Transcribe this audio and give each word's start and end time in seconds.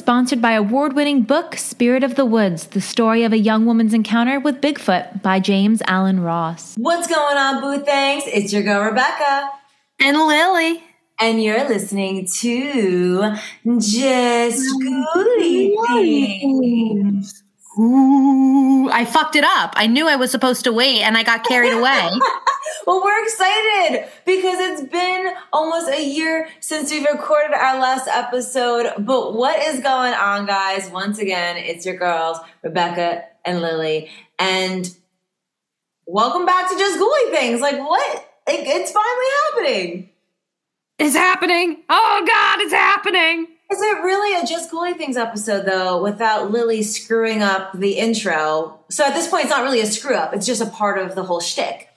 episode 0.00 0.12
is 0.12 0.30
sponsored 0.30 0.40
by 0.40 0.52
award 0.52 0.94
winning 0.94 1.22
book 1.22 1.56
Spirit 1.56 2.02
of 2.02 2.14
the 2.14 2.24
Woods 2.24 2.68
The 2.68 2.80
Story 2.80 3.24
of 3.24 3.32
a 3.32 3.38
Young 3.38 3.66
Woman's 3.66 3.92
Encounter 3.92 4.40
with 4.40 4.60
Bigfoot 4.60 5.20
by 5.22 5.40
James 5.40 5.82
Allen 5.86 6.20
Ross. 6.20 6.74
What's 6.78 7.06
going 7.06 7.36
on, 7.36 7.60
Boo 7.60 7.84
Things? 7.84 8.24
It's 8.26 8.52
your 8.52 8.62
girl, 8.62 8.82
Rebecca. 8.82 9.50
And 10.00 10.16
Lily. 10.16 10.82
And 11.20 11.42
you're 11.42 11.68
listening 11.68 12.26
to 12.38 13.34
Just 13.78 14.70
Ghouly 14.80 15.76
Things. 15.88 17.44
Ooh, 17.78 18.88
I 18.90 19.04
fucked 19.04 19.36
it 19.36 19.44
up. 19.44 19.74
I 19.76 19.86
knew 19.86 20.08
I 20.08 20.16
was 20.16 20.30
supposed 20.30 20.64
to 20.64 20.72
wait 20.72 21.02
and 21.02 21.16
I 21.16 21.22
got 21.22 21.44
carried 21.44 21.72
away. 21.78 22.10
well, 22.86 23.02
we're 23.02 23.22
excited 23.22 24.08
because 24.26 24.58
it's 24.58 24.90
been 24.90 25.32
almost 25.52 25.88
a 25.88 26.02
year 26.04 26.48
since 26.58 26.90
we've 26.90 27.06
recorded 27.06 27.54
our 27.54 27.78
last 27.78 28.08
episode. 28.08 28.92
But 28.98 29.34
what 29.34 29.60
is 29.60 29.80
going 29.80 30.14
on, 30.14 30.46
guys? 30.46 30.90
Once 30.90 31.18
again, 31.18 31.56
it's 31.58 31.86
your 31.86 31.96
girls, 31.96 32.38
Rebecca 32.62 33.24
and 33.44 33.60
Lily. 33.62 34.10
And 34.38 34.92
welcome 36.06 36.46
back 36.46 36.70
to 36.70 36.76
Just 36.76 36.98
Ghouly 36.98 37.30
Things. 37.30 37.60
Like, 37.60 37.78
what? 37.78 38.16
Like, 38.48 38.60
it's 38.66 38.90
finally 38.90 39.26
happening. 39.72 40.10
It's 40.98 41.14
happening. 41.14 41.82
Oh, 41.88 42.24
God, 42.26 42.60
it's 42.62 42.72
happening. 42.72 43.46
Is 43.70 43.80
it 43.80 44.02
really 44.02 44.36
a 44.36 44.44
Just 44.44 44.70
Ghouly 44.70 44.96
Things 44.96 45.16
episode 45.16 45.64
though, 45.64 46.02
without 46.02 46.50
Lily 46.50 46.82
screwing 46.82 47.40
up 47.40 47.72
the 47.72 47.92
intro? 47.92 48.80
So 48.90 49.04
at 49.04 49.14
this 49.14 49.28
point, 49.28 49.44
it's 49.44 49.50
not 49.50 49.62
really 49.62 49.80
a 49.80 49.86
screw 49.86 50.16
up; 50.16 50.34
it's 50.34 50.44
just 50.44 50.60
a 50.60 50.66
part 50.66 50.98
of 50.98 51.14
the 51.14 51.22
whole 51.22 51.40
shtick. 51.40 51.88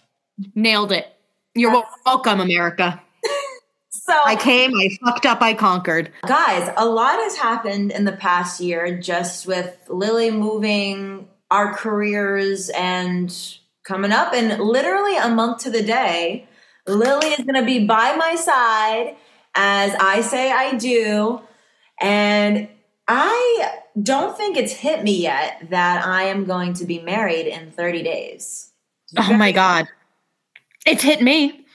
Nailed 0.53 0.91
it. 0.91 1.07
You're 1.55 1.83
welcome, 2.05 2.39
America. 2.39 3.01
so 3.89 4.13
I 4.23 4.35
came, 4.35 4.71
I 4.75 4.89
fucked 5.03 5.25
up, 5.25 5.41
I 5.41 5.55
conquered. 5.55 6.11
Guys, 6.27 6.71
a 6.77 6.85
lot 6.85 7.15
has 7.19 7.37
happened 7.37 7.91
in 7.91 8.05
the 8.05 8.11
past 8.11 8.61
year, 8.61 8.99
just 8.99 9.47
with 9.47 9.75
Lily 9.89 10.29
moving, 10.29 11.27
our 11.49 11.73
careers, 11.73 12.69
and 12.69 13.35
coming 13.83 14.11
up, 14.11 14.33
and 14.33 14.61
literally 14.61 15.17
a 15.17 15.29
month 15.29 15.63
to 15.63 15.71
the 15.71 15.81
day, 15.81 16.47
Lily 16.85 17.29
is 17.29 17.45
going 17.45 17.59
to 17.59 17.65
be 17.65 17.87
by 17.87 18.15
my 18.15 18.35
side 18.35 19.15
as 19.55 19.95
I 19.99 20.21
say 20.21 20.51
I 20.51 20.75
do 20.75 21.41
and 22.03 22.67
I 23.07 23.79
don't 24.01 24.35
think 24.35 24.57
it's 24.57 24.73
hit 24.73 25.03
me 25.03 25.21
yet 25.21 25.69
that 25.69 26.05
I 26.05 26.23
am 26.23 26.45
going 26.45 26.73
to 26.75 26.85
be 26.85 26.99
married 26.99 27.47
in 27.47 27.71
30 27.71 28.03
days. 28.03 28.71
Oh 29.17 29.33
my 29.33 29.51
God. 29.51 29.87
It's 30.85 31.01
hit 31.01 31.21
me. 31.21 31.65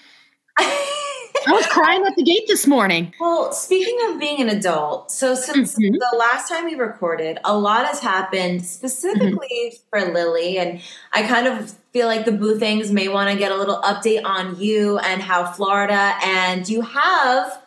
I 0.59 1.53
was 1.53 1.67
crying 1.67 2.05
at 2.05 2.15
the 2.17 2.23
gate 2.23 2.45
this 2.47 2.67
morning. 2.67 3.15
Well, 3.19 3.53
speaking 3.53 3.97
of 4.09 4.21
being 4.21 4.43
an 4.43 4.51
adult, 4.51 5.11
so 5.11 5.35
since 5.35 5.77
mm-hmm. 5.77 5.95
the 5.95 6.17
last 6.19 6.49
time 6.49 6.67
we 6.67 6.75
recorded, 6.75 7.39
a 7.45 7.57
lot 7.57 7.87
has 7.87 8.01
happened 8.01 8.67
specifically 8.67 9.49
mm-hmm. 9.51 9.77
for 9.89 10.13
Lily. 10.13 10.59
And 10.59 10.83
I 11.13 11.23
kind 11.23 11.47
of 11.47 11.71
feel 11.93 12.07
like 12.07 12.27
the 12.27 12.33
Boo 12.33 12.59
Things 12.59 12.91
may 12.91 13.09
want 13.09 13.31
to 13.31 13.39
get 13.39 13.51
a 13.51 13.57
little 13.57 13.81
update 13.81 14.25
on 14.25 14.61
you 14.61 14.99
and 14.99 15.23
how 15.23 15.51
Florida, 15.53 16.17
and 16.23 16.69
you 16.69 16.83
have 16.83 17.63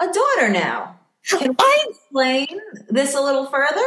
a 0.00 0.12
daughter 0.12 0.50
now. 0.50 0.98
Can 1.28 1.54
I 1.58 1.84
explain 1.88 2.60
this 2.88 3.14
a 3.14 3.20
little 3.20 3.46
further? 3.46 3.86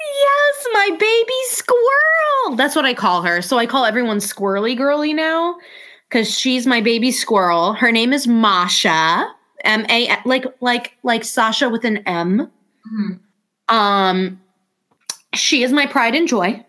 Yes, 0.00 0.66
my 0.72 0.90
baby 0.98 1.32
squirrel. 1.48 2.56
That's 2.56 2.76
what 2.76 2.84
I 2.84 2.94
call 2.94 3.22
her. 3.22 3.42
So 3.42 3.58
I 3.58 3.66
call 3.66 3.84
everyone 3.84 4.18
squirrely 4.18 4.76
girly 4.76 5.12
now 5.12 5.56
because 6.08 6.38
she's 6.38 6.66
my 6.66 6.80
baby 6.80 7.10
squirrel. 7.10 7.72
Her 7.72 7.90
name 7.90 8.12
is 8.12 8.26
Masha. 8.26 9.34
M 9.64 9.84
A 9.90 10.16
like 10.24 10.44
like 10.60 10.96
like 11.02 11.24
Sasha 11.24 11.68
with 11.68 11.84
an 11.84 11.98
M. 12.06 12.48
Mm-hmm. 12.92 13.74
Um 13.74 14.40
she 15.34 15.64
is 15.64 15.72
my 15.72 15.86
pride 15.86 16.14
and 16.14 16.28
joy. 16.28 16.64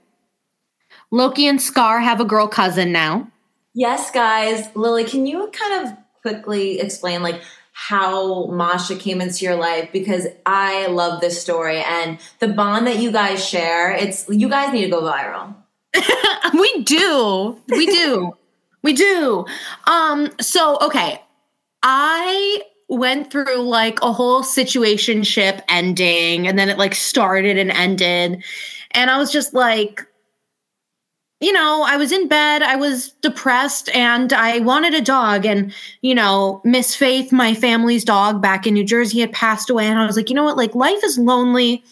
Loki 1.12 1.48
and 1.48 1.62
Scar 1.62 2.00
have 2.00 2.20
a 2.20 2.26
girl 2.26 2.48
cousin 2.48 2.92
now. 2.92 3.28
Yes, 3.76 4.10
guys. 4.10 4.68
Lily, 4.76 5.04
can 5.04 5.28
you 5.28 5.52
kind 5.52 5.88
of 5.88 5.98
quickly 6.22 6.80
explain 6.80 7.22
like 7.22 7.42
how 7.88 8.48
Masha 8.48 8.94
came 8.98 9.22
into 9.22 9.46
your 9.46 9.56
life 9.56 9.90
because 9.94 10.28
I 10.46 10.88
love 10.88 11.22
this 11.22 11.42
story 11.42 11.82
and 11.82 12.20
the 12.40 12.50
bond 12.50 12.86
that 12.88 13.00
you 13.00 13.10
guys 13.10 13.44
share. 13.44 13.94
It's 13.94 14.28
you 14.28 14.50
guys 14.50 14.74
need 14.74 14.84
to 14.84 14.92
go 14.92 15.02
viral. 15.02 15.56
we 16.54 16.84
do. 16.84 17.58
We 17.70 17.86
do. 17.86 18.34
we 18.84 18.92
do. 18.92 19.46
Um 19.88 20.30
so 20.42 20.78
okay. 20.82 21.22
I 21.82 22.64
went 22.90 23.32
through 23.32 23.62
like 23.62 24.02
a 24.02 24.12
whole 24.12 24.44
situation 24.44 25.24
ship 25.24 25.62
ending 25.70 26.50
and 26.50 26.60
then 26.60 26.68
it 26.68 26.78
like 26.78 26.94
started 26.94 27.58
and 27.58 27.72
ended 27.72 28.44
and 28.92 29.10
I 29.10 29.18
was 29.18 29.32
just 29.32 29.54
like 29.54 30.06
you 31.40 31.54
know, 31.54 31.86
I 31.88 31.96
was 31.96 32.12
in 32.12 32.28
bed, 32.28 32.62
I 32.62 32.76
was 32.76 33.10
depressed, 33.22 33.90
and 33.96 34.34
I 34.34 34.60
wanted 34.60 34.94
a 34.94 35.02
dog. 35.02 35.46
And, 35.46 35.74
you 36.02 36.14
know, 36.14 36.62
Miss 36.66 36.96
Faith, 36.96 37.32
my 37.32 37.54
family's 37.54 38.04
dog 38.04 38.42
back 38.42 38.68
in 38.68 38.74
New 38.74 38.84
Jersey, 38.84 39.22
had 39.22 39.32
passed 39.32 39.70
away. 39.70 39.86
And 39.86 40.00
I 40.00 40.06
was 40.06 40.18
like, 40.18 40.30
you 40.30 40.36
know 40.36 40.44
what? 40.44 40.58
Like, 40.58 40.76
life 40.76 41.02
is 41.04 41.18
lonely. 41.18 41.84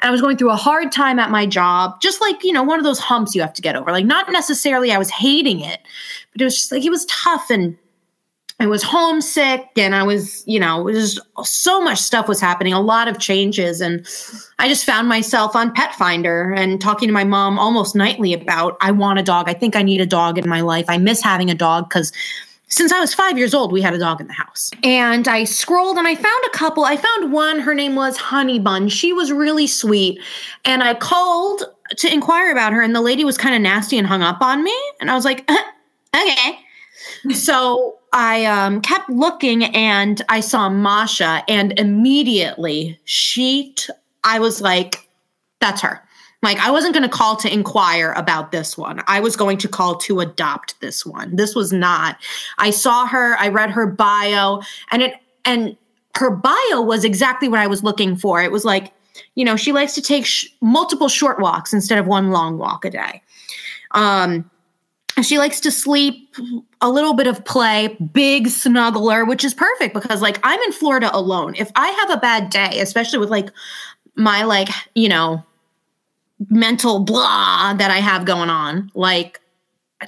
And 0.00 0.08
I 0.08 0.10
was 0.10 0.20
going 0.20 0.36
through 0.36 0.50
a 0.50 0.56
hard 0.56 0.90
time 0.90 1.18
at 1.18 1.30
my 1.30 1.46
job, 1.46 2.00
just 2.00 2.20
like, 2.20 2.42
you 2.42 2.52
know, 2.52 2.62
one 2.62 2.78
of 2.78 2.84
those 2.84 2.98
humps 2.98 3.34
you 3.34 3.40
have 3.40 3.54
to 3.54 3.62
get 3.62 3.76
over. 3.76 3.92
Like, 3.92 4.06
not 4.06 4.32
necessarily 4.32 4.90
I 4.90 4.98
was 4.98 5.10
hating 5.10 5.60
it, 5.60 5.80
but 6.32 6.40
it 6.40 6.44
was 6.44 6.56
just 6.56 6.72
like, 6.72 6.84
it 6.84 6.90
was 6.90 7.06
tough. 7.06 7.50
And 7.50 7.76
I 8.60 8.66
was 8.66 8.82
homesick 8.82 9.68
and 9.76 9.94
I 9.94 10.02
was, 10.02 10.42
you 10.46 10.58
know, 10.58 10.82
was 10.82 11.20
so 11.44 11.80
much 11.80 11.98
stuff 11.98 12.26
was 12.26 12.40
happening, 12.40 12.72
a 12.72 12.80
lot 12.80 13.06
of 13.06 13.18
changes. 13.18 13.80
And 13.80 14.04
I 14.58 14.68
just 14.68 14.84
found 14.84 15.08
myself 15.08 15.54
on 15.54 15.72
Pet 15.72 15.94
Finder 15.94 16.52
and 16.52 16.80
talking 16.80 17.08
to 17.08 17.12
my 17.12 17.24
mom 17.24 17.58
almost 17.58 17.94
nightly 17.94 18.32
about, 18.32 18.76
I 18.80 18.90
want 18.90 19.20
a 19.20 19.22
dog. 19.22 19.48
I 19.48 19.54
think 19.54 19.76
I 19.76 19.82
need 19.82 20.00
a 20.00 20.06
dog 20.06 20.38
in 20.38 20.48
my 20.48 20.60
life. 20.60 20.86
I 20.88 20.98
miss 20.98 21.22
having 21.22 21.50
a 21.50 21.54
dog 21.54 21.88
because 21.88 22.12
since 22.66 22.92
I 22.92 23.00
was 23.00 23.14
five 23.14 23.38
years 23.38 23.54
old, 23.54 23.72
we 23.72 23.80
had 23.80 23.94
a 23.94 23.98
dog 23.98 24.20
in 24.20 24.26
the 24.26 24.32
house. 24.32 24.70
And 24.82 25.26
I 25.28 25.44
scrolled 25.44 25.96
and 25.96 26.06
I 26.06 26.14
found 26.14 26.44
a 26.46 26.50
couple. 26.50 26.84
I 26.84 26.96
found 26.96 27.32
one, 27.32 27.60
her 27.60 27.74
name 27.74 27.94
was 27.94 28.16
Honey 28.16 28.58
Bun. 28.58 28.88
She 28.88 29.12
was 29.12 29.32
really 29.32 29.66
sweet. 29.66 30.20
And 30.64 30.82
I 30.82 30.94
called 30.94 31.62
to 31.96 32.12
inquire 32.12 32.52
about 32.52 32.74
her, 32.74 32.82
and 32.82 32.94
the 32.94 33.00
lady 33.00 33.24
was 33.24 33.38
kind 33.38 33.54
of 33.54 33.62
nasty 33.62 33.96
and 33.96 34.06
hung 34.06 34.20
up 34.20 34.42
on 34.42 34.62
me. 34.62 34.76
And 35.00 35.10
I 35.10 35.14
was 35.14 35.24
like, 35.24 35.50
okay. 36.14 36.58
So 37.32 37.98
I 38.12 38.44
um, 38.46 38.80
kept 38.80 39.08
looking 39.10 39.64
and 39.64 40.22
I 40.28 40.40
saw 40.40 40.68
Masha, 40.68 41.42
and 41.48 41.78
immediately 41.78 42.98
she, 43.04 43.72
t- 43.74 43.92
I 44.24 44.38
was 44.38 44.60
like, 44.60 45.08
that's 45.60 45.80
her. 45.82 46.02
Like, 46.42 46.58
I 46.58 46.70
wasn't 46.70 46.94
going 46.94 47.02
to 47.02 47.08
call 47.08 47.36
to 47.36 47.52
inquire 47.52 48.12
about 48.12 48.52
this 48.52 48.78
one. 48.78 49.02
I 49.08 49.18
was 49.18 49.34
going 49.36 49.58
to 49.58 49.68
call 49.68 49.96
to 49.96 50.20
adopt 50.20 50.80
this 50.80 51.04
one. 51.04 51.34
This 51.34 51.54
was 51.54 51.72
not. 51.72 52.16
I 52.58 52.70
saw 52.70 53.06
her, 53.06 53.36
I 53.38 53.48
read 53.48 53.70
her 53.70 53.86
bio, 53.86 54.62
and 54.92 55.02
it, 55.02 55.14
and 55.44 55.76
her 56.14 56.30
bio 56.30 56.80
was 56.80 57.04
exactly 57.04 57.48
what 57.48 57.58
I 57.58 57.66
was 57.66 57.82
looking 57.82 58.16
for. 58.16 58.40
It 58.40 58.52
was 58.52 58.64
like, 58.64 58.92
you 59.34 59.44
know, 59.44 59.56
she 59.56 59.72
likes 59.72 59.94
to 59.94 60.02
take 60.02 60.26
sh- 60.26 60.46
multiple 60.60 61.08
short 61.08 61.40
walks 61.40 61.72
instead 61.72 61.98
of 61.98 62.06
one 62.06 62.30
long 62.30 62.56
walk 62.56 62.84
a 62.84 62.90
day. 62.90 63.20
Um, 63.92 64.48
she 65.24 65.38
likes 65.38 65.60
to 65.60 65.70
sleep 65.70 66.34
a 66.80 66.88
little 66.90 67.14
bit 67.14 67.26
of 67.26 67.44
play 67.44 67.96
big 68.12 68.46
snuggler 68.46 69.26
which 69.26 69.44
is 69.44 69.54
perfect 69.54 69.94
because 69.94 70.22
like 70.22 70.38
i'm 70.42 70.60
in 70.60 70.72
florida 70.72 71.14
alone. 71.14 71.54
If 71.56 71.70
i 71.76 71.88
have 71.88 72.10
a 72.10 72.20
bad 72.20 72.50
day 72.50 72.80
especially 72.80 73.18
with 73.18 73.30
like 73.30 73.50
my 74.14 74.44
like 74.44 74.68
you 74.94 75.08
know 75.08 75.44
mental 76.48 77.00
blah 77.00 77.74
that 77.74 77.90
i 77.90 77.98
have 77.98 78.24
going 78.24 78.50
on 78.50 78.90
like 78.94 79.40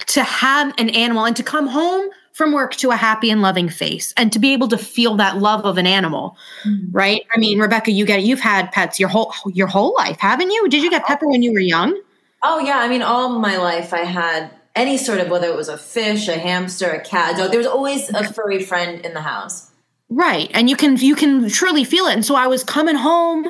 to 0.07 0.23
have 0.23 0.73
an 0.77 0.89
animal 0.89 1.25
and 1.25 1.35
to 1.35 1.43
come 1.43 1.67
home 1.67 2.09
from 2.33 2.53
work 2.53 2.75
to 2.75 2.91
a 2.91 2.95
happy 2.95 3.29
and 3.29 3.41
loving 3.41 3.67
face 3.67 4.13
and 4.15 4.31
to 4.31 4.39
be 4.39 4.53
able 4.53 4.67
to 4.69 4.77
feel 4.77 5.15
that 5.17 5.37
love 5.37 5.65
of 5.65 5.77
an 5.77 5.85
animal 5.85 6.37
mm-hmm. 6.65 6.91
right? 6.91 7.23
I 7.35 7.39
mean 7.39 7.59
rebecca 7.59 7.91
you 7.91 8.05
get 8.05 8.19
it. 8.19 8.25
You've 8.25 8.39
had 8.39 8.71
pets 8.71 8.99
your 8.99 9.09
whole 9.09 9.33
your 9.53 9.67
whole 9.67 9.93
life 9.95 10.19
haven't 10.19 10.51
you? 10.51 10.69
Did 10.69 10.83
you 10.83 10.89
get 10.89 11.05
pepper 11.05 11.27
when 11.27 11.43
you 11.43 11.51
were 11.51 11.59
young? 11.59 11.99
Oh 12.43 12.59
yeah. 12.59 12.79
I 12.79 12.87
mean 12.87 13.01
all 13.01 13.29
my 13.39 13.57
life 13.57 13.93
i 13.93 13.99
had 13.99 14.49
any 14.75 14.97
sort 14.97 15.19
of 15.19 15.29
whether 15.29 15.47
it 15.47 15.55
was 15.55 15.69
a 15.69 15.77
fish, 15.77 16.27
a 16.27 16.37
hamster, 16.37 16.89
a 16.89 17.01
cat, 17.01 17.35
a 17.35 17.37
dog. 17.37 17.51
There 17.51 17.57
was 17.57 17.67
always 17.67 18.09
a 18.09 18.31
furry 18.33 18.63
friend 18.63 19.05
in 19.05 19.13
the 19.13 19.21
house. 19.21 19.71
Right, 20.09 20.51
and 20.53 20.69
you 20.69 20.75
can 20.75 20.97
you 20.97 21.15
can 21.15 21.49
truly 21.49 21.83
feel 21.83 22.05
it. 22.05 22.13
And 22.13 22.25
so 22.25 22.35
I 22.35 22.47
was 22.47 22.63
coming 22.63 22.95
home, 22.95 23.49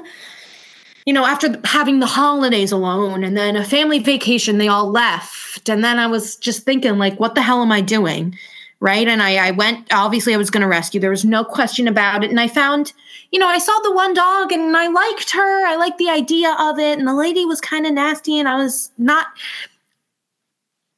you 1.06 1.13
know, 1.13 1.25
after 1.25 1.59
having 1.63 2.00
the 2.00 2.06
holidays 2.06 2.71
alone, 2.71 3.23
and 3.23 3.35
then 3.35 3.56
a 3.56 3.63
family 3.63 4.00
vacation. 4.00 4.59
They 4.59 4.68
all 4.68 4.89
left, 4.89 5.69
and 5.69 5.83
then 5.83 5.97
I 5.97 6.07
was 6.07 6.35
just 6.35 6.63
thinking, 6.63 6.97
like, 6.97 7.19
what 7.19 7.33
the 7.33 7.41
hell 7.41 7.62
am 7.62 7.71
I 7.71 7.81
doing? 7.81 8.38
Right, 8.79 9.07
and 9.07 9.21
I, 9.21 9.47
I 9.47 9.51
went. 9.51 9.91
Obviously, 9.91 10.33
I 10.33 10.38
was 10.38 10.50
going 10.50 10.62
to 10.62 10.68
rescue. 10.68 11.00
There 11.00 11.12
was 11.12 11.25
no 11.25 11.44
question 11.44 11.88
about 11.88 12.23
it. 12.23 12.29
And 12.31 12.39
I 12.39 12.47
found, 12.47 12.94
you 13.31 13.39
know, 13.39 13.47
I 13.47 13.59
saw 13.59 13.77
the 13.83 13.94
one 13.94 14.13
dog, 14.13 14.51
and 14.51 14.75
I 14.77 14.88
liked 14.88 15.31
her. 15.31 15.65
I 15.68 15.75
liked 15.75 15.97
the 15.97 16.09
idea 16.09 16.56
of 16.59 16.79
it, 16.79 16.97
and 16.97 17.07
the 17.07 17.15
lady 17.15 17.45
was 17.45 17.62
kind 17.62 17.85
of 17.85 17.94
nasty, 17.94 18.39
and 18.39 18.47
I 18.47 18.56
was 18.56 18.91
not 18.97 19.27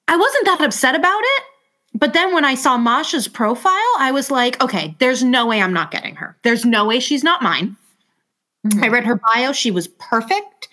I 0.07 0.15
wasn't 0.17 0.45
that 0.45 0.61
upset 0.61 0.95
about 0.95 1.21
it. 1.23 1.43
But 1.95 2.13
then 2.13 2.33
when 2.33 2.43
I 2.43 2.55
saw 2.55 2.77
Masha's 2.77 3.27
profile, 3.27 3.73
I 3.99 4.11
was 4.11 4.31
like, 4.31 4.61
okay, 4.63 4.95
there's 4.99 5.23
no 5.23 5.45
way 5.45 5.61
I'm 5.61 5.73
not 5.73 5.91
getting 5.91 6.15
her. 6.15 6.35
There's 6.41 6.65
no 6.65 6.85
way 6.85 6.99
she's 6.99 7.23
not 7.23 7.41
mine. 7.43 7.77
I 8.81 8.87
read 8.87 9.05
her 9.05 9.19
bio. 9.33 9.51
She 9.51 9.71
was 9.71 9.89
perfect. 9.89 10.69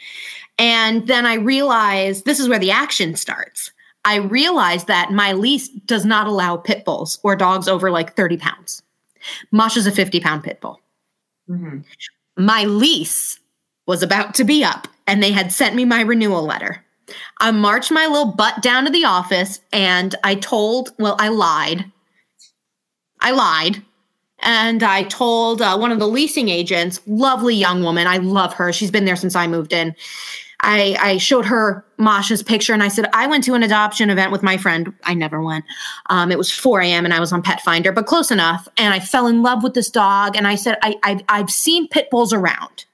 And 0.59 1.06
then 1.06 1.27
I 1.27 1.35
realized 1.35 2.25
this 2.25 2.38
is 2.41 2.49
where 2.49 2.59
the 2.59 2.71
action 2.71 3.17
starts. 3.17 3.73
I 4.05 4.17
realized 4.17 4.87
that 4.87 5.12
my 5.12 5.33
lease 5.33 5.69
does 5.69 6.05
not 6.05 6.26
allow 6.26 6.56
pit 6.56 6.85
bulls 6.85 7.19
or 7.23 7.37
dogs 7.37 7.69
over 7.69 7.91
like 7.91 8.17
30 8.17 8.37
pounds. 8.37 8.83
Masha's 9.53 9.87
a 9.87 9.93
50 9.93 10.21
pound 10.21 10.44
pit 10.44 10.61
bull. 10.61 10.81
Mhm. 11.50 11.85
My 12.37 12.65
lease 12.65 13.38
was 13.87 14.03
about 14.03 14.35
to 14.35 14.44
be 14.44 14.65
up 14.65 14.88
and 15.06 15.23
they 15.23 15.33
had 15.33 15.53
sent 15.53 15.75
me 15.75 15.85
my 15.85 16.00
renewal 16.00 16.44
letter. 16.44 16.85
I 17.39 17.51
marched 17.51 17.91
my 17.91 18.07
little 18.07 18.33
butt 18.33 18.62
down 18.62 18.85
to 18.85 18.91
the 18.91 19.05
office 19.05 19.61
and 19.73 20.15
I 20.25 20.35
told, 20.37 20.91
well, 20.99 21.17
I 21.19 21.29
lied. 21.29 21.91
I 23.21 23.33
lied. 23.33 23.83
And 24.43 24.83
I 24.83 25.03
told 25.05 25.61
uh, 25.61 25.77
one 25.77 25.93
of 25.93 25.99
the 25.99 26.09
leasing 26.09 26.49
agents, 26.49 27.01
lovely 27.07 27.55
young 27.55 27.83
woman, 27.83 28.07
I 28.07 28.17
love 28.17 28.55
her. 28.55 28.73
She's 28.73 28.91
been 28.91 29.05
there 29.05 29.17
since 29.17 29.37
I 29.37 29.47
moved 29.47 29.73
in. 29.73 29.95
I, 30.62 30.97
I 31.01 31.17
showed 31.17 31.47
her 31.47 31.85
Masha's 31.99 32.43
picture 32.43 32.73
and 32.73 32.83
I 32.83 32.89
said, 32.89 33.09
I 33.12 33.27
went 33.27 33.45
to 33.45 33.55
an 33.55 33.62
adoption 33.62 34.11
event 34.11 34.31
with 34.31 34.43
my 34.43 34.57
friend. 34.57 34.93
I 35.05 35.15
never 35.15 35.43
went. 35.43 35.65
Um, 36.11 36.31
it 36.31 36.39
was 36.39 36.51
4 36.53 36.81
a.m. 36.83 37.05
and 37.05 37.15
I 37.15 37.21
was 37.21 37.33
on 37.33 37.43
Pet 37.43 37.61
Finder, 37.62 37.93
but 37.93 38.07
close 38.07 38.31
enough. 38.31 38.69
And 38.77 38.93
I 38.93 39.01
fell 39.01 39.27
in 39.27 39.43
love 39.43 39.62
with 39.62 39.75
this 39.75 39.91
dog. 39.91 40.37
And 40.37 40.47
I 40.47 40.55
said, 40.55 40.79
I, 40.83 40.97
I, 41.03 41.25
I've 41.29 41.51
seen 41.51 41.89
pit 41.89 42.09
bulls 42.11 42.33
around. 42.33 42.85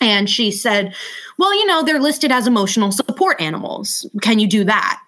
And 0.00 0.28
she 0.28 0.50
said, 0.50 0.94
Well, 1.38 1.54
you 1.54 1.66
know, 1.66 1.82
they're 1.82 2.00
listed 2.00 2.32
as 2.32 2.46
emotional 2.46 2.92
support 2.92 3.40
animals. 3.40 4.08
Can 4.22 4.38
you 4.38 4.46
do 4.46 4.64
that? 4.64 5.00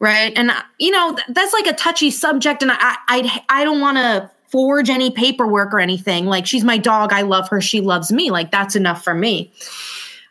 Right. 0.00 0.32
And, 0.36 0.50
uh, 0.50 0.62
you 0.78 0.90
know, 0.90 1.16
that's 1.28 1.52
like 1.52 1.66
a 1.66 1.72
touchy 1.72 2.10
subject. 2.10 2.62
And 2.62 2.72
I, 2.72 2.96
I, 3.08 3.42
I 3.48 3.64
don't 3.64 3.80
want 3.80 3.96
to 3.96 4.30
forge 4.48 4.90
any 4.90 5.10
paperwork 5.10 5.72
or 5.72 5.80
anything. 5.80 6.26
Like, 6.26 6.46
she's 6.46 6.64
my 6.64 6.78
dog. 6.78 7.12
I 7.12 7.22
love 7.22 7.48
her. 7.48 7.60
She 7.60 7.80
loves 7.80 8.12
me. 8.12 8.30
Like, 8.30 8.50
that's 8.50 8.76
enough 8.76 9.02
for 9.02 9.14
me. 9.14 9.52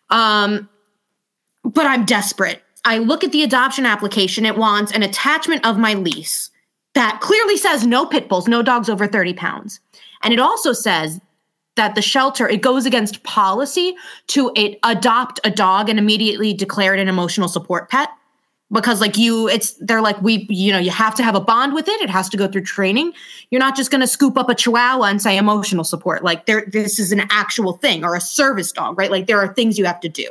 Um, 0.09 0.69
but 1.63 1.85
I'm 1.85 2.05
desperate. 2.05 2.61
I 2.85 2.97
look 2.97 3.23
at 3.23 3.31
the 3.31 3.43
adoption 3.43 3.85
application. 3.85 4.45
It 4.45 4.57
wants 4.57 4.91
an 4.91 5.03
attachment 5.03 5.65
of 5.65 5.77
my 5.77 5.93
lease 5.93 6.51
that 6.93 7.19
clearly 7.21 7.57
says 7.57 7.85
no 7.85 8.05
pit 8.05 8.29
bulls, 8.29 8.47
no 8.47 8.61
dogs 8.61 8.89
over 8.89 9.07
30 9.07 9.33
pounds. 9.33 9.79
And 10.21 10.33
it 10.33 10.39
also 10.39 10.73
says 10.73 11.19
that 11.75 11.95
the 11.95 12.01
shelter 12.01 12.47
it 12.47 12.61
goes 12.61 12.85
against 12.85 13.23
policy 13.23 13.95
to 14.27 14.51
it, 14.55 14.79
adopt 14.83 15.39
a 15.43 15.51
dog 15.51 15.89
and 15.89 15.97
immediately 15.97 16.53
declare 16.53 16.93
it 16.93 16.99
an 16.99 17.07
emotional 17.07 17.47
support 17.47 17.89
pet. 17.89 18.09
Because 18.71 19.01
like 19.01 19.17
you 19.17 19.47
it's 19.47 19.73
they're 19.81 20.01
like 20.01 20.19
we 20.21 20.47
you 20.49 20.71
know 20.71 20.79
you 20.79 20.89
have 20.89 21.13
to 21.15 21.23
have 21.23 21.35
a 21.35 21.39
bond 21.39 21.75
with 21.75 21.87
it. 21.87 22.01
It 22.01 22.09
has 22.09 22.27
to 22.29 22.37
go 22.37 22.47
through 22.47 22.63
training. 22.63 23.13
You're 23.51 23.59
not 23.59 23.75
just 23.75 23.91
going 23.91 24.01
to 24.01 24.07
scoop 24.07 24.35
up 24.35 24.49
a 24.49 24.55
chihuahua 24.55 25.05
and 25.05 25.21
say 25.21 25.37
emotional 25.37 25.83
support. 25.83 26.23
Like 26.23 26.47
there 26.47 26.65
this 26.71 26.97
is 26.97 27.11
an 27.11 27.21
actual 27.29 27.73
thing 27.73 28.03
or 28.03 28.15
a 28.15 28.21
service 28.21 28.71
dog 28.71 28.97
right? 28.97 29.11
Like 29.11 29.27
there 29.27 29.39
are 29.39 29.53
things 29.53 29.77
you 29.77 29.85
have 29.85 29.99
to 29.99 30.09
do. 30.09 30.27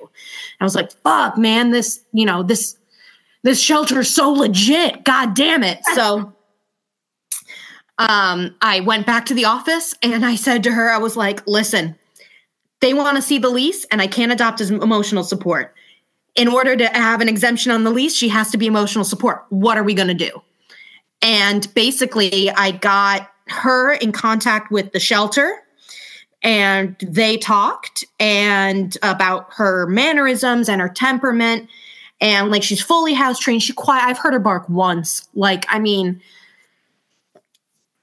I 0.61 0.65
was 0.65 0.75
like 0.75 0.91
fuck 0.91 1.39
man 1.39 1.71
this 1.71 2.01
you 2.13 2.27
know 2.27 2.43
this 2.43 2.77
this 3.45 3.61
shelter 3.61 4.01
is 4.01 4.13
so 4.13 4.31
legit. 4.31 5.05
God 5.05 5.35
damn 5.35 5.63
it. 5.63 5.81
So 5.95 6.33
um 7.99 8.55
i 8.61 8.81
went 8.81 9.07
back 9.07 9.27
to 9.27 9.35
the 9.35 9.45
office 9.45 9.95
and 10.03 10.25
i 10.25 10.35
said 10.35 10.63
to 10.63 10.73
her 10.73 10.91
i 10.91 10.99
was 10.99 11.17
like 11.17 11.47
listen 11.47 11.95
they 12.81 12.95
want 12.95 13.17
to 13.17 13.23
see 13.23 13.39
the 13.39 13.51
lease 13.51 13.85
and 13.91 14.01
i 14.01 14.07
can't 14.07 14.33
adopt 14.33 14.61
as 14.61 14.71
emotional 14.71 15.25
support 15.25 15.75
in 16.35 16.49
order 16.49 16.77
to 16.77 16.87
have 16.87 17.21
an 17.21 17.29
exemption 17.29 17.73
on 17.73 17.85
the 17.85 17.91
lease, 17.91 18.15
she 18.15 18.29
has 18.29 18.51
to 18.51 18.59
be 18.59 18.67
emotional 18.67 19.05
support. 19.05 19.45
What 19.51 19.77
are 19.77 19.83
we 19.83 19.95
going 19.95 20.09
to 20.09 20.15
do? 20.15 20.43
And 21.21 21.73
basically, 21.75 22.51
I 22.51 22.73
got 22.73 23.31
her 23.49 23.93
in 23.93 24.13
contact 24.13 24.71
with 24.73 24.93
the 24.93 25.01
shelter 25.01 25.63
and 26.43 26.97
they 27.01 27.37
talked 27.37 28.05
and 28.19 28.97
about 29.03 29.53
her 29.55 29.87
mannerisms 29.87 30.69
and 30.69 30.81
her 30.81 30.89
temperament 30.89 31.69
and 32.21 32.51
like 32.51 32.63
she's 32.63 32.81
fully 32.81 33.13
house 33.13 33.39
trained 33.39 33.63
she 33.63 33.73
quiet 33.73 34.05
i've 34.05 34.17
heard 34.17 34.33
her 34.33 34.39
bark 34.39 34.69
once 34.69 35.29
like 35.35 35.67
i 35.69 35.79
mean 35.79 36.21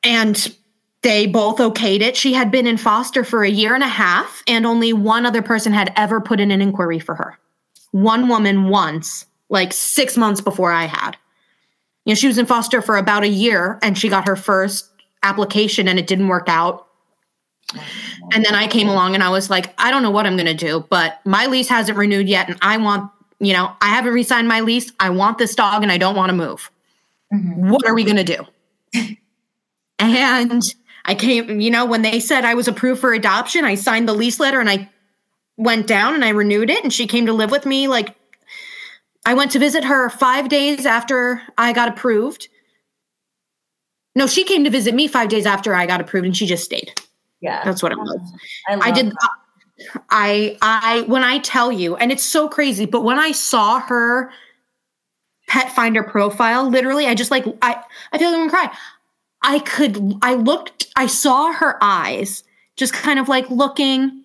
and 0.04 0.56
they 1.02 1.28
both 1.28 1.58
okayed 1.58 2.02
it 2.02 2.18
she 2.18 2.34
had 2.34 2.52
been 2.52 2.68
in 2.68 2.78
foster 2.78 3.24
for 3.24 3.44
a 3.44 3.50
year 3.50 3.74
and 3.74 3.84
a 3.84 3.88
half 3.88 4.44
and 4.48 4.66
only 4.66 4.92
one 4.92 5.26
other 5.26 5.42
person 5.42 5.72
had 5.72 5.94
ever 5.96 6.20
put 6.20 6.40
in 6.40 6.52
an 6.52 6.62
inquiry 6.62 7.00
for 7.00 7.16
her 7.16 7.38
one 7.92 8.28
woman 8.28 8.70
once, 8.70 9.26
like 9.50 9.74
six 9.74 10.18
months 10.18 10.42
before 10.42 10.72
I 10.72 10.86
had. 10.86 11.18
You 12.06 12.12
know, 12.12 12.16
she 12.16 12.28
was 12.28 12.38
in 12.38 12.46
foster 12.46 12.82
for 12.82 12.98
about 12.98 13.24
a 13.24 13.28
year 13.28 13.80
and 13.82 13.98
she 13.98 14.10
got 14.10 14.28
her 14.28 14.36
first 14.36 14.90
application 15.24 15.88
and 15.88 16.00
it 16.00 16.08
didn't 16.08 16.28
work 16.28 16.48
out. 16.48 16.88
And 18.34 18.44
then 18.44 18.56
I 18.56 18.68
came 18.68 18.90
along 18.90 19.14
and 19.14 19.24
I 19.24 19.30
was 19.30 19.50
like, 19.50 19.74
I 19.78 19.92
don't 19.92 20.02
know 20.02 20.10
what 20.12 20.26
I'm 20.26 20.36
going 20.36 20.48
to 20.48 20.54
do, 20.56 20.86
but 20.90 21.20
my 21.26 21.46
lease 21.46 21.70
hasn't 21.70 21.98
renewed 21.98 22.28
yet. 22.28 22.50
And 22.50 22.58
I 22.62 22.78
want, 22.78 23.12
you 23.40 23.54
know, 23.54 23.72
I 23.82 23.90
haven't 23.90 24.14
re 24.14 24.24
signed 24.24 24.48
my 24.48 24.62
lease. 24.62 24.92
I 25.00 25.12
want 25.12 25.38
this 25.38 25.54
dog 25.54 25.84
and 25.84 25.92
I 25.92 25.98
don't 25.98 26.16
want 26.16 26.30
to 26.30 26.36
move. 26.36 26.72
Mhm. 27.32 27.70
What 27.70 27.86
are 27.86 27.94
we 27.94 28.04
going 28.04 28.18
to 28.18 28.24
do? 28.24 28.46
and 30.00 30.64
I 31.06 31.16
came, 31.16 31.60
you 31.60 31.70
know, 31.70 31.86
when 31.86 32.02
they 32.02 32.20
said 32.20 32.46
I 32.46 32.54
was 32.54 32.68
approved 32.68 33.02
for 33.02 33.14
adoption, 33.14 33.66
I 33.66 33.76
signed 33.76 34.08
the 34.08 34.14
lease 34.14 34.40
letter 34.40 34.60
and 34.60 34.70
I 34.70 34.90
went 35.58 35.88
down 35.88 36.14
and 36.16 36.24
I 36.24 36.30
renewed 36.30 36.70
it 36.70 36.84
and 36.84 36.94
she 36.94 37.06
came 37.06 37.26
to 37.26 37.34
live 37.34 37.52
with 37.52 37.66
me 37.66 37.88
like 37.88 38.16
I 39.26 39.34
went 39.34 39.52
to 39.52 39.60
visit 39.60 39.84
her 39.84 40.10
5 40.10 40.50
days 40.50 40.86
after 40.86 41.42
I 41.58 41.74
got 41.74 41.90
approved. 41.90 42.48
No, 44.16 44.26
she 44.26 44.44
came 44.44 44.64
to 44.64 44.70
visit 44.70 44.96
me 44.96 45.08
5 45.08 45.30
days 45.30 45.46
after 45.46 45.76
I 45.76 45.86
got 45.86 46.00
approved 46.00 46.26
and 46.26 46.36
she 46.36 46.46
just 46.46 46.64
stayed. 46.64 47.02
Yeah. 47.42 47.64
That's 47.64 47.84
what 47.84 47.92
it 47.92 47.98
was. 47.98 48.20
love 48.70 48.82
I 48.82 48.92
did 48.92 49.12
that. 49.12 49.30
I 50.10 50.58
I 50.62 51.02
when 51.08 51.24
I 51.24 51.40
tell 51.40 51.72
you 51.72 51.96
and 51.96 52.12
it's 52.12 52.24
so 52.24 52.50
crazy 52.50 52.86
but 52.86 53.04
when 53.04 53.18
I 53.18 53.32
saw 53.32 53.80
her 53.80 54.30
pet 55.48 55.72
finder 55.72 56.04
profile 56.04 56.70
literally 56.70 57.08
I 57.08 57.16
just 57.16 57.32
like 57.32 57.46
I 57.62 57.82
I 58.12 58.18
feel 58.18 58.30
like 58.30 58.40
I'm 58.40 58.48
gonna 58.48 58.68
cry. 58.68 58.78
I 59.42 59.60
could 59.60 60.16
I 60.22 60.36
looked 60.36 60.88
I 60.96 61.08
saw 61.08 61.52
her 61.54 61.78
eyes 61.82 62.44
just 62.76 62.94
kind 62.94 63.20
of 63.20 63.28
like 63.28 63.50
looking 63.50 64.24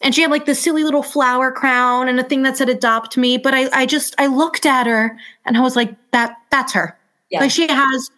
and 0.00 0.14
she 0.14 0.22
had 0.22 0.30
like 0.30 0.46
this 0.46 0.60
silly 0.62 0.84
little 0.84 1.02
flower 1.02 1.50
crown 1.50 2.08
and 2.08 2.20
a 2.20 2.24
thing 2.24 2.42
that 2.42 2.56
said 2.56 2.68
adopt 2.68 3.16
me 3.16 3.38
but 3.38 3.54
I 3.54 3.68
I 3.72 3.86
just 3.86 4.14
I 4.18 4.26
looked 4.26 4.66
at 4.66 4.86
her 4.86 5.18
and 5.44 5.56
I 5.56 5.60
was 5.60 5.76
like 5.76 5.94
that 6.12 6.36
that's 6.50 6.72
her. 6.72 6.98
Yeah. 7.30 7.40
Like 7.40 7.50
she 7.50 7.66
has 7.68 8.10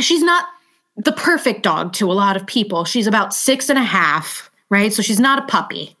she's 0.00 0.22
not 0.22 0.46
the 0.96 1.12
perfect 1.12 1.62
dog 1.62 1.92
to 1.94 2.10
a 2.10 2.14
lot 2.14 2.36
of 2.36 2.46
people. 2.46 2.84
She's 2.84 3.06
about 3.06 3.34
six 3.34 3.68
and 3.68 3.78
a 3.78 3.84
half, 3.84 4.50
right? 4.70 4.92
So 4.92 5.02
she's 5.02 5.20
not 5.20 5.38
a 5.38 5.46
puppy. 5.46 5.96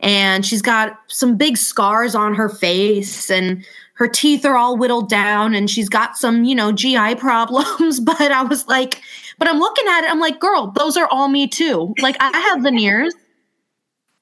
And 0.00 0.46
she's 0.46 0.62
got 0.62 0.98
some 1.08 1.36
big 1.36 1.56
scars 1.56 2.14
on 2.14 2.34
her 2.36 2.48
face, 2.48 3.30
and 3.30 3.64
her 3.98 4.06
teeth 4.06 4.44
are 4.44 4.56
all 4.56 4.76
whittled 4.76 5.08
down, 5.08 5.54
and 5.54 5.68
she's 5.68 5.88
got 5.88 6.16
some, 6.16 6.44
you 6.44 6.54
know, 6.54 6.70
GI 6.70 7.14
problems. 7.18 7.98
But 7.98 8.20
I 8.20 8.42
was 8.42 8.66
like, 8.68 9.02
but 9.38 9.48
I'm 9.48 9.58
looking 9.58 9.88
at 9.88 10.04
it, 10.04 10.10
I'm 10.10 10.20
like, 10.20 10.38
girl, 10.38 10.70
those 10.70 10.96
are 10.96 11.08
all 11.08 11.28
me 11.28 11.48
too. 11.48 11.94
Like, 12.00 12.16
I 12.20 12.38
have 12.38 12.62
veneers. 12.62 13.12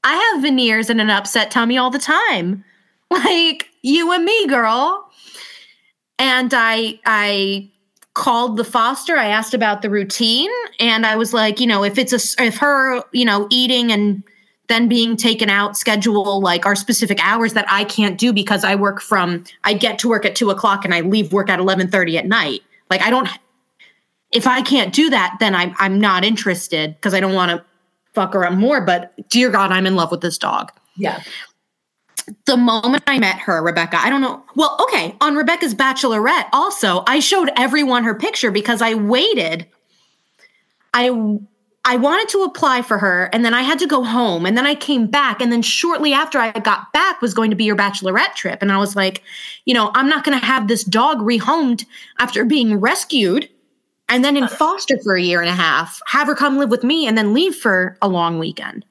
I 0.02 0.14
have 0.14 0.42
veneers 0.42 0.88
and 0.88 1.00
an 1.00 1.10
upset 1.10 1.50
tummy 1.50 1.78
all 1.78 1.90
the 1.90 1.98
time. 1.98 2.64
Like, 3.08 3.68
you 3.82 4.10
and 4.10 4.24
me, 4.24 4.48
girl. 4.48 5.08
And 6.18 6.52
I, 6.52 6.98
I 7.06 7.70
called 8.14 8.56
the 8.56 8.64
foster. 8.64 9.16
I 9.16 9.26
asked 9.26 9.54
about 9.54 9.82
the 9.82 9.90
routine, 9.90 10.50
and 10.80 11.06
I 11.06 11.14
was 11.14 11.32
like, 11.32 11.60
you 11.60 11.68
know, 11.68 11.84
if 11.84 11.98
it's 11.98 12.12
a 12.12 12.42
if 12.42 12.56
her, 12.56 13.04
you 13.12 13.24
know, 13.24 13.46
eating 13.48 13.92
and 13.92 14.24
then 14.68 14.88
being 14.88 15.16
taken 15.16 15.48
out 15.48 15.76
schedule 15.76 16.40
like 16.40 16.66
our 16.66 16.74
specific 16.74 17.18
hours 17.24 17.52
that 17.54 17.66
I 17.68 17.84
can't 17.84 18.18
do 18.18 18.32
because 18.32 18.64
I 18.64 18.74
work 18.74 19.00
from 19.00 19.44
I 19.64 19.74
get 19.74 19.98
to 20.00 20.08
work 20.08 20.24
at 20.24 20.34
two 20.36 20.50
o'clock 20.50 20.84
and 20.84 20.92
I 20.94 21.00
leave 21.00 21.32
work 21.32 21.48
at 21.50 21.58
eleven 21.60 21.88
thirty 21.88 22.18
at 22.18 22.26
night. 22.26 22.62
Like 22.90 23.02
I 23.02 23.10
don't. 23.10 23.28
If 24.32 24.46
I 24.46 24.60
can't 24.62 24.92
do 24.92 25.08
that, 25.10 25.36
then 25.40 25.54
I'm 25.54 25.74
I'm 25.78 26.00
not 26.00 26.24
interested 26.24 26.94
because 26.96 27.14
I 27.14 27.20
don't 27.20 27.34
want 27.34 27.52
to 27.52 27.64
fuck 28.14 28.32
her 28.34 28.44
up 28.44 28.54
more. 28.54 28.80
But 28.80 29.12
dear 29.28 29.50
God, 29.50 29.70
I'm 29.72 29.86
in 29.86 29.94
love 29.94 30.10
with 30.10 30.20
this 30.20 30.38
dog 30.38 30.72
Yeah. 30.96 31.22
the 32.46 32.56
moment 32.56 33.04
I 33.06 33.18
met 33.18 33.38
her, 33.38 33.62
Rebecca, 33.62 33.98
I 34.00 34.10
don't 34.10 34.20
know. 34.20 34.42
Well, 34.56 34.76
okay, 34.82 35.14
on 35.20 35.36
Rebecca's 35.36 35.74
Bachelorette, 35.74 36.48
also, 36.52 37.04
I 37.06 37.20
showed 37.20 37.50
everyone 37.56 38.02
her 38.04 38.14
picture 38.16 38.50
because 38.50 38.82
I 38.82 38.94
waited. 38.94 39.66
I 40.92 41.10
I 41.88 41.96
wanted 41.96 42.28
to 42.30 42.42
apply 42.42 42.82
for 42.82 42.98
her, 42.98 43.30
and 43.32 43.44
then 43.44 43.54
I 43.54 43.62
had 43.62 43.78
to 43.78 43.86
go 43.86 44.02
home, 44.02 44.44
and 44.44 44.58
then 44.58 44.66
I 44.66 44.74
came 44.74 45.06
back, 45.06 45.40
and 45.40 45.52
then 45.52 45.62
shortly 45.62 46.12
after 46.12 46.36
I 46.40 46.50
got 46.50 46.92
back 46.92 47.22
was 47.22 47.32
going 47.32 47.48
to 47.50 47.56
be 47.56 47.62
your 47.62 47.76
bachelorette 47.76 48.34
trip, 48.34 48.60
and 48.60 48.72
I 48.72 48.78
was 48.78 48.96
like, 48.96 49.22
you 49.66 49.72
know, 49.72 49.92
I'm 49.94 50.08
not 50.08 50.24
going 50.24 50.38
to 50.38 50.44
have 50.44 50.66
this 50.66 50.82
dog 50.82 51.18
rehomed 51.18 51.86
after 52.18 52.44
being 52.44 52.80
rescued. 52.80 53.48
And 54.08 54.24
then 54.24 54.36
in 54.36 54.48
foster 54.48 54.98
for 55.04 55.14
a 55.14 55.22
year 55.22 55.40
and 55.40 55.48
a 55.48 55.54
half, 55.54 56.00
have 56.08 56.26
her 56.26 56.34
come 56.34 56.58
live 56.58 56.70
with 56.70 56.82
me 56.82 57.06
and 57.06 57.16
then 57.16 57.32
leave 57.32 57.54
for 57.54 57.96
a 58.02 58.08
long 58.08 58.40
weekend. 58.40 58.84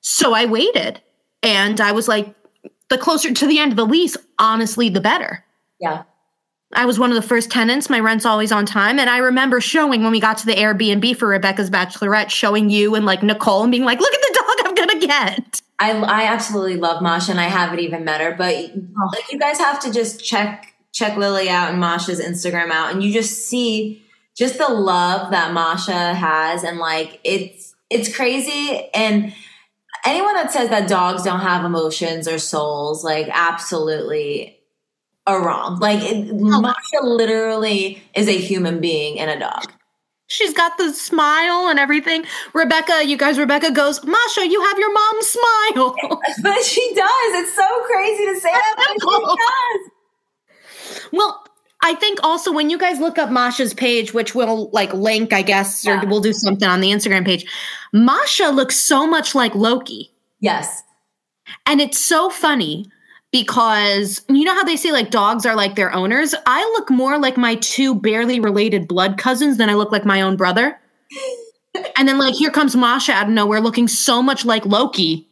So 0.00 0.32
I 0.32 0.46
waited 0.46 1.00
and 1.42 1.80
I 1.80 1.90
was 1.90 2.06
like, 2.06 2.32
the 2.88 2.98
closer 2.98 3.32
to 3.32 3.46
the 3.48 3.58
end 3.58 3.72
of 3.72 3.76
the 3.76 3.86
lease, 3.86 4.16
honestly, 4.38 4.88
the 4.88 5.00
better. 5.00 5.44
Yeah. 5.80 6.04
I 6.72 6.84
was 6.84 6.98
one 6.98 7.10
of 7.10 7.16
the 7.16 7.26
first 7.26 7.50
tenants. 7.50 7.88
My 7.88 8.00
rent's 8.00 8.26
always 8.26 8.50
on 8.50 8.66
time. 8.66 8.98
And 8.98 9.08
I 9.08 9.18
remember 9.18 9.60
showing 9.60 10.02
when 10.02 10.10
we 10.10 10.20
got 10.20 10.38
to 10.38 10.46
the 10.46 10.54
Airbnb 10.54 11.16
for 11.16 11.28
Rebecca's 11.28 11.70
Bachelorette, 11.70 12.30
showing 12.30 12.70
you 12.70 12.94
and 12.94 13.06
like 13.06 13.22
Nicole 13.22 13.62
and 13.62 13.70
being 13.70 13.84
like, 13.84 14.00
look 14.00 14.12
at 14.12 14.20
the 14.20 14.34
dog 14.34 14.66
I'm 14.66 14.74
going 14.74 15.00
to 15.00 15.06
get. 15.06 15.62
I, 15.78 15.92
I 15.92 16.24
absolutely 16.24 16.76
love 16.76 17.02
Masha 17.02 17.30
and 17.30 17.40
I 17.40 17.44
haven't 17.44 17.80
even 17.80 18.04
met 18.04 18.20
her, 18.20 18.34
but 18.36 18.54
oh. 18.54 19.10
like 19.12 19.30
you 19.30 19.38
guys 19.38 19.58
have 19.58 19.78
to 19.80 19.92
just 19.92 20.24
check 20.24 20.72
check 20.92 21.18
Lily 21.18 21.50
out 21.50 21.70
and 21.70 21.78
Masha's 21.78 22.20
Instagram 22.20 22.70
out 22.70 22.90
and 22.90 23.04
you 23.04 23.12
just 23.12 23.46
see 23.46 24.02
just 24.34 24.56
the 24.56 24.68
love 24.68 25.30
that 25.30 25.52
Masha 25.52 26.14
has 26.14 26.64
and 26.64 26.78
like 26.78 27.20
it's 27.22 27.74
it's 27.90 28.14
crazy 28.16 28.88
and 28.94 29.34
anyone 30.06 30.34
that 30.36 30.50
says 30.50 30.70
that 30.70 30.88
dogs 30.88 31.22
don't 31.22 31.40
have 31.40 31.66
emotions 31.66 32.26
or 32.26 32.38
souls 32.38 33.04
like 33.04 33.28
absolutely 33.30 34.55
are 35.26 35.44
wrong. 35.44 35.78
Like 35.78 36.02
it, 36.02 36.30
oh. 36.30 36.60
Masha 36.60 37.02
literally 37.02 38.02
is 38.14 38.28
a 38.28 38.36
human 38.36 38.80
being 38.80 39.18
and 39.18 39.30
a 39.30 39.38
dog. 39.38 39.72
She's 40.28 40.52
got 40.52 40.76
the 40.76 40.92
smile 40.92 41.68
and 41.68 41.78
everything. 41.78 42.24
Rebecca, 42.52 43.04
you 43.04 43.16
guys, 43.16 43.38
Rebecca 43.38 43.70
goes, 43.70 44.04
Masha, 44.04 44.46
you 44.48 44.60
have 44.60 44.78
your 44.78 44.92
mom's 44.92 45.26
smile. 45.26 45.94
but 46.42 46.64
she 46.64 46.94
does. 46.94 47.34
It's 47.34 47.54
so 47.54 47.82
crazy 47.84 48.24
to 48.26 48.40
say 48.40 48.50
that, 48.50 48.74
but 48.76 48.88
she 49.00 49.36
does. 49.36 51.10
Well, 51.12 51.44
I 51.82 51.94
think 51.94 52.18
also 52.24 52.52
when 52.52 52.70
you 52.70 52.78
guys 52.78 52.98
look 52.98 53.18
up 53.18 53.30
Masha's 53.30 53.72
page, 53.72 54.12
which 54.12 54.34
we'll 54.34 54.68
like 54.70 54.92
link, 54.92 55.32
I 55.32 55.42
guess, 55.42 55.84
yeah. 55.84 56.02
or 56.02 56.06
we'll 56.06 56.20
do 56.20 56.32
something 56.32 56.66
on 56.66 56.80
the 56.80 56.90
Instagram 56.90 57.24
page, 57.24 57.46
Masha 57.92 58.48
looks 58.48 58.76
so 58.76 59.06
much 59.06 59.34
like 59.34 59.54
Loki. 59.54 60.10
Yes. 60.40 60.82
And 61.66 61.80
it's 61.80 62.00
so 62.00 62.30
funny 62.30 62.90
because 63.40 64.22
you 64.28 64.44
know 64.44 64.54
how 64.54 64.64
they 64.64 64.76
say 64.76 64.92
like 64.92 65.10
dogs 65.10 65.44
are 65.44 65.54
like 65.54 65.74
their 65.74 65.92
owners? 65.92 66.34
I 66.46 66.62
look 66.76 66.90
more 66.90 67.18
like 67.18 67.36
my 67.36 67.56
two 67.56 67.94
barely 67.94 68.40
related 68.40 68.88
blood 68.88 69.18
cousins 69.18 69.58
than 69.58 69.68
I 69.68 69.74
look 69.74 69.92
like 69.92 70.06
my 70.06 70.22
own 70.22 70.36
brother. 70.36 70.78
and 71.96 72.08
then 72.08 72.18
like 72.18 72.34
here 72.34 72.50
comes 72.50 72.74
Masha 72.74 73.12
out 73.12 73.26
of 73.26 73.32
nowhere 73.32 73.60
looking 73.60 73.88
so 73.88 74.22
much 74.22 74.46
like 74.46 74.64
Loki. 74.64 75.28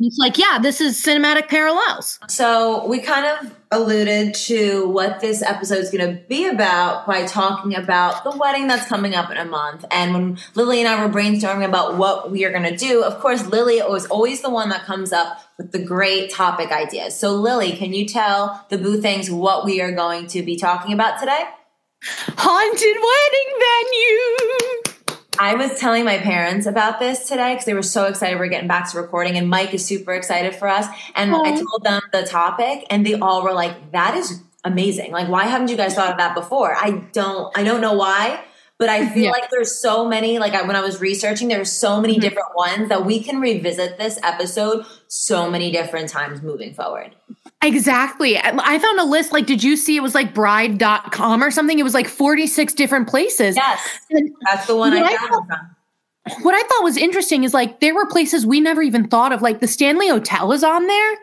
It's 0.00 0.18
like, 0.18 0.38
yeah, 0.38 0.58
this 0.60 0.80
is 0.80 1.00
cinematic 1.00 1.48
parallels. 1.48 2.18
So 2.28 2.86
we 2.86 3.00
kind 3.00 3.26
of 3.26 3.54
alluded 3.70 4.34
to 4.34 4.88
what 4.88 5.20
this 5.20 5.42
episode 5.42 5.78
is 5.78 5.90
going 5.90 6.06
to 6.06 6.22
be 6.26 6.46
about 6.46 7.06
by 7.06 7.26
talking 7.26 7.74
about 7.74 8.24
the 8.24 8.36
wedding 8.36 8.66
that's 8.66 8.88
coming 8.88 9.14
up 9.14 9.30
in 9.30 9.36
a 9.36 9.44
month. 9.44 9.84
And 9.90 10.14
when 10.14 10.38
Lily 10.54 10.80
and 10.80 10.88
I 10.88 11.04
were 11.04 11.12
brainstorming 11.12 11.66
about 11.66 11.96
what 11.96 12.30
we 12.30 12.44
are 12.44 12.50
going 12.50 12.62
to 12.62 12.76
do, 12.76 13.02
of 13.02 13.20
course, 13.20 13.46
Lily 13.46 13.76
was 13.82 14.06
always 14.06 14.40
the 14.40 14.50
one 14.50 14.70
that 14.70 14.84
comes 14.84 15.12
up 15.12 15.40
with 15.58 15.72
the 15.72 15.84
great 15.84 16.30
topic 16.30 16.70
ideas. 16.72 17.18
So, 17.18 17.34
Lily, 17.34 17.72
can 17.72 17.92
you 17.92 18.06
tell 18.06 18.64
the 18.70 18.78
Boo 18.78 19.00
Things 19.00 19.30
what 19.30 19.64
we 19.64 19.80
are 19.80 19.92
going 19.92 20.26
to 20.28 20.42
be 20.42 20.56
talking 20.56 20.92
about 20.92 21.18
today? 21.18 21.44
Haunted 22.02 22.96
wedding 22.96 24.78
venue. 24.78 24.87
I 25.38 25.54
was 25.54 25.78
telling 25.78 26.04
my 26.04 26.18
parents 26.18 26.66
about 26.66 26.98
this 26.98 27.28
today 27.28 27.54
because 27.54 27.64
they 27.64 27.74
were 27.74 27.82
so 27.82 28.06
excited 28.06 28.38
we're 28.38 28.48
getting 28.48 28.68
back 28.68 28.90
to 28.92 29.00
recording, 29.00 29.36
and 29.36 29.48
Mike 29.48 29.72
is 29.72 29.84
super 29.84 30.12
excited 30.12 30.54
for 30.54 30.68
us. 30.68 30.86
And. 31.14 31.32
I 31.48 31.52
told 31.52 31.84
them 31.84 32.02
the 32.12 32.24
topic, 32.24 32.84
and 32.90 33.06
they 33.06 33.14
all 33.14 33.42
were 33.42 33.52
like, 33.52 33.92
"That 33.92 34.16
is 34.16 34.40
amazing! 34.64 35.12
Like, 35.12 35.28
why 35.28 35.44
haven't 35.44 35.68
you 35.68 35.76
guys 35.76 35.94
thought 35.94 36.10
of 36.10 36.18
that 36.18 36.34
before?" 36.34 36.74
I 36.74 37.02
don't, 37.12 37.56
I 37.56 37.62
don't 37.62 37.80
know 37.80 37.94
why, 37.94 38.40
but 38.78 38.88
I 38.88 39.08
feel 39.12 39.24
yeah. 39.24 39.30
like 39.30 39.50
there's 39.50 39.74
so 39.74 40.08
many. 40.08 40.38
Like 40.38 40.52
when 40.66 40.76
I 40.76 40.80
was 40.80 41.00
researching, 41.00 41.48
there's 41.48 41.70
so 41.70 42.00
many 42.00 42.14
mm-hmm. 42.14 42.22
different 42.22 42.56
ones 42.56 42.88
that 42.88 43.04
we 43.04 43.22
can 43.22 43.40
revisit 43.40 43.98
this 43.98 44.18
episode 44.22 44.86
so 45.08 45.50
many 45.50 45.70
different 45.70 46.08
times 46.08 46.42
moving 46.42 46.74
forward. 46.74 47.14
Exactly. 47.60 48.38
I 48.38 48.78
found 48.78 49.00
a 49.00 49.04
list 49.04 49.32
like, 49.32 49.46
did 49.46 49.64
you 49.64 49.76
see 49.76 49.96
it 49.96 50.00
was 50.00 50.14
like 50.14 50.32
bride.com 50.32 51.42
or 51.42 51.50
something? 51.50 51.78
It 51.78 51.82
was 51.82 51.94
like 51.94 52.06
46 52.06 52.72
different 52.74 53.08
places. 53.08 53.56
Yes. 53.56 53.98
And 54.10 54.32
that's 54.44 54.66
the 54.68 54.76
one 54.76 54.92
I 54.92 55.16
found. 55.16 55.48
from. 55.48 56.44
what 56.44 56.54
I 56.54 56.62
thought 56.68 56.84
was 56.84 56.96
interesting 56.96 57.42
is 57.42 57.54
like 57.54 57.80
there 57.80 57.96
were 57.96 58.06
places 58.06 58.46
we 58.46 58.60
never 58.60 58.80
even 58.80 59.08
thought 59.08 59.32
of. 59.32 59.42
Like 59.42 59.58
the 59.58 59.66
Stanley 59.66 60.08
Hotel 60.08 60.52
is 60.52 60.62
on 60.62 60.86
there, 60.86 61.18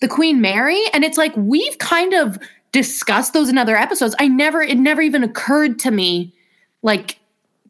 the 0.00 0.08
Queen 0.08 0.40
Mary. 0.40 0.82
And 0.92 1.04
it's 1.04 1.18
like 1.18 1.36
we've 1.36 1.78
kind 1.78 2.14
of 2.14 2.36
discussed 2.72 3.32
those 3.32 3.48
in 3.48 3.56
other 3.56 3.76
episodes. 3.76 4.16
I 4.18 4.26
never, 4.26 4.60
it 4.62 4.78
never 4.78 5.02
even 5.02 5.22
occurred 5.22 5.78
to 5.80 5.92
me 5.92 6.35
like 6.86 7.18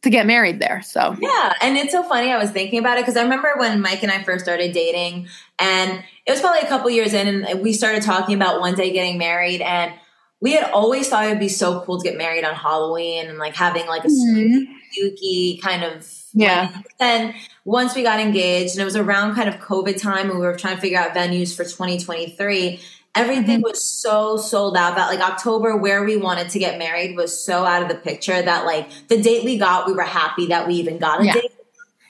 to 0.02 0.11
get 0.11 0.26
married 0.26 0.61
there. 0.61 0.82
So 0.82 1.16
yeah, 1.18 1.54
and 1.61 1.76
it's 1.76 1.90
so 1.90 2.04
funny. 2.04 2.30
I 2.30 2.38
was 2.38 2.50
thinking 2.50 2.78
about 2.78 2.99
it 2.99 3.02
because 3.02 3.16
I 3.16 3.23
remember 3.23 3.54
when 3.56 3.80
Mike 3.80 4.02
and 4.02 4.12
I 4.12 4.23
first 4.23 4.44
started 4.44 4.73
dating, 4.73 5.26
and 5.58 6.04
it 6.26 6.30
was 6.30 6.40
probably 6.40 6.61
a 6.61 6.68
couple 6.68 6.90
years 6.90 7.14
in, 7.14 7.44
and 7.44 7.61
we 7.61 7.73
started 7.73 8.02
talking 8.02 8.37
about 8.37 8.61
one 8.61 8.75
day 8.75 8.92
getting 8.92 9.18
married, 9.18 9.62
and 9.62 9.92
we 10.40 10.52
had 10.52 10.70
always 10.70 11.08
thought 11.08 11.25
it 11.25 11.30
would 11.30 11.40
be 11.40 11.49
so 11.49 11.80
cool 11.80 11.99
to 11.99 12.08
get 12.08 12.18
married 12.18 12.44
on 12.44 12.54
Halloween 12.54 13.26
and 13.26 13.38
like 13.38 13.56
having 13.56 13.87
like 13.87 14.04
a 14.04 14.08
mm-hmm. 14.08 14.73
spooky 14.92 15.58
kind 15.62 15.82
of 15.82 16.06
yeah. 16.35 16.82
Then 16.99 17.35
once 17.64 17.96
we 17.96 18.02
got 18.02 18.20
engaged, 18.20 18.75
and 18.75 18.82
it 18.82 18.85
was 18.85 18.96
around 18.96 19.35
kind 19.35 19.49
of 19.49 19.56
COVID 19.56 20.00
time, 20.00 20.30
and 20.30 20.38
we 20.38 20.44
were 20.44 20.56
trying 20.56 20.76
to 20.76 20.80
figure 20.80 20.99
out 20.99 21.14
venues 21.14 21.56
for 21.56 21.64
2023 21.64 22.78
everything 23.16 23.56
mm-hmm. 23.56 23.70
was 23.70 23.85
so 23.85 24.37
sold 24.37 24.76
out 24.76 24.94
that 24.96 25.08
like 25.08 25.20
October 25.20 25.76
where 25.76 26.04
we 26.04 26.16
wanted 26.16 26.50
to 26.50 26.58
get 26.58 26.78
married 26.78 27.16
was 27.16 27.44
so 27.44 27.64
out 27.64 27.82
of 27.82 27.88
the 27.88 27.94
picture 27.94 28.40
that 28.40 28.64
like 28.64 28.88
the 29.08 29.20
date 29.20 29.44
we 29.44 29.58
got, 29.58 29.87
we 29.87 29.94
were 29.94 30.02
happy 30.02 30.46
that 30.46 30.68
we 30.68 30.75
even 30.75 30.99
got 30.99 31.23
a 31.23 31.25
yeah. 31.25 31.32
date. 31.32 31.52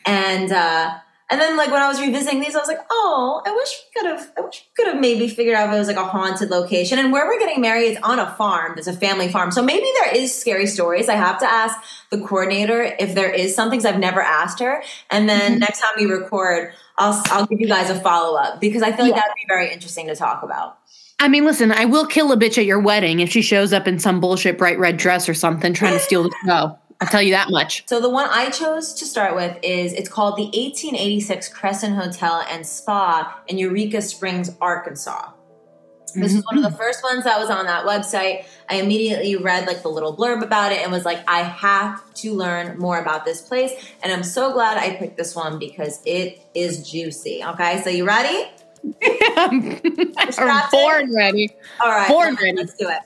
And 0.05 0.53
uh 0.53 0.99
and 1.29 1.41
then 1.41 1.57
like 1.57 1.73
when 1.73 1.83
I 1.83 1.89
was 1.89 2.01
revisiting 2.01 2.39
these, 2.39 2.55
I 2.55 2.61
was 2.61 2.69
like, 2.69 2.79
oh, 2.89 3.43
I 3.45 3.51
wish 3.53 3.69
we 3.69 4.01
could 4.01 4.11
have 4.11 4.33
I 4.39 4.41
wish 4.43 4.65
we 4.65 4.85
could 4.85 4.93
have 4.93 5.01
maybe 5.01 5.27
figured 5.29 5.57
out 5.57 5.69
if 5.69 5.75
it 5.75 5.79
was 5.79 5.89
like 5.89 5.97
a 5.97 6.05
haunted 6.05 6.51
location. 6.51 7.01
And 7.01 7.13
where 7.13 7.27
we're 7.27 7.41
getting 7.41 7.61
married 7.61 7.93
is 7.93 7.99
on 8.03 8.21
a 8.21 8.31
farm. 8.35 8.73
There's 8.77 8.87
a 8.87 8.93
family 8.93 9.29
farm. 9.29 9.51
So 9.51 9.63
maybe 9.63 9.87
there 10.03 10.15
is 10.15 10.33
scary 10.33 10.67
stories. 10.67 11.09
I 11.09 11.15
have 11.15 11.41
to 11.41 11.47
ask 11.47 11.77
the 12.11 12.19
coordinator 12.19 12.83
if 12.83 13.15
there 13.15 13.31
is 13.31 13.57
something 13.57 13.81
because 13.81 13.93
I've 13.93 14.01
never 14.01 14.21
asked 14.21 14.61
her. 14.61 14.85
And 15.11 15.29
then 15.29 15.53
mm-hmm. 15.53 15.61
next 15.61 15.81
time 15.81 15.93
we 15.97 16.07
record, 16.07 16.73
I'll 16.97 17.21
I'll 17.27 17.47
give 17.47 17.61
you 17.61 17.67
guys 17.67 17.91
a 17.91 17.99
follow 17.99 18.39
up 18.39 18.61
because 18.61 18.83
I 18.83 18.93
feel 18.93 19.07
like 19.07 19.17
yeah. 19.17 19.23
that'd 19.23 19.35
be 19.35 19.47
very 19.49 19.73
interesting 19.73 20.07
to 20.07 20.15
talk 20.15 20.45
about. 20.45 20.79
I 21.19 21.29
mean, 21.29 21.45
listen, 21.45 21.73
I 21.73 21.87
will 21.87 22.07
kill 22.07 22.31
a 22.33 22.37
bitch 22.37 22.59
at 22.59 22.67
your 22.67 22.79
wedding 22.79 23.21
if 23.21 23.31
she 23.31 23.43
shows 23.43 23.73
up 23.73 23.89
in 23.89 23.99
some 23.99 24.21
bullshit 24.21 24.59
bright 24.59 24.79
red 24.79 24.97
dress 24.97 25.29
or 25.29 25.35
something 25.35 25.73
trying 25.73 25.95
to 25.95 25.99
steal 25.99 26.25
the 26.25 26.35
show. 26.47 26.79
I'll 27.01 27.09
tell 27.09 27.23
you 27.23 27.33
that 27.33 27.51
much. 27.51 27.85
So 27.87 28.01
the 28.01 28.09
one 28.09 28.29
I 28.31 28.51
chose 28.51 28.95
to 28.95 29.05
start 29.05 29.35
with 29.35 29.57
is 29.63 29.93
it's 29.93 30.09
called 30.09 30.37
the 30.37 30.45
1886 30.45 31.49
Crescent 31.51 31.95
Hotel 31.95 32.45
and 32.51 32.67
Spa 32.67 33.41
in 33.49 33.59
Eureka 33.59 34.01
Springs, 34.01 34.51
Arkansas. 34.61 35.33
This 36.15 36.33
mm-hmm. 36.33 36.37
was 36.37 36.45
one 36.47 36.57
of 36.57 36.63
the 36.63 36.69
mm-hmm. 36.71 36.79
first 36.79 37.03
ones 37.03 37.25
that 37.25 37.39
was 37.39 37.51
on 37.51 37.67
that 37.67 37.85
website. 37.85 38.47
I 38.71 38.77
immediately 38.77 39.37
read 39.37 39.67
like 39.67 39.83
the 39.83 39.89
little 39.89 40.17
blurb 40.17 40.43
about 40.43 40.73
it 40.73 40.79
and 40.79 40.91
was 40.91 41.05
like, 41.05 41.23
I 41.29 41.41
have 41.41 42.15
to 42.15 42.33
learn 42.33 42.79
more 42.79 42.99
about 42.99 43.27
this 43.27 43.43
place. 43.43 43.73
And 44.03 44.13
I'm 44.13 44.23
so 44.23 44.53
glad 44.53 44.79
I 44.79 44.97
picked 44.97 45.19
this 45.19 45.37
one 45.37 45.59
because 45.59 46.01
it 46.07 46.47
is 46.55 46.89
juicy. 46.89 47.45
Okay, 47.45 47.83
so 47.83 47.91
you 47.91 48.07
ready? 48.07 48.49
I'm 49.37 49.81
born 50.71 51.15
ready. 51.15 51.51
All 51.81 51.91
right. 51.91 52.09
Born 52.09 52.35
ready. 52.37 52.57
Let's 52.57 52.75
do 52.75 52.89
it. 52.89 53.01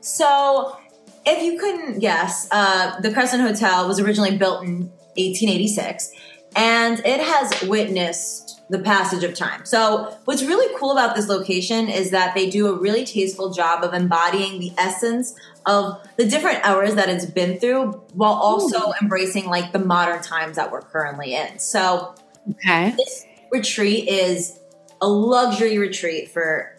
So, 0.00 0.76
if 1.24 1.42
you 1.42 1.58
couldn't 1.58 2.00
guess, 2.00 2.48
uh, 2.50 3.00
the 3.00 3.12
Crescent 3.12 3.42
Hotel 3.42 3.86
was 3.86 4.00
originally 4.00 4.36
built 4.36 4.64
in 4.64 4.90
1886 5.16 6.10
and 6.56 6.98
it 7.00 7.20
has 7.20 7.62
witnessed 7.68 8.60
the 8.68 8.78
passage 8.78 9.22
of 9.22 9.34
time. 9.34 9.64
So, 9.64 10.16
what's 10.24 10.42
really 10.42 10.74
cool 10.78 10.92
about 10.92 11.14
this 11.14 11.28
location 11.28 11.88
is 11.88 12.10
that 12.10 12.34
they 12.34 12.48
do 12.50 12.68
a 12.68 12.74
really 12.74 13.04
tasteful 13.04 13.52
job 13.52 13.84
of 13.84 13.94
embodying 13.94 14.58
the 14.60 14.72
essence 14.78 15.34
of 15.66 16.00
the 16.16 16.26
different 16.26 16.64
hours 16.64 16.94
that 16.94 17.08
it's 17.08 17.26
been 17.26 17.60
through 17.60 17.92
while 18.14 18.32
also 18.32 18.88
Ooh. 18.88 18.94
embracing 19.00 19.46
like 19.46 19.72
the 19.72 19.78
modern 19.78 20.22
times 20.22 20.56
that 20.56 20.72
we're 20.72 20.80
currently 20.80 21.34
in. 21.34 21.58
So, 21.58 22.14
okay. 22.50 22.94
This 22.96 23.26
retreat 23.52 24.08
is 24.08 24.58
a 25.02 25.08
luxury 25.08 25.76
retreat 25.76 26.30
for 26.30 26.74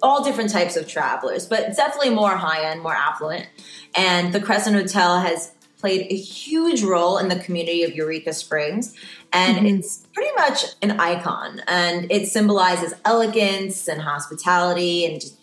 all 0.00 0.24
different 0.24 0.50
types 0.50 0.76
of 0.76 0.86
travelers, 0.86 1.44
but 1.44 1.76
definitely 1.76 2.10
more 2.10 2.36
high 2.36 2.70
end, 2.70 2.80
more 2.80 2.94
affluent. 2.94 3.46
And 3.96 4.32
the 4.32 4.40
Crescent 4.40 4.76
Hotel 4.76 5.20
has 5.20 5.52
played 5.78 6.06
a 6.10 6.16
huge 6.16 6.82
role 6.82 7.18
in 7.18 7.28
the 7.28 7.36
community 7.36 7.82
of 7.82 7.94
Eureka 7.94 8.32
Springs. 8.32 8.94
And 9.32 9.58
mm-hmm. 9.58 9.78
it's 9.78 10.06
pretty 10.12 10.30
much 10.36 10.64
an 10.82 11.00
icon. 11.00 11.62
And 11.66 12.10
it 12.10 12.28
symbolizes 12.28 12.94
elegance 13.04 13.88
and 13.88 14.00
hospitality 14.00 15.04
and 15.04 15.20
just 15.20 15.36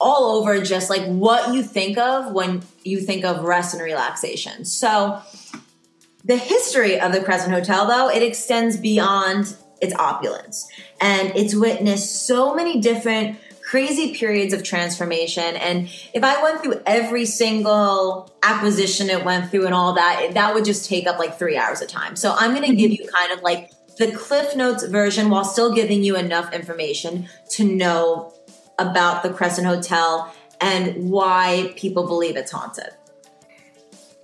all 0.00 0.36
over 0.36 0.60
just 0.60 0.90
like 0.90 1.04
what 1.06 1.54
you 1.54 1.62
think 1.62 1.96
of 1.96 2.32
when 2.32 2.62
you 2.82 3.00
think 3.00 3.24
of 3.24 3.42
rest 3.44 3.74
and 3.74 3.82
relaxation. 3.82 4.64
So, 4.64 5.20
the 6.26 6.36
history 6.36 6.98
of 6.98 7.12
the 7.12 7.22
Crescent 7.22 7.52
Hotel, 7.52 7.86
though, 7.86 8.08
it 8.08 8.22
extends 8.22 8.78
beyond 8.78 9.54
its 9.80 9.94
opulence. 9.94 10.68
And 11.00 11.32
it's 11.36 11.54
witnessed 11.54 12.26
so 12.26 12.54
many 12.54 12.80
different 12.80 13.38
crazy 13.62 14.14
periods 14.14 14.52
of 14.52 14.62
transformation. 14.62 15.56
And 15.56 15.88
if 16.12 16.22
I 16.22 16.42
went 16.42 16.62
through 16.62 16.82
every 16.86 17.24
single 17.24 18.30
acquisition 18.42 19.08
it 19.08 19.24
went 19.24 19.50
through 19.50 19.66
and 19.66 19.74
all 19.74 19.94
that, 19.94 20.30
that 20.34 20.54
would 20.54 20.64
just 20.64 20.88
take 20.88 21.06
up 21.06 21.18
like 21.18 21.38
three 21.38 21.56
hours 21.56 21.80
of 21.80 21.88
time. 21.88 22.14
So 22.14 22.34
I'm 22.36 22.54
going 22.54 22.68
to 22.70 22.76
give 22.76 22.90
mm-hmm. 22.90 23.02
you 23.04 23.10
kind 23.10 23.32
of 23.32 23.42
like 23.42 23.70
the 23.96 24.12
Cliff 24.12 24.54
Notes 24.54 24.84
version 24.84 25.30
while 25.30 25.44
still 25.44 25.74
giving 25.74 26.02
you 26.02 26.16
enough 26.16 26.52
information 26.52 27.28
to 27.50 27.64
know 27.64 28.34
about 28.78 29.22
the 29.22 29.30
Crescent 29.30 29.66
Hotel 29.66 30.32
and 30.60 31.10
why 31.10 31.72
people 31.76 32.06
believe 32.06 32.36
it's 32.36 32.52
haunted. 32.52 32.90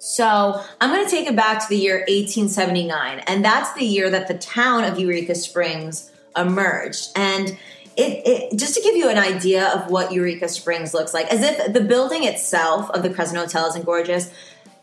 So 0.00 0.64
I'm 0.80 0.90
going 0.90 1.04
to 1.04 1.10
take 1.10 1.28
it 1.28 1.36
back 1.36 1.60
to 1.60 1.68
the 1.68 1.76
year 1.76 1.98
1879, 2.08 3.20
and 3.26 3.44
that's 3.44 3.74
the 3.74 3.84
year 3.84 4.08
that 4.08 4.28
the 4.28 4.38
town 4.38 4.84
of 4.84 4.98
Eureka 4.98 5.34
Springs 5.34 6.10
emerged. 6.34 7.10
And 7.14 7.50
it, 7.98 8.26
it, 8.26 8.58
just 8.58 8.74
to 8.76 8.80
give 8.80 8.96
you 8.96 9.10
an 9.10 9.18
idea 9.18 9.68
of 9.68 9.90
what 9.90 10.10
Eureka 10.10 10.48
Springs 10.48 10.94
looks 10.94 11.12
like, 11.12 11.26
as 11.26 11.42
if 11.42 11.74
the 11.74 11.82
building 11.82 12.24
itself 12.24 12.88
of 12.90 13.02
the 13.02 13.10
Crescent 13.10 13.38
Hotel 13.38 13.66
isn't 13.66 13.84
gorgeous, 13.84 14.32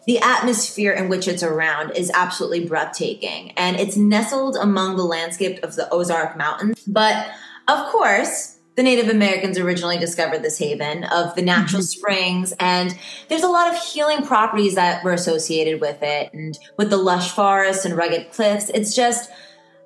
the 0.06 0.20
atmosphere 0.20 0.92
in 0.92 1.10
which 1.10 1.28
it's 1.28 1.42
around 1.42 1.98
is 1.98 2.12
absolutely 2.14 2.68
breathtaking. 2.68 3.54
And 3.58 3.80
it's 3.80 3.98
nestled 3.98 4.56
among 4.56 4.98
the 4.98 5.04
landscape 5.04 5.64
of 5.64 5.76
the 5.76 5.90
Ozark 5.92 6.38
Mountains. 6.38 6.84
But 6.86 7.28
of 7.68 7.88
course, 7.88 8.57
the 8.78 8.84
Native 8.84 9.10
Americans 9.10 9.58
originally 9.58 9.98
discovered 9.98 10.44
this 10.44 10.60
haven 10.60 11.04
of 11.06 11.36
the 11.36 11.42
natural 11.42 11.82
mm-hmm. 11.82 11.88
springs, 11.88 12.54
and 12.60 12.96
there's 13.28 13.44
a 13.44 13.50
lot 13.50 13.74
of 13.74 13.82
healing 13.82 14.24
properties 14.24 14.76
that 14.76 15.04
were 15.04 15.14
associated 15.14 15.82
with 15.82 15.98
it, 16.04 16.32
and 16.32 16.58
with 16.78 16.92
the 16.92 16.98
lush 16.98 17.32
forests 17.32 17.84
and 17.86 17.98
rugged 17.98 18.32
cliffs. 18.32 18.70
It's 18.70 18.96
just, 18.96 19.32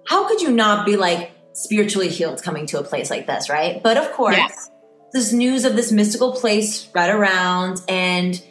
how 0.07 0.27
could 0.27 0.41
you 0.41 0.51
not 0.51 0.85
be 0.85 0.97
like 0.97 1.31
spiritually 1.53 2.09
healed 2.09 2.43
coming 2.43 2.65
to 2.67 2.79
a 2.79 2.83
place 2.83 3.09
like 3.09 3.27
this, 3.27 3.49
right? 3.49 3.81
But 3.81 3.97
of 3.97 4.11
course, 4.11 4.35
yes. 4.35 4.69
this 5.13 5.31
news 5.31 5.63
of 5.63 5.77
this 5.77 5.91
mystical 5.91 6.33
place 6.33 6.75
spread 6.75 7.15
around, 7.15 7.81
and 7.87 8.43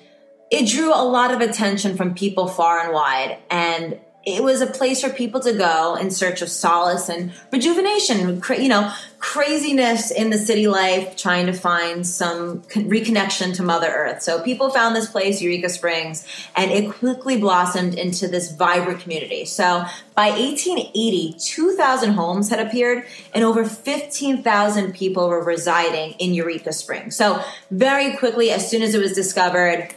it 0.51 0.67
drew 0.69 0.93
a 0.93 1.05
lot 1.05 1.33
of 1.33 1.43
attention 1.43 1.99
from 1.99 2.15
people 2.15 2.49
far 2.49 2.81
and 2.81 2.95
wide. 2.95 3.39
And 3.51 4.01
it 4.25 4.43
was 4.43 4.61
a 4.61 4.67
place 4.67 5.03
for 5.03 5.11
people 5.11 5.41
to 5.41 5.53
go 5.53 5.97
in 5.97 6.11
search 6.11 6.43
of 6.43 6.51
solace 6.51 7.09
and 7.09 7.33
rejuvenation 7.51 8.43
you 8.59 8.69
know 8.69 8.93
craziness 9.21 10.11
in 10.11 10.31
the 10.31 10.39
city 10.39 10.67
life 10.67 11.15
trying 11.15 11.45
to 11.47 11.53
find 11.53 12.07
some 12.07 12.63
reconnection 12.63 13.55
to 13.55 13.63
mother 13.63 13.87
earth. 13.87 14.23
So 14.23 14.43
people 14.43 14.71
found 14.71 14.97
this 14.97 15.11
place 15.11 15.43
eureka 15.43 15.69
springs 15.69 16.27
and 16.57 16.71
it 16.71 16.91
quickly 16.91 17.37
blossomed 17.37 17.95
into 17.95 18.27
this 18.29 18.51
vibrant 18.51 19.01
community. 19.01 19.45
So 19.45 19.85
by 20.15 20.31
1880 20.31 21.37
2000 21.39 22.13
homes 22.13 22.49
had 22.49 22.67
appeared 22.67 23.05
and 23.35 23.45
over 23.45 23.63
15000 23.65 24.95
people 24.95 25.29
were 25.29 25.45
residing 25.45 26.13
in 26.13 26.33
eureka 26.33 26.73
springs. 26.73 27.15
So 27.15 27.45
very 27.71 28.17
quickly 28.17 28.51
as 28.51 28.69
soon 28.69 28.81
as 28.81 28.95
it 28.95 29.01
was 29.01 29.13
discovered 29.13 29.95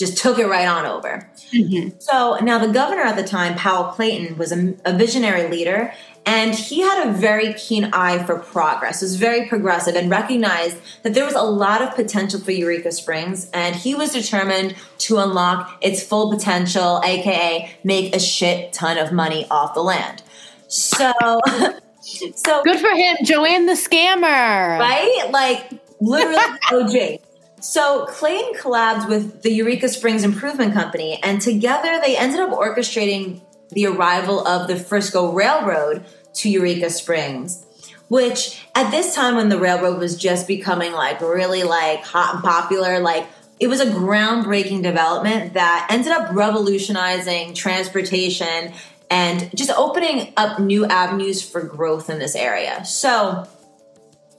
just 0.00 0.16
took 0.16 0.38
it 0.38 0.46
right 0.46 0.66
on 0.66 0.86
over. 0.86 1.30
Mm-hmm. 1.52 1.98
So 1.98 2.38
now 2.40 2.58
the 2.58 2.72
governor 2.72 3.02
at 3.02 3.16
the 3.16 3.22
time, 3.22 3.54
Powell 3.54 3.92
Clayton, 3.92 4.38
was 4.38 4.50
a, 4.50 4.74
a, 4.86 4.96
visionary 4.96 5.48
leader, 5.48 5.92
and 6.24 6.54
he 6.54 6.80
had 6.80 7.06
a 7.06 7.12
very 7.12 7.52
keen 7.52 7.84
eye 7.92 8.24
for 8.24 8.38
progress. 8.38 9.02
Was 9.02 9.16
very 9.16 9.46
progressive 9.46 9.94
and 9.94 10.10
recognized 10.10 10.78
that 11.02 11.12
there 11.12 11.26
was 11.26 11.34
a 11.34 11.42
lot 11.42 11.82
of 11.82 11.94
potential 11.94 12.40
for 12.40 12.50
Eureka 12.50 12.92
Springs, 12.92 13.50
and 13.52 13.76
he 13.76 13.94
was 13.94 14.14
determined 14.14 14.74
to 14.98 15.18
unlock 15.18 15.76
its 15.82 16.02
full 16.02 16.30
potential, 16.32 17.02
aka 17.04 17.70
make 17.84 18.16
a 18.16 18.18
shit 18.18 18.72
ton 18.72 18.96
of 18.96 19.12
money 19.12 19.46
off 19.50 19.74
the 19.74 19.82
land. 19.82 20.22
So. 20.68 21.12
so 22.00 22.62
good 22.64 22.80
for 22.80 22.90
him, 22.90 23.18
Joanne 23.22 23.66
the 23.66 23.74
scammer. 23.74 24.78
Right? 24.78 25.28
Like 25.30 25.70
literally 26.00 26.38
OJ. 26.70 27.20
So 27.60 28.06
Clayton 28.06 28.54
collabed 28.54 29.08
with 29.08 29.42
the 29.42 29.52
Eureka 29.52 29.88
Springs 29.88 30.24
Improvement 30.24 30.72
Company, 30.72 31.20
and 31.22 31.40
together 31.40 32.00
they 32.02 32.16
ended 32.16 32.40
up 32.40 32.50
orchestrating 32.50 33.42
the 33.70 33.86
arrival 33.86 34.46
of 34.46 34.66
the 34.66 34.76
Frisco 34.76 35.32
Railroad 35.32 36.04
to 36.34 36.50
Eureka 36.50 36.90
Springs. 36.90 37.66
Which 38.08 38.66
at 38.74 38.90
this 38.90 39.14
time 39.14 39.36
when 39.36 39.50
the 39.50 39.58
railroad 39.58 39.98
was 39.98 40.16
just 40.16 40.48
becoming 40.48 40.92
like 40.92 41.20
really 41.20 41.62
like 41.62 42.02
hot 42.02 42.34
and 42.34 42.42
popular, 42.42 42.98
like 42.98 43.26
it 43.60 43.68
was 43.68 43.80
a 43.80 43.86
groundbreaking 43.86 44.82
development 44.82 45.54
that 45.54 45.86
ended 45.90 46.10
up 46.10 46.34
revolutionizing 46.34 47.54
transportation 47.54 48.72
and 49.10 49.50
just 49.54 49.70
opening 49.70 50.32
up 50.36 50.58
new 50.58 50.86
avenues 50.86 51.48
for 51.48 51.62
growth 51.62 52.10
in 52.10 52.18
this 52.18 52.34
area. 52.34 52.84
So 52.84 53.46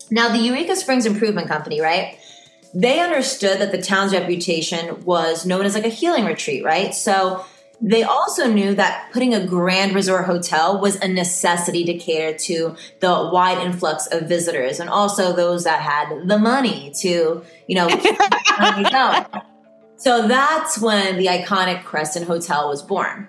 now 0.09 0.29
the 0.29 0.39
Eureka 0.39 0.75
Springs 0.75 1.05
Improvement 1.05 1.47
Company, 1.47 1.79
right? 1.79 2.17
They 2.73 2.99
understood 2.99 3.59
that 3.59 3.71
the 3.71 3.81
town's 3.81 4.13
reputation 4.13 5.03
was 5.03 5.45
known 5.45 5.65
as 5.65 5.75
like 5.75 5.85
a 5.85 5.89
healing 5.89 6.25
retreat, 6.25 6.63
right? 6.63 6.93
So 6.93 7.45
they 7.81 8.03
also 8.03 8.47
knew 8.47 8.75
that 8.75 9.09
putting 9.11 9.33
a 9.33 9.45
grand 9.45 9.95
resort 9.95 10.25
hotel 10.25 10.79
was 10.79 10.97
a 10.97 11.07
necessity 11.07 11.83
to 11.85 11.97
cater 11.97 12.37
to 12.37 12.75
the 12.99 13.29
wide 13.33 13.57
influx 13.57 14.07
of 14.07 14.29
visitors 14.29 14.79
and 14.79 14.89
also 14.89 15.33
those 15.33 15.63
that 15.63 15.81
had 15.81 16.27
the 16.27 16.37
money 16.37 16.93
to, 16.99 17.43
you 17.67 17.75
know, 17.75 17.89
so 19.97 20.27
that's 20.27 20.79
when 20.79 21.17
the 21.17 21.25
iconic 21.25 21.83
Crescent 21.83 22.27
Hotel 22.27 22.69
was 22.69 22.83
born. 22.83 23.27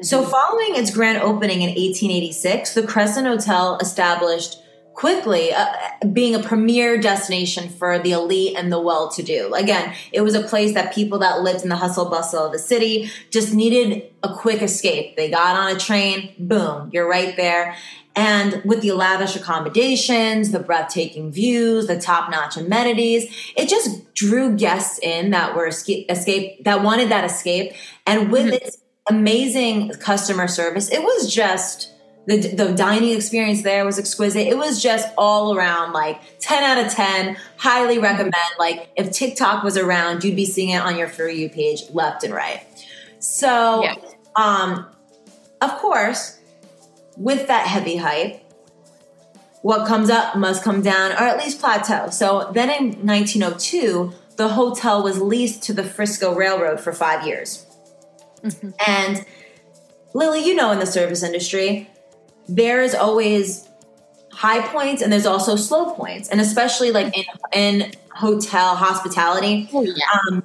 So, 0.00 0.22
mm-hmm. 0.22 0.30
following 0.30 0.76
its 0.76 0.92
grand 0.92 1.18
opening 1.18 1.62
in 1.62 1.70
1886, 1.70 2.74
the 2.74 2.86
Crescent 2.86 3.26
Hotel 3.26 3.78
established 3.80 4.62
quickly 4.98 5.52
uh, 5.52 5.66
being 6.12 6.34
a 6.34 6.40
premier 6.40 6.98
destination 6.98 7.68
for 7.68 8.00
the 8.00 8.10
elite 8.10 8.56
and 8.56 8.72
the 8.72 8.80
well 8.80 9.08
to 9.08 9.22
do. 9.22 9.54
Again, 9.54 9.94
it 10.10 10.22
was 10.22 10.34
a 10.34 10.42
place 10.42 10.74
that 10.74 10.92
people 10.92 11.20
that 11.20 11.40
lived 11.42 11.62
in 11.62 11.68
the 11.68 11.76
hustle 11.76 12.10
bustle 12.10 12.46
of 12.46 12.50
the 12.52 12.58
city 12.58 13.08
just 13.30 13.54
needed 13.54 14.10
a 14.24 14.34
quick 14.34 14.60
escape. 14.60 15.16
They 15.16 15.30
got 15.30 15.56
on 15.56 15.76
a 15.76 15.78
train, 15.78 16.34
boom, 16.36 16.90
you're 16.92 17.08
right 17.08 17.36
there. 17.36 17.76
And 18.16 18.60
with 18.64 18.80
the 18.80 18.90
lavish 18.90 19.36
accommodations, 19.36 20.50
the 20.50 20.58
breathtaking 20.58 21.30
views, 21.30 21.86
the 21.86 22.00
top-notch 22.00 22.56
amenities, 22.56 23.32
it 23.56 23.68
just 23.68 24.12
drew 24.14 24.56
guests 24.56 24.98
in 24.98 25.30
that 25.30 25.54
were 25.54 25.68
escape, 25.68 26.10
escape 26.10 26.64
that 26.64 26.82
wanted 26.82 27.10
that 27.10 27.24
escape. 27.24 27.72
And 28.04 28.32
with 28.32 28.46
mm-hmm. 28.46 28.54
its 28.54 28.78
amazing 29.08 29.90
customer 30.00 30.48
service, 30.48 30.90
it 30.90 31.04
was 31.04 31.32
just 31.32 31.92
the, 32.28 32.36
the 32.36 32.72
dining 32.74 33.14
experience 33.14 33.62
there 33.62 33.86
was 33.86 33.98
exquisite. 33.98 34.46
It 34.46 34.58
was 34.58 34.82
just 34.82 35.08
all 35.16 35.56
around 35.56 35.94
like 35.94 36.20
10 36.40 36.62
out 36.62 36.84
of 36.84 36.92
10. 36.92 37.38
Highly 37.56 37.98
recommend. 37.98 38.34
Like 38.58 38.90
if 38.96 39.10
TikTok 39.10 39.64
was 39.64 39.78
around, 39.78 40.22
you'd 40.24 40.36
be 40.36 40.44
seeing 40.44 40.68
it 40.68 40.82
on 40.82 40.98
your 40.98 41.08
For 41.08 41.26
You 41.26 41.48
page 41.48 41.84
left 41.90 42.24
and 42.24 42.34
right. 42.34 42.62
So, 43.18 43.82
yeah. 43.82 43.94
um, 44.36 44.86
of 45.62 45.70
course, 45.78 46.38
with 47.16 47.46
that 47.46 47.66
heavy 47.66 47.96
hype, 47.96 48.42
what 49.62 49.88
comes 49.88 50.10
up 50.10 50.36
must 50.36 50.62
come 50.62 50.82
down 50.82 51.12
or 51.12 51.22
at 51.22 51.38
least 51.38 51.60
plateau. 51.60 52.10
So 52.10 52.50
then 52.52 52.68
in 52.68 53.06
1902, 53.06 54.12
the 54.36 54.48
hotel 54.48 55.02
was 55.02 55.18
leased 55.18 55.62
to 55.62 55.72
the 55.72 55.82
Frisco 55.82 56.34
Railroad 56.34 56.78
for 56.78 56.92
five 56.92 57.26
years. 57.26 57.64
Mm-hmm. 58.42 58.70
And 58.86 59.24
Lily, 60.12 60.44
you 60.44 60.54
know, 60.54 60.70
in 60.72 60.78
the 60.78 60.86
service 60.86 61.22
industry, 61.22 61.88
there 62.48 62.82
is 62.82 62.94
always 62.94 63.68
high 64.32 64.66
points 64.68 65.02
and 65.02 65.12
there's 65.12 65.26
also 65.26 65.56
slow 65.56 65.92
points 65.94 66.28
and 66.28 66.40
especially 66.40 66.92
like 66.92 67.16
in, 67.16 67.24
in 67.52 67.92
hotel 68.14 68.76
hospitality 68.76 69.68
oh, 69.72 69.82
yeah. 69.82 69.94
um, 70.28 70.42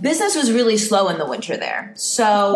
business 0.00 0.36
was 0.36 0.52
really 0.52 0.76
slow 0.76 1.08
in 1.08 1.18
the 1.18 1.26
winter 1.26 1.56
there. 1.56 1.92
So 1.94 2.54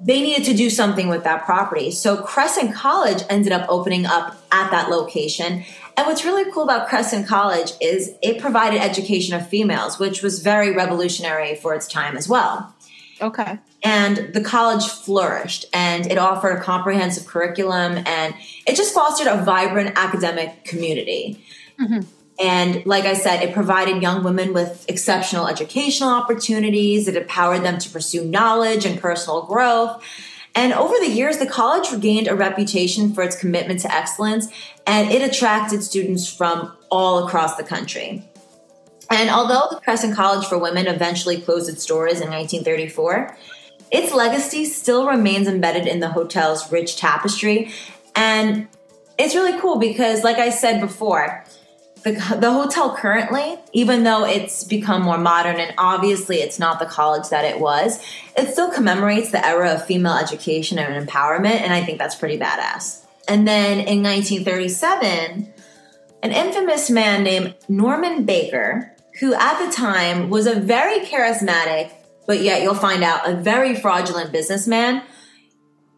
they 0.00 0.20
needed 0.20 0.44
to 0.44 0.54
do 0.54 0.70
something 0.70 1.08
with 1.08 1.24
that 1.24 1.44
property. 1.44 1.90
So 1.90 2.16
crescent 2.18 2.74
college 2.74 3.22
ended 3.28 3.52
up 3.52 3.66
opening 3.68 4.06
up 4.06 4.36
at 4.52 4.70
that 4.70 4.90
location. 4.90 5.64
And 5.96 6.06
what's 6.06 6.24
really 6.24 6.50
cool 6.52 6.64
about 6.64 6.88
crescent 6.88 7.26
college 7.26 7.72
is 7.80 8.14
it 8.22 8.40
provided 8.40 8.80
education 8.80 9.34
of 9.34 9.46
females 9.48 9.98
which 9.98 10.22
was 10.22 10.40
very 10.40 10.74
revolutionary 10.74 11.54
for 11.56 11.74
its 11.74 11.86
time 11.86 12.16
as 12.16 12.28
well. 12.28 12.74
Okay 13.20 13.58
and 13.82 14.34
the 14.34 14.42
college 14.42 14.86
flourished 14.86 15.64
and 15.72 16.06
it 16.06 16.18
offered 16.18 16.58
a 16.58 16.60
comprehensive 16.60 17.26
curriculum 17.26 18.02
and 18.06 18.34
it 18.66 18.76
just 18.76 18.94
fostered 18.94 19.26
a 19.26 19.42
vibrant 19.42 19.96
academic 19.96 20.64
community. 20.64 21.42
Mm-hmm. 21.80 22.00
And 22.40 22.84
like 22.86 23.04
I 23.04 23.14
said, 23.14 23.42
it 23.42 23.52
provided 23.52 24.02
young 24.02 24.24
women 24.24 24.52
with 24.52 24.86
exceptional 24.88 25.46
educational 25.46 26.10
opportunities. 26.10 27.06
It 27.06 27.16
empowered 27.16 27.62
them 27.62 27.78
to 27.78 27.90
pursue 27.90 28.24
knowledge 28.24 28.86
and 28.86 28.98
personal 28.98 29.42
growth. 29.42 30.02
And 30.54 30.72
over 30.72 30.94
the 30.98 31.08
years, 31.08 31.38
the 31.38 31.46
college 31.46 31.92
regained 31.92 32.28
a 32.28 32.34
reputation 32.34 33.14
for 33.14 33.22
its 33.22 33.36
commitment 33.36 33.80
to 33.80 33.94
excellence, 33.94 34.48
and 34.86 35.10
it 35.10 35.22
attracted 35.22 35.84
students 35.84 36.32
from 36.32 36.72
all 36.90 37.24
across 37.24 37.56
the 37.56 37.62
country. 37.62 38.24
And 39.10 39.30
although 39.30 39.68
the 39.70 39.80
Crescent 39.80 40.16
College 40.16 40.46
for 40.46 40.58
Women 40.58 40.86
eventually 40.86 41.40
closed 41.40 41.68
its 41.68 41.84
doors 41.86 42.20
in 42.20 42.30
1934, 42.30 43.36
its 43.90 44.12
legacy 44.12 44.64
still 44.64 45.06
remains 45.06 45.48
embedded 45.48 45.86
in 45.86 46.00
the 46.00 46.08
hotel's 46.08 46.70
rich 46.70 46.96
tapestry. 46.96 47.72
And 48.14 48.68
it's 49.18 49.34
really 49.34 49.58
cool 49.60 49.78
because, 49.78 50.24
like 50.24 50.38
I 50.38 50.50
said 50.50 50.80
before, 50.80 51.44
the, 52.02 52.12
the 52.40 52.52
hotel 52.52 52.96
currently, 52.96 53.58
even 53.72 54.04
though 54.04 54.24
it's 54.24 54.64
become 54.64 55.02
more 55.02 55.18
modern 55.18 55.56
and 55.56 55.74
obviously 55.76 56.36
it's 56.36 56.58
not 56.58 56.78
the 56.78 56.86
college 56.86 57.28
that 57.28 57.44
it 57.44 57.60
was, 57.60 58.02
it 58.36 58.50
still 58.52 58.70
commemorates 58.70 59.30
the 59.30 59.44
era 59.44 59.74
of 59.74 59.84
female 59.84 60.16
education 60.16 60.78
and 60.78 61.06
empowerment. 61.06 61.60
And 61.60 61.72
I 61.72 61.84
think 61.84 61.98
that's 61.98 62.14
pretty 62.14 62.38
badass. 62.38 63.04
And 63.28 63.46
then 63.46 63.80
in 63.80 64.02
1937, 64.02 65.52
an 66.22 66.32
infamous 66.32 66.90
man 66.90 67.22
named 67.22 67.54
Norman 67.68 68.24
Baker, 68.24 68.94
who 69.20 69.34
at 69.34 69.64
the 69.64 69.72
time 69.72 70.30
was 70.30 70.46
a 70.46 70.58
very 70.58 71.00
charismatic, 71.00 71.92
but 72.30 72.42
yet 72.42 72.62
you'll 72.62 72.76
find 72.76 73.02
out 73.02 73.28
a 73.28 73.34
very 73.34 73.74
fraudulent 73.74 74.30
businessman, 74.30 75.02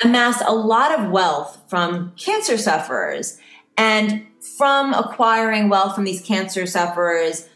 amassed 0.03 0.43
a 0.47 0.55
lot 0.55 0.99
of 0.99 1.11
wealth 1.11 1.63
from 1.69 2.11
cancer 2.17 2.57
sufferers. 2.57 3.37
And 3.77 4.27
from 4.57 4.95
acquiring 4.95 5.69
wealth 5.69 5.95
from 5.95 6.05
these 6.05 6.23
cancer 6.23 6.65
sufferers, 6.65 7.47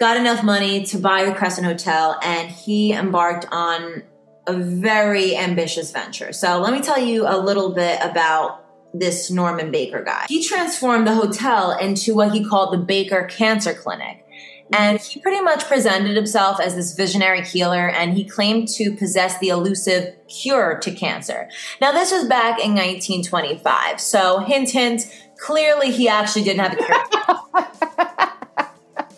got 0.00 0.16
enough 0.16 0.42
money 0.42 0.84
to 0.86 0.98
buy 0.98 1.26
the 1.26 1.32
Crescent 1.32 1.64
Hotel, 1.64 2.18
and 2.24 2.50
he 2.50 2.92
embarked 2.92 3.46
on 3.52 4.02
a 4.48 4.52
very 4.52 5.36
ambitious 5.36 5.92
venture. 5.92 6.32
So 6.32 6.58
let 6.58 6.72
me 6.72 6.80
tell 6.80 6.98
you 6.98 7.24
a 7.24 7.38
little 7.38 7.72
bit 7.72 8.00
about 8.02 8.64
this 8.92 9.30
Norman 9.30 9.70
Baker 9.70 10.02
guy. 10.02 10.26
He 10.28 10.42
transformed 10.42 11.06
the 11.06 11.14
hotel 11.14 11.78
into 11.78 12.16
what 12.16 12.32
he 12.32 12.44
called 12.44 12.72
the 12.72 12.78
Baker 12.78 13.28
Cancer 13.30 13.74
Clinic. 13.74 14.24
And 14.72 15.00
he 15.00 15.20
pretty 15.20 15.40
much 15.40 15.64
presented 15.64 16.14
himself 16.14 16.60
as 16.60 16.74
this 16.74 16.94
visionary 16.94 17.42
healer, 17.42 17.88
and 17.88 18.14
he 18.14 18.24
claimed 18.24 18.68
to 18.68 18.92
possess 18.92 19.38
the 19.38 19.48
elusive 19.48 20.14
cure 20.28 20.78
to 20.80 20.90
cancer. 20.92 21.48
Now, 21.80 21.92
this 21.92 22.12
was 22.12 22.24
back 22.24 22.58
in 22.58 22.74
1925. 22.74 24.00
So, 24.00 24.40
hint, 24.40 24.70
hint, 24.70 25.02
clearly 25.38 25.90
he 25.90 26.08
actually 26.08 26.44
didn't 26.44 26.60
have 26.60 26.72
a 26.72 26.76
cure. 26.76 26.98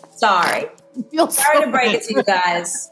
Sorry. 0.15 0.69
Sorry 1.29 1.65
to 1.65 1.71
break 1.71 1.95
it 1.95 2.03
to 2.03 2.13
you 2.15 2.23
guys. 2.23 2.89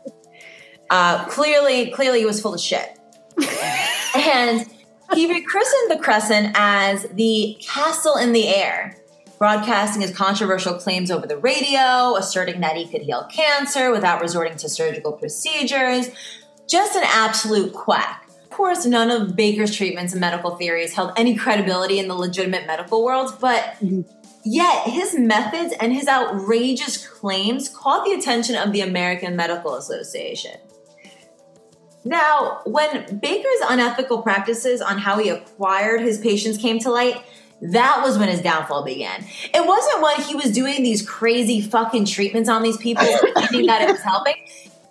Uh, 0.89 1.25
clearly, 1.25 1.91
clearly 1.91 2.19
he 2.19 2.25
was 2.25 2.41
full 2.41 2.55
of 2.55 2.59
shit. 2.59 2.97
and 4.15 4.65
he 5.13 5.31
rechristened 5.31 5.91
the 5.91 5.99
Crescent 6.01 6.55
as 6.55 7.03
the 7.13 7.57
Castle 7.61 8.15
in 8.17 8.33
the 8.33 8.47
Air 8.47 8.98
broadcasting 9.39 10.01
his 10.01 10.15
controversial 10.15 10.75
claims 10.75 11.09
over 11.09 11.25
the 11.25 11.37
radio, 11.37 12.15
asserting 12.17 12.59
that 12.59 12.75
he 12.75 12.85
could 12.85 13.01
heal 13.01 13.25
cancer 13.31 13.89
without 13.89 14.21
resorting 14.21 14.57
to 14.57 14.69
surgical 14.69 15.13
procedures. 15.13 16.09
Just 16.67 16.95
an 16.95 17.03
absolute 17.05 17.73
quack. 17.73 18.29
Of 18.43 18.49
course, 18.51 18.85
none 18.85 19.09
of 19.09 19.37
Baker's 19.37 19.73
treatments 19.73 20.11
and 20.11 20.19
medical 20.19 20.57
theories 20.57 20.93
held 20.93 21.13
any 21.15 21.35
credibility 21.35 21.97
in 21.97 22.09
the 22.09 22.15
legitimate 22.15 22.67
medical 22.67 23.03
world, 23.03 23.37
but 23.39 23.77
yet 24.43 24.87
his 24.87 25.17
methods 25.17 25.73
and 25.79 25.93
his 25.93 26.09
outrageous 26.09 27.07
claims 27.07 27.69
caught 27.69 28.05
the 28.05 28.11
attention 28.11 28.55
of 28.55 28.73
the 28.73 28.81
American 28.81 29.37
Medical 29.37 29.75
Association. 29.75 30.57
Now, 32.03 32.61
when 32.65 33.19
Baker's 33.19 33.61
unethical 33.69 34.21
practices 34.21 34.81
on 34.81 34.97
how 34.97 35.17
he 35.19 35.29
acquired 35.29 36.01
his 36.01 36.17
patients 36.17 36.57
came 36.57 36.79
to 36.79 36.91
light, 36.91 37.21
that 37.61 38.01
was 38.03 38.17
when 38.17 38.29
his 38.29 38.41
downfall 38.41 38.83
began. 38.83 39.25
It 39.53 39.65
wasn't 39.65 40.01
when 40.01 40.21
he 40.21 40.35
was 40.35 40.51
doing 40.51 40.83
these 40.83 41.07
crazy 41.07 41.61
fucking 41.61 42.05
treatments 42.05 42.49
on 42.49 42.63
these 42.63 42.77
people 42.77 43.05
thinking 43.05 43.65
that 43.65 43.81
it 43.81 43.91
was 43.91 44.01
helping. 44.01 44.35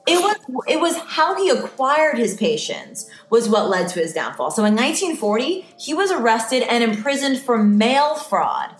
It 0.06 0.22
was 0.22 0.36
it 0.66 0.80
was 0.80 0.96
how 0.96 1.36
he 1.36 1.50
acquired 1.50 2.16
his 2.16 2.34
patients 2.36 3.10
was 3.28 3.48
what 3.48 3.68
led 3.68 3.88
to 3.88 4.00
his 4.00 4.14
downfall. 4.14 4.50
So 4.50 4.64
in 4.64 4.74
1940, 4.74 5.66
he 5.78 5.92
was 5.92 6.10
arrested 6.10 6.62
and 6.62 6.82
imprisoned 6.82 7.40
for 7.40 7.62
mail 7.62 8.14
fraud, 8.14 8.70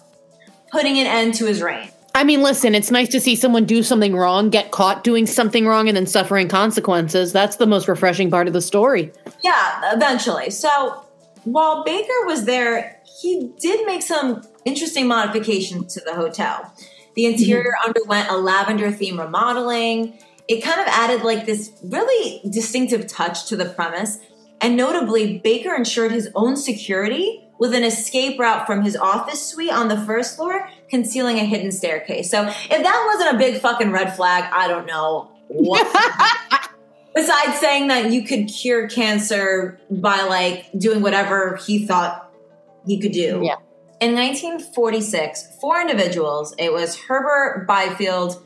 putting 0.71 0.99
an 0.99 1.07
end 1.07 1.35
to 1.35 1.47
his 1.47 1.61
reign. 1.61 1.91
I 2.15 2.25
mean, 2.25 2.43
listen, 2.43 2.75
it's 2.75 2.91
nice 2.91 3.11
to 3.11 3.21
see 3.21 3.37
someone 3.37 3.65
do 3.65 3.83
something 3.83 4.17
wrong, 4.17 4.51
get 4.51 4.71
caught 4.71 5.05
doing 5.05 5.27
something 5.27 5.67
wrong, 5.67 5.87
and 5.87 5.97
then 5.97 6.07
suffering 6.07 6.49
consequences. 6.49 7.33
That's 7.33 7.57
the 7.57 7.67
most 7.67 7.89
refreshing 7.89 8.31
part 8.31 8.47
of 8.47 8.55
the 8.55 8.63
story. 8.63 9.13
Yeah, 9.45 9.95
eventually. 9.95 10.51
So 10.51 11.05
while 11.45 11.85
Baker 11.85 12.27
was 12.27 12.45
there, 12.45 12.98
he 13.21 13.53
did 13.59 13.85
make 13.87 14.03
some 14.03 14.43
interesting 14.65 15.07
modifications 15.09 15.95
to 15.95 16.01
the 16.01 16.15
hotel. 16.15 16.73
The 17.15 17.27
interior 17.27 17.73
mm-hmm. 17.73 17.89
underwent 17.89 18.31
a 18.31 18.37
lavender 18.37 18.93
theme 18.93 19.19
remodeling. 19.19 20.19
It 20.47 20.63
kind 20.63 20.81
of 20.81 20.87
added 20.87 21.25
like 21.25 21.45
this 21.45 21.73
really 21.83 22.41
distinctive 22.49 23.07
touch 23.07 23.47
to 23.47 23.57
the 23.57 23.67
premise. 23.67 24.19
And 24.61 24.77
notably, 24.77 25.39
Baker 25.39 25.75
ensured 25.75 26.13
his 26.13 26.29
own 26.35 26.57
security 26.57 27.45
with 27.59 27.75
an 27.75 27.83
escape 27.83 28.39
route 28.39 28.67
from 28.67 28.83
his 28.83 28.97
office 28.97 29.45
suite 29.45 29.73
on 29.73 29.89
the 29.89 29.97
first 29.97 30.37
floor, 30.37 30.69
concealing 30.89 31.39
a 31.39 31.45
hidden 31.45 31.73
staircase. 31.73 32.31
So 32.31 32.47
if 32.47 32.69
that 32.69 33.05
wasn't 33.13 33.35
a 33.35 33.39
big 33.39 33.61
fucking 33.61 33.91
red 33.91 34.15
flag, 34.15 34.45
I 34.53 34.69
don't 34.69 34.87
know 34.87 35.31
what. 35.49 35.87
Besides 37.15 37.59
saying 37.59 37.89
that 37.89 38.13
you 38.13 38.23
could 38.23 38.47
cure 38.47 38.89
cancer 38.89 39.81
by 39.91 40.23
like 40.23 40.67
doing 40.79 41.03
whatever 41.03 41.57
he 41.57 41.85
thought 41.85 42.28
he 42.89 43.01
could 43.01 43.13
do. 43.13 43.41
Yeah. 43.43 43.57
In 44.01 44.15
1946, 44.15 45.59
four 45.61 45.81
individuals, 45.81 46.55
it 46.59 46.73
was 46.73 46.97
Herbert 46.97 47.67
Byfield, 47.67 48.45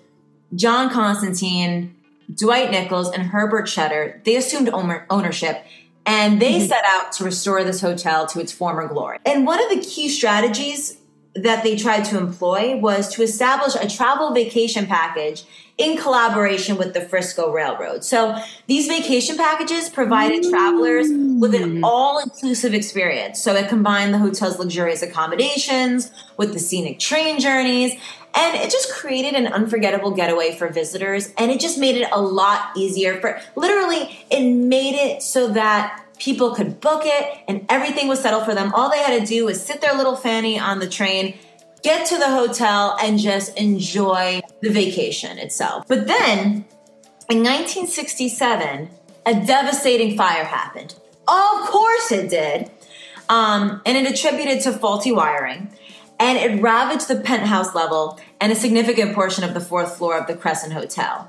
John 0.55 0.91
Constantine, 0.91 1.95
Dwight 2.35 2.71
Nichols, 2.71 3.11
and 3.11 3.23
Herbert 3.23 3.69
Shutter, 3.69 4.21
they 4.25 4.37
assumed 4.37 4.71
ownership 5.11 5.65
and 6.05 6.41
they 6.41 6.55
mm-hmm. 6.55 6.67
set 6.67 6.85
out 6.87 7.13
to 7.13 7.25
restore 7.25 7.63
this 7.65 7.81
hotel 7.81 8.27
to 8.27 8.41
its 8.41 8.53
former 8.53 8.89
glory. 8.89 9.19
And 9.25 9.47
one 9.47 9.63
of 9.63 9.71
the 9.71 9.87
key 9.87 10.09
strategies 10.09 10.97
that 11.35 11.63
they 11.65 11.77
tried 11.77 12.05
to 12.05 12.19
employ 12.19 12.77
was 12.77 13.09
to 13.15 13.23
establish 13.23 13.75
a 13.75 13.89
travel 13.89 14.35
vacation 14.35 14.87
package 14.87 15.45
in 15.79 15.97
collaboration 15.97 16.77
with 16.77 16.93
the 16.93 17.01
Frisco 17.01 17.51
Railroad. 17.51 18.05
So 18.05 18.37
these 18.67 18.87
vacation 18.87 19.37
packages 19.39 19.89
provided 19.89 20.43
mm. 20.43 20.51
travelers 20.51 21.09
with 21.11 21.55
an 21.55 21.83
all 21.83 22.19
inclusive 22.19 22.75
experience. 22.75 23.43
So 23.43 23.55
it 23.55 23.69
combined 23.69 24.13
the 24.13 24.19
hotel's 24.19 24.59
luxurious 24.59 25.01
accommodations 25.01 26.11
with 26.37 26.53
the 26.53 26.59
scenic 26.59 26.99
train 26.99 27.41
journeys. 27.41 27.95
And 28.35 28.57
it 28.57 28.71
just 28.71 28.93
created 28.93 29.35
an 29.35 29.47
unforgettable 29.47 30.11
getaway 30.11 30.55
for 30.57 30.69
visitors. 30.69 31.33
And 31.39 31.51
it 31.51 31.61
just 31.61 31.79
made 31.79 31.97
it 31.97 32.09
a 32.13 32.21
lot 32.21 32.77
easier 32.77 33.21
for 33.21 33.41
literally, 33.57 34.25
it 34.31 34.51
made 34.51 34.95
it 34.95 35.23
so 35.23 35.49
that 35.49 36.02
people 36.23 36.55
could 36.55 36.81
book 36.81 37.03
it 37.05 37.39
and 37.49 37.67
everything 37.69 38.07
was 38.07 38.21
settled 38.21 38.45
for 38.45 38.55
them. 38.55 38.73
All 38.75 38.89
they 38.89 38.99
had 38.99 39.21
to 39.21 39.27
do 39.27 39.45
was 39.45 39.61
sit 39.61 39.81
their 39.81 39.95
little 39.95 40.15
fanny 40.15 40.59
on 40.59 40.79
the 40.79 40.89
train 40.89 41.35
get 41.83 42.07
to 42.07 42.17
the 42.17 42.29
hotel 42.29 42.97
and 43.03 43.19
just 43.19 43.57
enjoy 43.59 44.41
the 44.61 44.71
vacation 44.71 45.39
itself. 45.39 45.87
But 45.89 46.07
then 46.07 46.65
in 47.29 47.39
1967, 47.39 48.89
a 49.27 49.35
devastating 49.47 50.17
fire 50.17 50.45
happened. 50.45 50.95
Of 51.27 51.67
course 51.67 52.13
it 52.13 52.31
did. 52.31 52.71
Um, 53.29 53.83
and 53.85 53.97
it 53.97 54.11
attributed 54.11 54.63
to 54.63 54.73
faulty 54.73 55.13
wiring. 55.13 55.73
And 56.21 56.39
it 56.39 56.63
ravaged 56.63 57.09
the 57.09 57.17
penthouse 57.17 57.75
level 57.75 58.21
and 58.41 58.53
a 58.53 58.55
significant 58.55 59.15
portion 59.15 59.43
of 59.43 59.55
the 59.55 59.61
fourth 59.61 59.97
floor 59.97 60.17
of 60.17 60.29
the 60.29 60.37
Crescent 60.37 60.73
Hotel. 60.73 61.29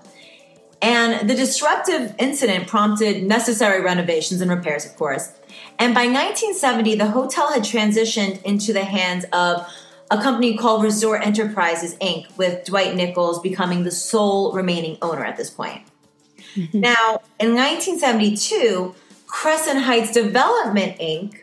And 0.83 1.29
the 1.29 1.33
disruptive 1.33 2.13
incident 2.19 2.67
prompted 2.67 3.23
necessary 3.23 3.81
renovations 3.81 4.41
and 4.41 4.51
repairs, 4.51 4.85
of 4.85 4.97
course. 4.97 5.31
And 5.79 5.95
by 5.95 6.07
1970, 6.07 6.95
the 6.95 7.07
hotel 7.07 7.53
had 7.53 7.63
transitioned 7.63 8.43
into 8.43 8.73
the 8.73 8.83
hands 8.83 9.25
of 9.31 9.65
a 10.11 10.21
company 10.21 10.57
called 10.57 10.83
Resort 10.83 11.25
Enterprises 11.25 11.95
Inc., 11.95 12.37
with 12.37 12.65
Dwight 12.65 12.95
Nichols 12.95 13.39
becoming 13.39 13.83
the 13.83 13.91
sole 13.91 14.51
remaining 14.51 14.97
owner 15.01 15.23
at 15.23 15.37
this 15.37 15.49
point. 15.49 15.83
Mm-hmm. 16.55 16.79
Now, 16.81 17.21
in 17.39 17.55
1972, 17.55 18.93
Crescent 19.25 19.83
Heights 19.83 20.11
Development 20.11 20.99
Inc. 20.99 21.42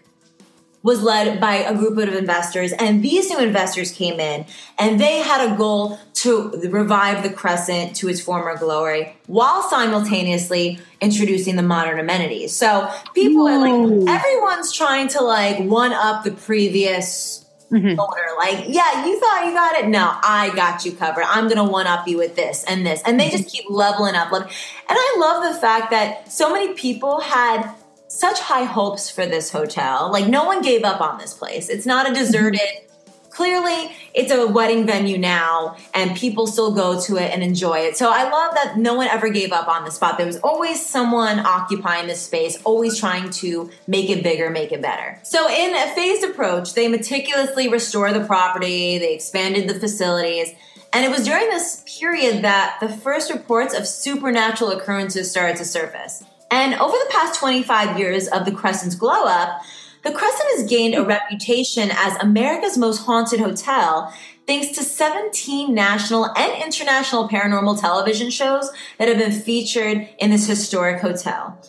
was 0.82 1.02
led 1.02 1.40
by 1.40 1.56
a 1.56 1.74
group 1.74 1.98
of 1.98 2.14
investors, 2.14 2.72
and 2.72 3.02
these 3.04 3.28
new 3.28 3.38
investors 3.38 3.92
came 3.92 4.18
in 4.18 4.46
and 4.78 4.98
they 4.98 5.18
had 5.18 5.52
a 5.52 5.56
goal 5.56 5.98
to 6.14 6.50
revive 6.70 7.22
the 7.22 7.30
Crescent 7.30 7.94
to 7.96 8.08
its 8.08 8.20
former 8.20 8.56
glory 8.56 9.14
while 9.26 9.62
simultaneously 9.62 10.78
introducing 11.00 11.56
the 11.56 11.62
modern 11.62 11.98
amenities. 11.98 12.54
So 12.56 12.90
people 13.14 13.46
are 13.46 13.58
like, 13.58 14.08
everyone's 14.08 14.72
trying 14.72 15.08
to 15.08 15.22
like 15.22 15.58
one 15.58 15.92
up 15.92 16.24
the 16.24 16.30
previous 16.30 17.44
mm-hmm. 17.70 18.00
owner. 18.00 18.26
Like, 18.38 18.66
yeah, 18.68 19.06
you 19.06 19.20
thought 19.20 19.46
you 19.46 19.52
got 19.52 19.76
it. 19.76 19.88
No, 19.88 20.10
I 20.22 20.50
got 20.54 20.84
you 20.84 20.92
covered. 20.92 21.24
I'm 21.24 21.44
going 21.44 21.64
to 21.64 21.70
one 21.70 21.86
up 21.86 22.08
you 22.08 22.16
with 22.18 22.36
this 22.36 22.64
and 22.64 22.86
this. 22.86 23.02
And 23.04 23.18
they 23.18 23.28
mm-hmm. 23.28 23.36
just 23.36 23.50
keep 23.50 23.64
leveling 23.68 24.14
up. 24.14 24.32
And 24.32 24.46
I 24.88 25.16
love 25.18 25.52
the 25.52 25.60
fact 25.60 25.90
that 25.90 26.30
so 26.30 26.52
many 26.52 26.74
people 26.74 27.20
had 27.20 27.74
such 28.10 28.40
high 28.40 28.64
hopes 28.64 29.10
for 29.10 29.24
this 29.24 29.50
hotel. 29.50 30.10
Like, 30.12 30.26
no 30.26 30.44
one 30.44 30.62
gave 30.62 30.84
up 30.84 31.00
on 31.00 31.18
this 31.18 31.32
place. 31.32 31.68
It's 31.68 31.86
not 31.86 32.10
a 32.10 32.14
deserted. 32.14 32.60
Mm-hmm 32.60 32.86
clearly 33.30 33.90
it's 34.12 34.30
a 34.30 34.46
wedding 34.46 34.84
venue 34.84 35.16
now 35.16 35.76
and 35.94 36.16
people 36.16 36.46
still 36.46 36.72
go 36.72 37.00
to 37.00 37.16
it 37.16 37.30
and 37.32 37.42
enjoy 37.42 37.78
it. 37.78 37.96
So 37.96 38.10
I 38.12 38.28
love 38.28 38.54
that 38.54 38.76
no 38.76 38.94
one 38.94 39.06
ever 39.06 39.30
gave 39.30 39.52
up 39.52 39.68
on 39.68 39.84
the 39.84 39.90
spot. 39.90 40.18
There 40.18 40.26
was 40.26 40.38
always 40.38 40.84
someone 40.84 41.38
occupying 41.38 42.06
this 42.06 42.20
space, 42.20 42.60
always 42.64 42.98
trying 42.98 43.30
to 43.30 43.70
make 43.86 44.10
it 44.10 44.22
bigger, 44.22 44.50
make 44.50 44.72
it 44.72 44.82
better. 44.82 45.18
So 45.22 45.48
in 45.48 45.74
a 45.74 45.94
phased 45.94 46.24
approach, 46.24 46.74
they 46.74 46.88
meticulously 46.88 47.68
restore 47.68 48.12
the 48.12 48.24
property, 48.24 48.98
they 48.98 49.14
expanded 49.14 49.68
the 49.68 49.80
facilities. 49.80 50.52
And 50.92 51.04
it 51.04 51.10
was 51.10 51.24
during 51.24 51.48
this 51.48 51.84
period 51.86 52.42
that 52.42 52.78
the 52.80 52.88
first 52.88 53.32
reports 53.32 53.74
of 53.74 53.86
supernatural 53.86 54.72
occurrences 54.72 55.30
started 55.30 55.56
to 55.58 55.64
surface. 55.64 56.24
And 56.50 56.74
over 56.74 56.92
the 56.92 57.10
past 57.10 57.38
25 57.38 57.98
years 57.98 58.28
of 58.28 58.44
the 58.44 58.52
Crescent's 58.52 58.96
glow 58.96 59.24
up, 59.24 59.60
the 60.02 60.12
Crescent 60.12 60.48
has 60.56 60.68
gained 60.68 60.94
a 60.94 61.04
reputation 61.04 61.90
as 61.92 62.16
America's 62.16 62.78
most 62.78 63.04
haunted 63.04 63.40
hotel 63.40 64.12
thanks 64.46 64.76
to 64.76 64.82
17 64.82 65.72
national 65.72 66.24
and 66.36 66.62
international 66.62 67.28
paranormal 67.28 67.80
television 67.80 68.30
shows 68.30 68.70
that 68.98 69.08
have 69.08 69.18
been 69.18 69.32
featured 69.32 70.08
in 70.18 70.30
this 70.30 70.46
historic 70.46 71.00
hotel. 71.00 71.60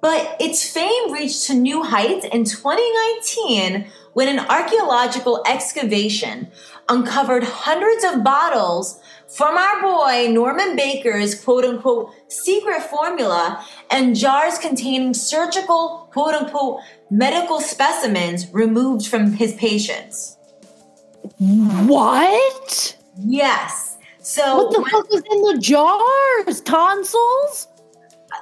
But 0.00 0.36
its 0.38 0.72
fame 0.72 1.12
reached 1.12 1.46
to 1.48 1.54
new 1.54 1.82
heights 1.82 2.24
in 2.26 2.44
2019 2.44 3.90
when 4.12 4.28
an 4.28 4.46
archaeological 4.46 5.42
excavation 5.46 6.48
uncovered 6.88 7.42
hundreds 7.44 8.04
of 8.04 8.22
bottles 8.22 9.00
from 9.28 9.56
our 9.56 9.80
boy 9.82 10.30
Norman 10.32 10.76
Baker's 10.76 11.34
quote 11.34 11.64
unquote 11.64 12.10
secret 12.28 12.82
formula 12.82 13.64
and 13.90 14.14
jars 14.16 14.58
containing 14.58 15.14
surgical 15.14 16.08
quote 16.12 16.34
unquote 16.34 16.80
medical 17.10 17.60
specimens 17.60 18.52
removed 18.52 19.06
from 19.06 19.32
his 19.32 19.54
patients. 19.54 20.36
What? 21.38 22.96
Yes. 23.18 23.96
So 24.20 24.56
What 24.64 24.72
the 24.72 24.90
fuck 24.90 25.06
is 25.12 25.22
in 25.30 25.42
the 25.42 25.58
jars? 25.60 26.60
Tonsils? 26.62 27.68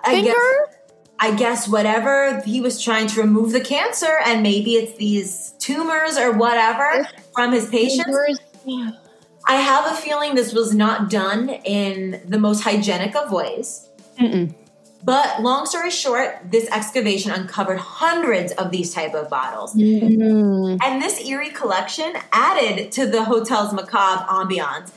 I 0.05 0.15
Finger? 0.15 0.31
guess, 0.33 0.77
I 1.21 1.35
guess 1.35 1.69
whatever 1.69 2.41
he 2.43 2.61
was 2.61 2.83
trying 2.83 3.07
to 3.09 3.21
remove 3.21 3.53
the 3.53 3.61
cancer, 3.61 4.19
and 4.25 4.43
maybe 4.43 4.75
it's 4.75 4.97
these 4.99 5.53
tumors 5.59 6.17
or 6.17 6.33
whatever 6.33 7.07
from 7.35 7.53
his 7.53 7.69
patients. 7.69 8.05
Fingers? 8.05 8.99
I 9.47 9.57
have 9.57 9.93
a 9.93 9.97
feeling 9.97 10.35
this 10.35 10.53
was 10.53 10.75
not 10.75 11.11
done 11.11 11.49
in 11.49 12.23
the 12.27 12.39
most 12.39 12.63
hygienic 12.63 13.15
of 13.15 13.31
ways. 13.31 13.89
Mm-mm. 14.19 14.55
But 15.03 15.43
long 15.43 15.67
story 15.67 15.91
short, 15.91 16.51
this 16.51 16.67
excavation 16.71 17.31
uncovered 17.31 17.79
hundreds 17.79 18.53
of 18.53 18.71
these 18.71 18.95
type 18.95 19.13
of 19.13 19.29
bottles. 19.29 19.75
Mm. 19.75 20.79
And 20.83 21.03
this 21.03 21.23
eerie 21.27 21.51
collection 21.51 22.15
added 22.33 22.91
to 22.93 23.07
the 23.07 23.25
hotel's 23.25 23.75
macabre 23.75 24.25
ambiance. 24.25 24.93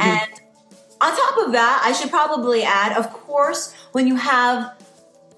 And 0.00 0.30
on 1.02 1.14
top 1.14 1.46
of 1.46 1.52
that, 1.52 1.82
I 1.84 1.92
should 1.92 2.08
probably 2.08 2.62
add, 2.62 2.96
of 2.96 3.12
course, 3.12 3.74
when 3.92 4.06
you 4.06 4.16
have 4.16 4.74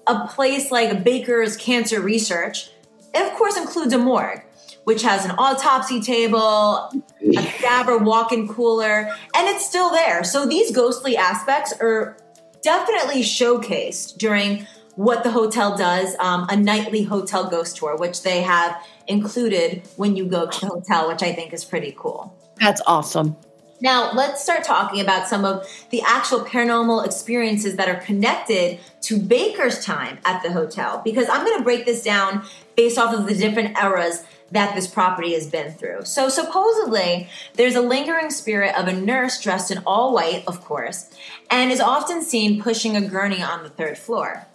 a 0.07 0.27
place 0.27 0.71
like 0.71 1.03
Baker's 1.03 1.57
Cancer 1.57 1.99
Research, 1.99 2.69
it 3.13 3.25
of 3.25 3.33
course 3.33 3.57
includes 3.57 3.91
a 3.91 3.97
morgue, 3.97 4.41
which 4.85 5.03
has 5.03 5.25
an 5.25 5.31
autopsy 5.31 6.01
table, 6.01 6.89
a 7.21 7.43
cadaver 7.43 7.97
walk-in 7.97 8.47
cooler, 8.47 9.13
and 9.35 9.47
it's 9.47 9.65
still 9.65 9.91
there. 9.91 10.23
So 10.23 10.45
these 10.45 10.71
ghostly 10.71 11.17
aspects 11.17 11.73
are 11.79 12.17
definitely 12.61 13.21
showcased 13.21 14.17
during 14.17 14.65
what 14.95 15.23
the 15.23 15.31
hotel 15.31 15.75
does, 15.75 16.15
um, 16.19 16.47
a 16.49 16.55
nightly 16.55 17.03
hotel 17.03 17.49
ghost 17.49 17.75
tour, 17.77 17.97
which 17.97 18.23
they 18.23 18.41
have 18.41 18.81
included 19.07 19.81
when 19.97 20.15
you 20.15 20.25
go 20.25 20.47
to 20.47 20.59
the 20.61 20.67
hotel, 20.67 21.09
which 21.09 21.21
I 21.21 21.33
think 21.33 21.51
is 21.51 21.65
pretty 21.65 21.93
cool. 21.97 22.33
That's 22.59 22.81
awesome. 22.87 23.35
Now, 23.81 24.13
let's 24.13 24.41
start 24.41 24.63
talking 24.63 25.01
about 25.01 25.27
some 25.27 25.43
of 25.43 25.67
the 25.89 26.01
actual 26.05 26.39
paranormal 26.45 27.05
experiences 27.05 27.75
that 27.75 27.89
are 27.89 27.99
connected 27.99 28.79
to 29.01 29.19
Baker's 29.19 29.83
time 29.83 30.17
at 30.23 30.41
the 30.43 30.51
hotel, 30.53 31.01
because 31.03 31.27
I'm 31.27 31.43
going 31.45 31.57
to 31.57 31.63
break 31.63 31.85
this 31.85 32.01
down 32.01 32.45
based 32.77 32.97
off 32.97 33.13
of 33.13 33.27
the 33.27 33.35
different 33.35 33.77
eras 33.77 34.23
that 34.51 34.75
this 34.75 34.87
property 34.87 35.33
has 35.33 35.47
been 35.47 35.73
through. 35.73 36.05
So, 36.05 36.29
supposedly, 36.29 37.29
there's 37.55 37.75
a 37.75 37.81
lingering 37.81 38.29
spirit 38.29 38.75
of 38.75 38.87
a 38.87 38.93
nurse 38.93 39.41
dressed 39.41 39.71
in 39.71 39.81
all 39.85 40.13
white, 40.13 40.43
of 40.47 40.61
course, 40.61 41.09
and 41.49 41.71
is 41.71 41.79
often 41.79 42.21
seen 42.21 42.61
pushing 42.61 42.95
a 42.95 43.07
gurney 43.07 43.41
on 43.41 43.63
the 43.63 43.69
third 43.69 43.97
floor. 43.97 44.45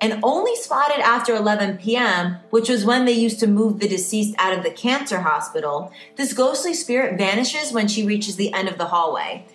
And 0.00 0.20
only 0.22 0.54
spotted 0.56 1.00
after 1.00 1.34
11 1.34 1.78
p.m., 1.78 2.36
which 2.50 2.68
was 2.68 2.84
when 2.84 3.06
they 3.06 3.12
used 3.12 3.40
to 3.40 3.46
move 3.46 3.80
the 3.80 3.88
deceased 3.88 4.34
out 4.36 4.56
of 4.56 4.62
the 4.62 4.70
cancer 4.70 5.20
hospital, 5.20 5.90
this 6.16 6.34
ghostly 6.34 6.74
spirit 6.74 7.16
vanishes 7.16 7.72
when 7.72 7.88
she 7.88 8.04
reaches 8.04 8.36
the 8.36 8.52
end 8.52 8.68
of 8.68 8.76
the 8.76 8.86
hallway. 8.86 9.46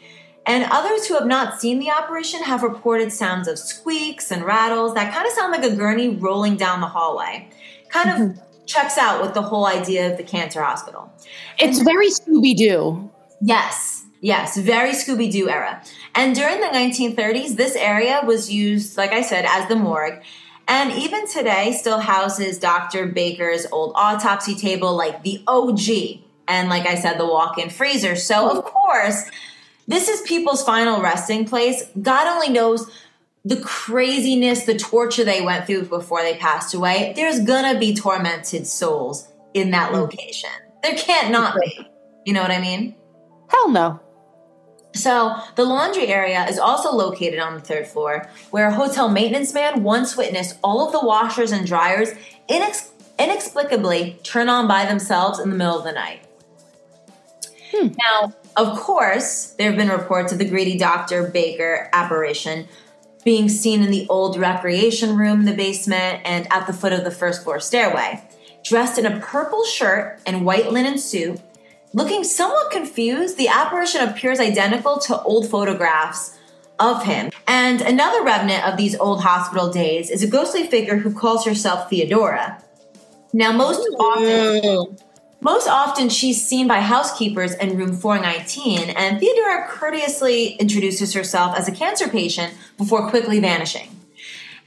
And 0.45 0.67
others 0.71 1.05
who 1.05 1.13
have 1.13 1.27
not 1.27 1.61
seen 1.61 1.79
the 1.79 1.89
apparition 1.89 2.41
have 2.41 2.63
reported 2.63 3.13
sounds 3.13 3.47
of 3.47 3.59
squeaks 3.59 4.31
and 4.31 4.43
rattles 4.43 4.95
that 4.95 5.13
kind 5.13 5.27
of 5.27 5.33
sound 5.33 5.51
like 5.51 5.63
a 5.63 5.75
gurney 5.75 6.09
rolling 6.09 6.57
down 6.57 6.81
the 6.81 6.87
hallway. 6.87 7.47
Kind 7.89 8.09
of 8.09 8.15
mm-hmm. 8.15 8.41
Checks 8.71 8.97
out 8.97 9.21
with 9.21 9.33
the 9.33 9.41
whole 9.41 9.65
idea 9.65 10.11
of 10.11 10.17
the 10.17 10.23
cancer 10.23 10.61
hospital. 10.61 11.11
It's 11.59 11.79
very 11.79 12.09
Scooby 12.09 12.55
Doo. 12.55 13.09
Yes, 13.41 14.05
yes, 14.21 14.57
very 14.57 14.91
Scooby 14.91 15.31
Doo 15.31 15.49
era. 15.49 15.81
And 16.15 16.35
during 16.35 16.61
the 16.61 16.67
1930s, 16.67 17.55
this 17.55 17.75
area 17.75 18.21
was 18.25 18.51
used, 18.51 18.97
like 18.97 19.11
I 19.11 19.21
said, 19.21 19.45
as 19.47 19.67
the 19.67 19.75
morgue. 19.75 20.21
And 20.67 20.93
even 20.93 21.27
today, 21.27 21.73
still 21.73 21.99
houses 21.99 22.57
Dr. 22.59 23.07
Baker's 23.07 23.65
old 23.71 23.93
autopsy 23.95 24.55
table, 24.55 24.95
like 24.95 25.23
the 25.23 25.43
OG. 25.47 26.21
And 26.47 26.69
like 26.69 26.85
I 26.85 26.95
said, 26.95 27.17
the 27.17 27.25
walk 27.25 27.57
in 27.57 27.69
freezer. 27.69 28.15
So, 28.15 28.49
of 28.49 28.63
course, 28.63 29.23
this 29.87 30.07
is 30.07 30.21
people's 30.21 30.63
final 30.63 31.01
resting 31.01 31.45
place. 31.45 31.83
God 32.01 32.27
only 32.27 32.49
knows 32.49 32.89
the 33.43 33.57
craziness, 33.57 34.65
the 34.65 34.77
torture 34.77 35.23
they 35.23 35.41
went 35.41 35.65
through 35.65 35.85
before 35.85 36.21
they 36.21 36.37
passed 36.37 36.73
away. 36.73 37.13
There's 37.15 37.39
gonna 37.39 37.79
be 37.79 37.95
tormented 37.95 38.67
souls 38.67 39.27
in 39.53 39.71
that 39.71 39.91
mm. 39.91 39.95
location. 39.95 40.49
There 40.83 40.95
can't 40.95 41.31
not 41.31 41.57
be. 41.59 41.87
You 42.25 42.33
know 42.33 42.41
what 42.41 42.51
I 42.51 42.61
mean? 42.61 42.95
Hell 43.47 43.69
no. 43.69 43.99
So, 44.93 45.35
the 45.55 45.63
laundry 45.63 46.07
area 46.07 46.45
is 46.47 46.59
also 46.59 46.91
located 46.91 47.39
on 47.39 47.53
the 47.53 47.61
third 47.61 47.87
floor, 47.87 48.29
where 48.51 48.67
a 48.67 48.73
hotel 48.73 49.07
maintenance 49.07 49.53
man 49.53 49.83
once 49.83 50.17
witnessed 50.17 50.57
all 50.63 50.85
of 50.85 50.91
the 50.91 51.05
washers 51.05 51.51
and 51.51 51.65
dryers 51.65 52.09
inex- 52.49 52.89
inexplicably 53.17 54.19
turn 54.23 54.49
on 54.49 54.67
by 54.67 54.85
themselves 54.85 55.39
in 55.39 55.49
the 55.49 55.55
middle 55.55 55.77
of 55.77 55.85
the 55.85 55.93
night. 55.93 56.25
Hmm. 57.73 57.87
Now, 57.97 58.33
of 58.57 58.77
course, 58.77 59.51
there 59.57 59.69
have 59.69 59.77
been 59.77 59.87
reports 59.87 60.33
of 60.33 60.39
the 60.39 60.45
greedy 60.45 60.77
Dr. 60.77 61.29
Baker 61.29 61.89
apparition 61.93 62.67
being 63.23 63.49
seen 63.49 63.83
in 63.83 63.91
the 63.91 64.07
old 64.09 64.37
recreation 64.37 65.15
room 65.17 65.41
in 65.41 65.45
the 65.45 65.53
basement 65.53 66.21
and 66.25 66.47
at 66.51 66.67
the 66.67 66.73
foot 66.73 66.93
of 66.93 67.03
the 67.03 67.11
first 67.11 67.43
floor 67.43 67.59
stairway. 67.59 68.23
Dressed 68.63 68.97
in 68.97 69.05
a 69.05 69.19
purple 69.19 69.63
shirt 69.65 70.19
and 70.25 70.45
white 70.45 70.71
linen 70.71 70.97
suit, 70.97 71.39
looking 71.93 72.23
somewhat 72.23 72.71
confused, 72.71 73.37
the 73.37 73.47
apparition 73.47 74.07
appears 74.07 74.39
identical 74.39 74.99
to 74.99 75.21
old 75.23 75.49
photographs 75.49 76.37
of 76.79 77.03
him. 77.03 77.31
And 77.47 77.81
another 77.81 78.23
remnant 78.23 78.67
of 78.67 78.77
these 78.77 78.97
old 78.97 79.21
hospital 79.21 79.71
days 79.71 80.09
is 80.09 80.23
a 80.23 80.27
ghostly 80.27 80.67
figure 80.67 80.97
who 80.97 81.13
calls 81.13 81.45
herself 81.45 81.89
Theodora. 81.89 82.61
Now, 83.33 83.51
most 83.51 83.87
often, 83.99 84.97
most 85.41 85.67
often, 85.67 86.09
she's 86.09 86.45
seen 86.45 86.67
by 86.67 86.81
housekeepers 86.81 87.55
in 87.55 87.75
room 87.75 87.97
419, 87.97 88.91
and 88.91 89.19
Theodora 89.19 89.67
courteously 89.67 90.49
introduces 90.53 91.13
herself 91.13 91.57
as 91.57 91.67
a 91.67 91.71
cancer 91.71 92.07
patient 92.07 92.53
before 92.77 93.09
quickly 93.09 93.39
vanishing. 93.39 93.89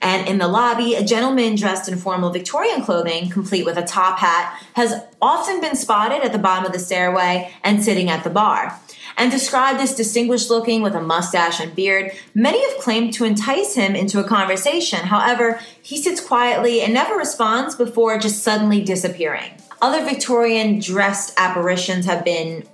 And 0.02 0.28
in 0.28 0.38
the 0.38 0.48
lobby, 0.48 0.96
a 0.96 1.04
gentleman 1.04 1.54
dressed 1.54 1.88
in 1.88 1.96
formal 1.96 2.30
Victorian 2.30 2.82
clothing, 2.82 3.30
complete 3.30 3.64
with 3.64 3.78
a 3.78 3.84
top 3.84 4.18
hat, 4.18 4.60
has 4.74 5.00
often 5.22 5.60
been 5.60 5.76
spotted 5.76 6.22
at 6.22 6.32
the 6.32 6.38
bottom 6.38 6.66
of 6.66 6.72
the 6.72 6.78
stairway 6.78 7.54
and 7.62 7.82
sitting 7.82 8.10
at 8.10 8.24
the 8.24 8.28
bar. 8.28 8.78
And 9.16 9.30
described 9.30 9.80
as 9.80 9.94
distinguished 9.94 10.50
looking 10.50 10.82
with 10.82 10.94
a 10.94 11.00
mustache 11.00 11.60
and 11.60 11.74
beard, 11.74 12.10
many 12.34 12.60
have 12.68 12.82
claimed 12.82 13.12
to 13.14 13.24
entice 13.24 13.76
him 13.76 13.94
into 13.94 14.18
a 14.18 14.24
conversation. 14.24 14.98
However, 14.98 15.60
he 15.80 16.02
sits 16.02 16.20
quietly 16.20 16.82
and 16.82 16.92
never 16.92 17.14
responds 17.14 17.76
before 17.76 18.18
just 18.18 18.42
suddenly 18.42 18.82
disappearing. 18.82 19.52
Other 19.82 20.04
Victorian 20.04 20.78
dressed 20.78 21.34
apparitions 21.36 22.06
have 22.06 22.24
been 22.24 22.66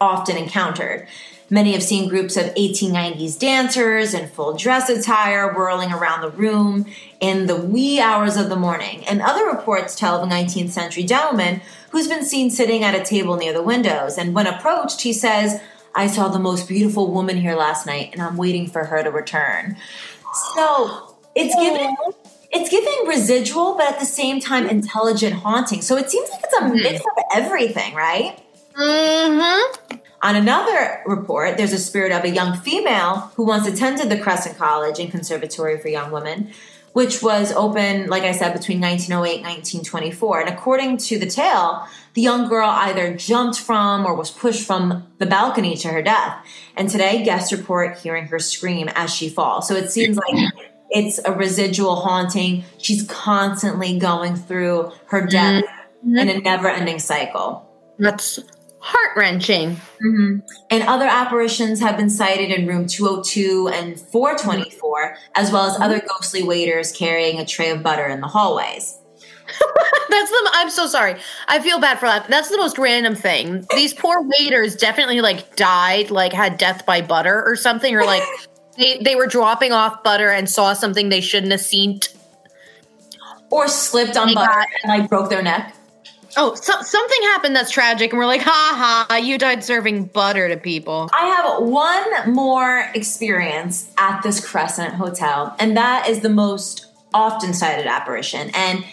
often 0.00 0.36
encountered. 0.36 1.06
Many 1.50 1.72
have 1.72 1.82
seen 1.82 2.08
groups 2.08 2.36
of 2.36 2.46
1890s 2.54 3.38
dancers 3.38 4.14
in 4.14 4.28
full 4.28 4.56
dress 4.56 4.88
attire 4.88 5.52
whirling 5.52 5.92
around 5.92 6.22
the 6.22 6.30
room 6.30 6.86
in 7.20 7.46
the 7.46 7.56
wee 7.56 8.00
hours 8.00 8.36
of 8.36 8.48
the 8.48 8.56
morning. 8.56 9.04
And 9.06 9.20
other 9.20 9.46
reports 9.46 9.94
tell 9.94 10.16
of 10.16 10.28
a 10.28 10.32
19th 10.32 10.70
century 10.70 11.04
gentleman 11.04 11.60
who's 11.90 12.08
been 12.08 12.24
seen 12.24 12.50
sitting 12.50 12.82
at 12.82 12.94
a 12.94 13.04
table 13.04 13.36
near 13.36 13.52
the 13.52 13.62
windows. 13.62 14.16
And 14.16 14.34
when 14.34 14.46
approached, 14.46 15.02
he 15.02 15.12
says, 15.12 15.60
I 15.94 16.06
saw 16.06 16.28
the 16.28 16.38
most 16.38 16.66
beautiful 16.66 17.12
woman 17.12 17.36
here 17.36 17.54
last 17.54 17.86
night 17.86 18.10
and 18.12 18.22
I'm 18.22 18.36
waiting 18.36 18.66
for 18.66 18.84
her 18.84 19.02
to 19.02 19.10
return. 19.10 19.76
So 20.54 21.14
it's 21.34 21.54
giving 21.54 21.94
it's 22.54 22.70
giving 22.70 23.08
residual, 23.08 23.74
but 23.74 23.86
at 23.86 23.98
the 23.98 24.06
same 24.06 24.40
time 24.40 24.68
intelligent 24.68 25.34
haunting. 25.34 25.82
So 25.82 25.96
it 25.96 26.10
seems 26.10 26.30
like 26.30 26.40
it's 26.44 26.54
a 26.54 26.68
mix 26.68 27.00
of 27.00 27.24
everything, 27.34 27.94
right? 27.94 28.40
Mm-hmm. 28.74 29.96
On 30.22 30.36
another 30.36 31.02
report, 31.04 31.58
there's 31.58 31.72
a 31.72 31.78
spirit 31.78 32.12
of 32.12 32.24
a 32.24 32.30
young 32.30 32.56
female 32.56 33.32
who 33.34 33.44
once 33.44 33.66
attended 33.66 34.08
the 34.08 34.18
Crescent 34.18 34.56
College 34.56 34.98
and 34.98 35.10
Conservatory 35.10 35.78
for 35.78 35.88
Young 35.88 36.12
Women, 36.12 36.52
which 36.92 37.22
was 37.22 37.52
open, 37.52 38.06
like 38.06 38.22
I 38.22 38.32
said, 38.32 38.54
between 38.54 38.80
1908 38.80 39.38
and 39.38 39.44
1924. 39.44 40.40
And 40.40 40.48
according 40.48 40.96
to 40.98 41.18
the 41.18 41.26
tale, 41.26 41.86
the 42.14 42.22
young 42.22 42.48
girl 42.48 42.70
either 42.70 43.14
jumped 43.14 43.58
from 43.58 44.06
or 44.06 44.14
was 44.14 44.30
pushed 44.30 44.64
from 44.64 45.06
the 45.18 45.26
balcony 45.26 45.76
to 45.78 45.88
her 45.88 46.02
death. 46.02 46.36
And 46.76 46.88
today, 46.88 47.22
guests 47.24 47.52
report 47.52 47.98
hearing 47.98 48.28
her 48.28 48.38
scream 48.38 48.88
as 48.94 49.12
she 49.12 49.28
falls. 49.28 49.68
So 49.68 49.74
it 49.74 49.90
seems 49.90 50.16
like 50.16 50.54
it's 50.90 51.18
a 51.24 51.32
residual 51.32 51.96
haunting. 51.96 52.64
She's 52.78 53.02
constantly 53.04 53.98
going 53.98 54.36
through 54.36 54.92
her 55.06 55.26
death 55.26 55.64
in 56.04 56.28
a 56.28 56.40
never 56.40 56.68
ending 56.68 56.98
cycle. 56.98 57.68
That's 57.98 58.38
heart 58.84 59.16
wrenching. 59.16 59.70
Mm-hmm. 60.04 60.38
And 60.70 60.82
other 60.82 61.06
apparitions 61.06 61.80
have 61.80 61.96
been 61.96 62.10
sighted 62.10 62.50
in 62.50 62.66
room 62.66 62.86
202 62.86 63.68
and 63.68 63.98
424, 63.98 65.16
as 65.34 65.50
well 65.50 65.64
as 65.64 65.80
other 65.80 66.00
ghostly 66.00 66.42
waiters 66.42 66.92
carrying 66.92 67.38
a 67.38 67.46
tray 67.46 67.70
of 67.70 67.82
butter 67.82 68.06
in 68.06 68.20
the 68.20 68.28
hallways. 68.28 68.98
That's 70.10 70.30
the. 70.30 70.50
I'm 70.52 70.70
so 70.70 70.86
sorry. 70.86 71.16
I 71.48 71.60
feel 71.60 71.80
bad 71.80 71.98
for 71.98 72.06
that. 72.06 72.28
That's 72.28 72.50
the 72.50 72.56
most 72.56 72.78
random 72.78 73.14
thing. 73.14 73.66
These 73.74 73.94
poor 73.94 74.22
waiters 74.22 74.76
definitely 74.76 75.20
like 75.20 75.56
died, 75.56 76.10
like 76.10 76.32
had 76.32 76.58
death 76.58 76.84
by 76.84 77.00
butter 77.00 77.42
or 77.44 77.56
something, 77.56 77.94
or 77.94 78.04
like 78.04 78.22
they 78.76 78.98
they 78.98 79.14
were 79.14 79.26
dropping 79.26 79.72
off 79.72 80.02
butter 80.02 80.30
and 80.30 80.48
saw 80.48 80.72
something 80.72 81.08
they 81.08 81.20
shouldn't 81.20 81.52
have 81.52 81.60
seen. 81.60 82.00
Or 83.50 83.68
slipped 83.68 84.16
on 84.16 84.28
They 84.28 84.34
butter 84.34 84.48
got- 84.52 84.68
and 84.82 85.00
like 85.00 85.08
broke 85.10 85.30
their 85.30 85.42
neck. 85.42 85.74
Oh, 86.36 86.56
so, 86.56 86.72
something 86.80 87.22
happened 87.22 87.54
that's 87.54 87.70
tragic, 87.70 88.10
and 88.10 88.18
we're 88.18 88.26
like, 88.26 88.40
ha 88.42 89.06
ha, 89.08 89.16
you 89.16 89.38
died 89.38 89.62
serving 89.62 90.06
butter 90.06 90.48
to 90.48 90.56
people. 90.56 91.08
I 91.12 91.26
have 91.26 91.62
one 91.62 92.32
more 92.34 92.90
experience 92.92 93.92
at 93.98 94.20
this 94.24 94.44
Crescent 94.44 94.94
Hotel, 94.94 95.54
and 95.60 95.76
that 95.76 96.08
is 96.08 96.20
the 96.20 96.28
most 96.28 96.86
often 97.12 97.54
cited 97.54 97.86
apparition. 97.86 98.50
And 98.52 98.84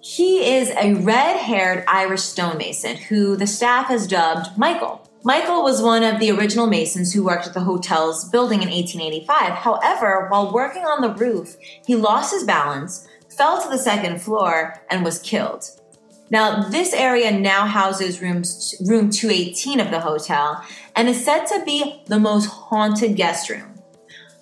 he 0.00 0.54
is 0.56 0.70
a 0.70 0.94
red 0.94 1.36
haired 1.38 1.82
Irish 1.88 2.22
stonemason 2.22 2.96
who 2.96 3.34
the 3.36 3.48
staff 3.48 3.86
has 3.88 4.06
dubbed 4.06 4.56
Michael. 4.56 5.07
Michael 5.24 5.64
was 5.64 5.82
one 5.82 6.04
of 6.04 6.20
the 6.20 6.30
original 6.30 6.66
masons 6.66 7.12
who 7.12 7.24
worked 7.24 7.46
at 7.46 7.54
the 7.54 7.60
hotel's 7.60 8.28
building 8.28 8.62
in 8.62 8.68
1885. 8.68 9.52
However, 9.52 10.28
while 10.28 10.52
working 10.52 10.84
on 10.84 11.00
the 11.00 11.12
roof, 11.12 11.56
he 11.86 11.96
lost 11.96 12.32
his 12.32 12.44
balance, 12.44 13.06
fell 13.28 13.60
to 13.60 13.68
the 13.68 13.78
second 13.78 14.22
floor, 14.22 14.80
and 14.90 15.04
was 15.04 15.18
killed. 15.20 15.64
Now, 16.30 16.68
this 16.68 16.92
area 16.92 17.30
now 17.32 17.66
houses 17.66 18.20
rooms, 18.20 18.74
room 18.86 19.10
218 19.10 19.80
of 19.80 19.90
the 19.90 20.00
hotel 20.00 20.62
and 20.94 21.08
is 21.08 21.24
said 21.24 21.46
to 21.46 21.64
be 21.64 22.02
the 22.06 22.18
most 22.18 22.46
haunted 22.46 23.16
guest 23.16 23.48
room. 23.48 23.74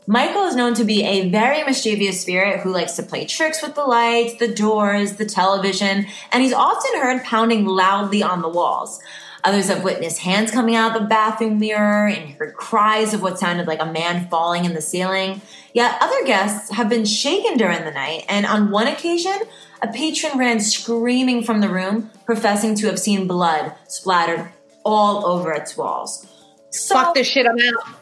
Michael 0.09 0.45
is 0.45 0.55
known 0.55 0.75
to 0.75 0.85
be 0.85 1.03
a 1.05 1.31
very 1.31 1.65
mischievous 1.65 2.21
spirit 2.21 2.61
who 2.61 2.71
likes 2.71 2.95
to 2.95 3.03
play 3.03 3.25
tricks 3.25 3.63
with 3.63 3.75
the 3.75 3.85
lights, 3.85 4.39
the 4.39 4.53
doors, 4.53 5.17
the 5.17 5.27
television, 5.27 6.07
and 6.31 6.43
he's 6.43 6.53
often 6.53 7.01
heard 7.01 7.25
pounding 7.25 7.65
loudly 7.65 8.23
on 8.23 8.41
the 8.41 8.49
walls. 8.49 9.01
Others 9.47 9.69
have 9.69 9.85
witnessed 9.85 10.19
hands 10.19 10.51
coming 10.51 10.75
out 10.75 10.97
of 10.97 11.03
the 11.03 11.09
bathroom 11.09 11.61
mirror 11.61 12.09
and 12.09 12.31
heard 12.31 12.55
cries 12.55 13.15
of 13.15 13.23
what 13.23 13.39
sounded 13.39 13.69
like 13.69 13.81
a 13.81 13.87
man 13.87 14.29
falling 14.29 14.65
in 14.65 14.75
the 14.75 14.81
ceiling. 14.81 15.41
Yet 15.73 15.97
other 16.01 16.25
guests 16.25 16.73
have 16.73 16.89
been 16.89 17.05
shaken 17.05 17.57
during 17.57 17.85
the 17.85 17.93
night, 17.93 18.25
and 18.29 18.45
on 18.45 18.73
one 18.73 18.89
occasion, 18.89 19.39
a 19.83 19.87
patron 19.87 20.37
ran 20.37 20.59
screaming 20.59 21.45
from 21.45 21.61
the 21.61 21.69
room, 21.69 22.11
professing 22.25 22.75
to 22.75 22.89
have 22.89 22.99
seen 22.99 23.29
blood 23.29 23.73
splattered 23.87 24.51
all 24.85 25.25
over 25.25 25.53
its 25.53 25.77
walls. 25.77 26.27
So, 26.71 26.97
Fuck 26.97 27.15
this 27.15 27.29
shit, 27.29 27.47
I'm 27.47 27.57
out. 27.57 27.95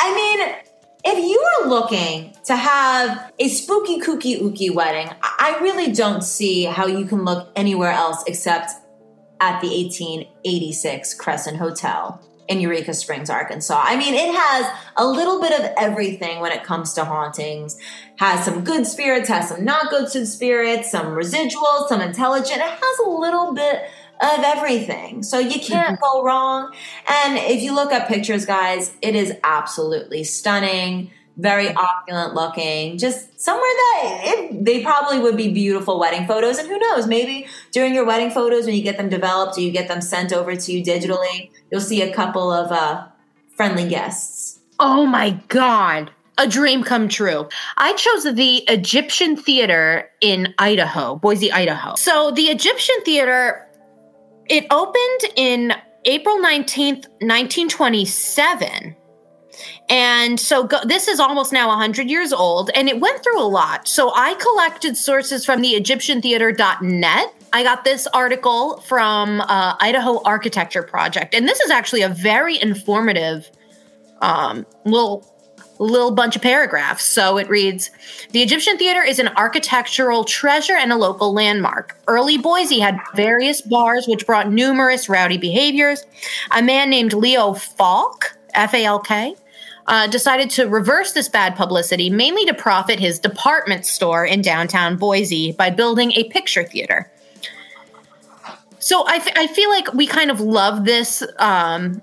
I 0.00 0.14
mean, 0.16 0.56
if 1.04 1.24
you 1.24 1.40
are 1.40 1.68
looking 1.68 2.34
to 2.46 2.56
have 2.56 3.32
a 3.38 3.48
spooky, 3.48 4.00
kooky, 4.00 4.40
ooky 4.40 4.74
wedding, 4.74 5.10
I 5.22 5.32
I 5.42 5.58
really 5.58 5.90
don't 5.90 6.22
see 6.22 6.62
how 6.62 6.86
you 6.86 7.04
can 7.04 7.24
look 7.24 7.48
anywhere 7.56 7.90
else 7.90 8.22
except 8.28 8.70
at 9.42 9.60
the 9.60 9.66
1886 9.68 11.14
Crescent 11.14 11.56
Hotel 11.56 12.22
in 12.46 12.60
Eureka 12.60 12.94
Springs, 12.94 13.28
Arkansas. 13.28 13.82
I 13.84 13.96
mean, 13.96 14.14
it 14.14 14.32
has 14.32 14.66
a 14.96 15.04
little 15.04 15.40
bit 15.40 15.58
of 15.58 15.72
everything 15.76 16.40
when 16.40 16.52
it 16.52 16.62
comes 16.62 16.92
to 16.94 17.04
hauntings. 17.04 17.76
Has 18.18 18.44
some 18.44 18.62
good 18.62 18.86
spirits, 18.86 19.28
has 19.28 19.48
some 19.48 19.64
not 19.64 19.90
good 19.90 20.08
spirits, 20.08 20.92
some 20.92 21.12
residual, 21.12 21.86
some 21.88 22.00
intelligent. 22.00 22.60
It 22.60 22.70
has 22.70 22.98
a 23.04 23.08
little 23.08 23.52
bit 23.52 23.82
of 24.20 24.44
everything. 24.44 25.24
So 25.24 25.40
you 25.40 25.58
can't 25.58 25.98
mm-hmm. 25.98 26.18
go 26.18 26.22
wrong. 26.22 26.72
And 27.08 27.36
if 27.38 27.62
you 27.62 27.74
look 27.74 27.90
at 27.90 28.06
pictures, 28.06 28.46
guys, 28.46 28.94
it 29.02 29.16
is 29.16 29.34
absolutely 29.42 30.22
stunning, 30.22 31.10
very 31.36 31.68
opulent 31.74 32.34
looking, 32.34 32.98
just 32.98 33.40
somewhere 33.40 33.62
that 33.62 34.20
it, 34.24 34.64
they 34.64 34.82
probably 34.82 35.18
would 35.18 35.36
be 35.36 35.52
beautiful 35.52 35.98
wedding 35.98 36.26
photos. 36.26 36.58
And 36.58 36.68
who 36.68 36.78
knows, 36.78 37.06
maybe 37.06 37.46
during 37.72 37.94
your 37.94 38.04
wedding 38.04 38.30
photos, 38.30 38.66
when 38.66 38.74
you 38.74 38.82
get 38.82 38.96
them 38.96 39.08
developed 39.08 39.56
or 39.56 39.62
you 39.62 39.70
get 39.70 39.88
them 39.88 40.00
sent 40.00 40.32
over 40.32 40.54
to 40.54 40.72
you 40.72 40.84
digitally, 40.84 41.50
you'll 41.70 41.80
see 41.80 42.02
a 42.02 42.12
couple 42.12 42.52
of 42.52 42.70
uh, 42.70 43.06
friendly 43.56 43.88
guests. 43.88 44.60
Oh 44.78 45.06
my 45.06 45.30
God. 45.48 46.10
A 46.38 46.48
dream 46.48 46.82
come 46.82 47.08
true. 47.08 47.48
I 47.76 47.92
chose 47.92 48.24
the 48.24 48.64
Egyptian 48.68 49.36
Theater 49.36 50.10
in 50.20 50.54
Idaho, 50.58 51.16
Boise, 51.16 51.52
Idaho. 51.52 51.94
So 51.94 52.30
the 52.30 52.44
Egyptian 52.44 52.96
Theater, 53.04 53.68
it 54.48 54.66
opened 54.70 55.32
in 55.36 55.74
April 56.04 56.38
19th, 56.38 57.06
1927. 57.20 58.96
And 59.88 60.38
so 60.40 60.64
go, 60.64 60.78
this 60.84 61.08
is 61.08 61.20
almost 61.20 61.52
now 61.52 61.68
100 61.68 62.08
years 62.08 62.32
old, 62.32 62.70
and 62.74 62.88
it 62.88 63.00
went 63.00 63.22
through 63.22 63.40
a 63.40 63.46
lot. 63.46 63.86
So 63.86 64.12
I 64.14 64.34
collected 64.34 64.96
sources 64.96 65.44
from 65.44 65.60
the 65.60 65.74
EgyptianTheater.net. 65.74 67.34
I 67.52 67.62
got 67.62 67.84
this 67.84 68.06
article 68.08 68.80
from 68.80 69.42
uh, 69.42 69.76
Idaho 69.78 70.22
Architecture 70.24 70.82
Project, 70.82 71.34
and 71.34 71.46
this 71.46 71.60
is 71.60 71.70
actually 71.70 72.02
a 72.02 72.08
very 72.08 72.60
informative 72.60 73.50
um, 74.20 74.64
little 74.84 75.28
little 75.78 76.12
bunch 76.12 76.36
of 76.36 76.42
paragraphs. 76.42 77.04
So 77.04 77.38
it 77.38 77.48
reads 77.48 77.90
The 78.30 78.42
Egyptian 78.42 78.78
Theater 78.78 79.02
is 79.02 79.18
an 79.18 79.28
architectural 79.36 80.24
treasure 80.24 80.74
and 80.74 80.92
a 80.92 80.96
local 80.96 81.32
landmark. 81.32 81.98
Early 82.06 82.38
Boise 82.38 82.78
had 82.78 82.98
various 83.14 83.60
bars 83.60 84.06
which 84.06 84.26
brought 84.26 84.50
numerous 84.50 85.08
rowdy 85.08 85.38
behaviors. 85.38 86.04
A 86.52 86.62
man 86.62 86.88
named 86.88 87.12
Leo 87.12 87.54
Falk, 87.54 88.36
F 88.54 88.74
A 88.74 88.84
L 88.84 89.00
K, 89.00 89.34
uh, 89.86 90.06
decided 90.06 90.50
to 90.50 90.68
reverse 90.68 91.12
this 91.12 91.28
bad 91.28 91.56
publicity, 91.56 92.10
mainly 92.10 92.44
to 92.46 92.54
profit 92.54 93.00
his 93.00 93.18
department 93.18 93.84
store 93.86 94.24
in 94.24 94.42
downtown 94.42 94.96
Boise 94.96 95.52
by 95.52 95.70
building 95.70 96.12
a 96.12 96.24
picture 96.24 96.64
theater. 96.64 97.10
So 98.78 99.04
I, 99.06 99.16
f- 99.16 99.36
I 99.36 99.46
feel 99.46 99.70
like 99.70 99.92
we 99.94 100.06
kind 100.06 100.30
of 100.30 100.40
love 100.40 100.84
this 100.84 101.22
um, 101.38 102.02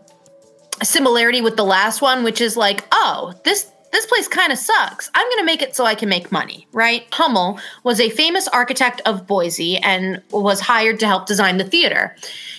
similarity 0.81 1.41
with 1.41 1.57
the 1.57 1.65
last 1.65 2.01
one, 2.01 2.23
which 2.23 2.41
is 2.41 2.55
like, 2.55 2.85
oh, 2.91 3.33
this 3.43 3.69
this 3.91 4.05
place 4.05 4.27
kind 4.27 4.53
of 4.53 4.59
sucks. 4.59 5.09
I'm 5.15 5.27
going 5.27 5.39
to 5.39 5.45
make 5.45 5.63
it 5.63 5.75
so 5.75 5.83
I 5.83 5.95
can 5.95 6.09
make 6.09 6.31
money, 6.31 6.67
right? 6.71 7.07
Hummel 7.11 7.59
was 7.83 7.99
a 7.99 8.11
famous 8.11 8.47
architect 8.47 9.01
of 9.05 9.25
Boise 9.25 9.77
and 9.77 10.21
was 10.29 10.59
hired 10.59 10.99
to 10.99 11.07
help 11.07 11.25
design 11.25 11.57
the 11.57 11.63
theater. 11.63 12.15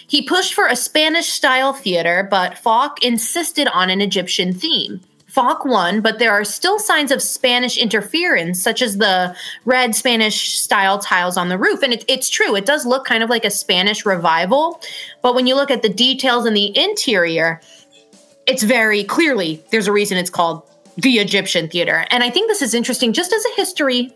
He 0.08 0.22
pushed 0.22 0.54
for 0.54 0.66
a 0.66 0.74
Spanish 0.74 1.28
style 1.28 1.72
theater, 1.72 2.26
but 2.28 2.58
Falk 2.58 3.04
insisted 3.04 3.68
on 3.68 3.90
an 3.90 4.00
Egyptian 4.00 4.52
theme. 4.52 5.00
Falk 5.30 5.64
won, 5.64 6.00
but 6.00 6.18
there 6.18 6.32
are 6.32 6.42
still 6.42 6.80
signs 6.80 7.12
of 7.12 7.22
Spanish 7.22 7.78
interference, 7.78 8.60
such 8.60 8.82
as 8.82 8.98
the 8.98 9.34
red 9.64 9.94
Spanish 9.94 10.58
style 10.58 10.98
tiles 10.98 11.36
on 11.36 11.48
the 11.48 11.56
roof. 11.56 11.82
And 11.82 11.92
it, 11.92 12.04
it's 12.08 12.28
true, 12.28 12.56
it 12.56 12.66
does 12.66 12.84
look 12.84 13.04
kind 13.04 13.22
of 13.22 13.30
like 13.30 13.44
a 13.44 13.50
Spanish 13.50 14.04
revival. 14.04 14.80
But 15.22 15.36
when 15.36 15.46
you 15.46 15.54
look 15.54 15.70
at 15.70 15.82
the 15.82 15.88
details 15.88 16.46
in 16.46 16.54
the 16.54 16.76
interior, 16.76 17.60
it's 18.46 18.64
very 18.64 19.04
clearly 19.04 19.62
there's 19.70 19.86
a 19.86 19.92
reason 19.92 20.18
it's 20.18 20.30
called 20.30 20.62
the 20.96 21.18
Egyptian 21.18 21.68
theater. 21.68 22.06
And 22.10 22.24
I 22.24 22.30
think 22.30 22.48
this 22.48 22.60
is 22.60 22.74
interesting 22.74 23.12
just 23.12 23.32
as 23.32 23.44
a 23.44 23.54
history 23.54 24.12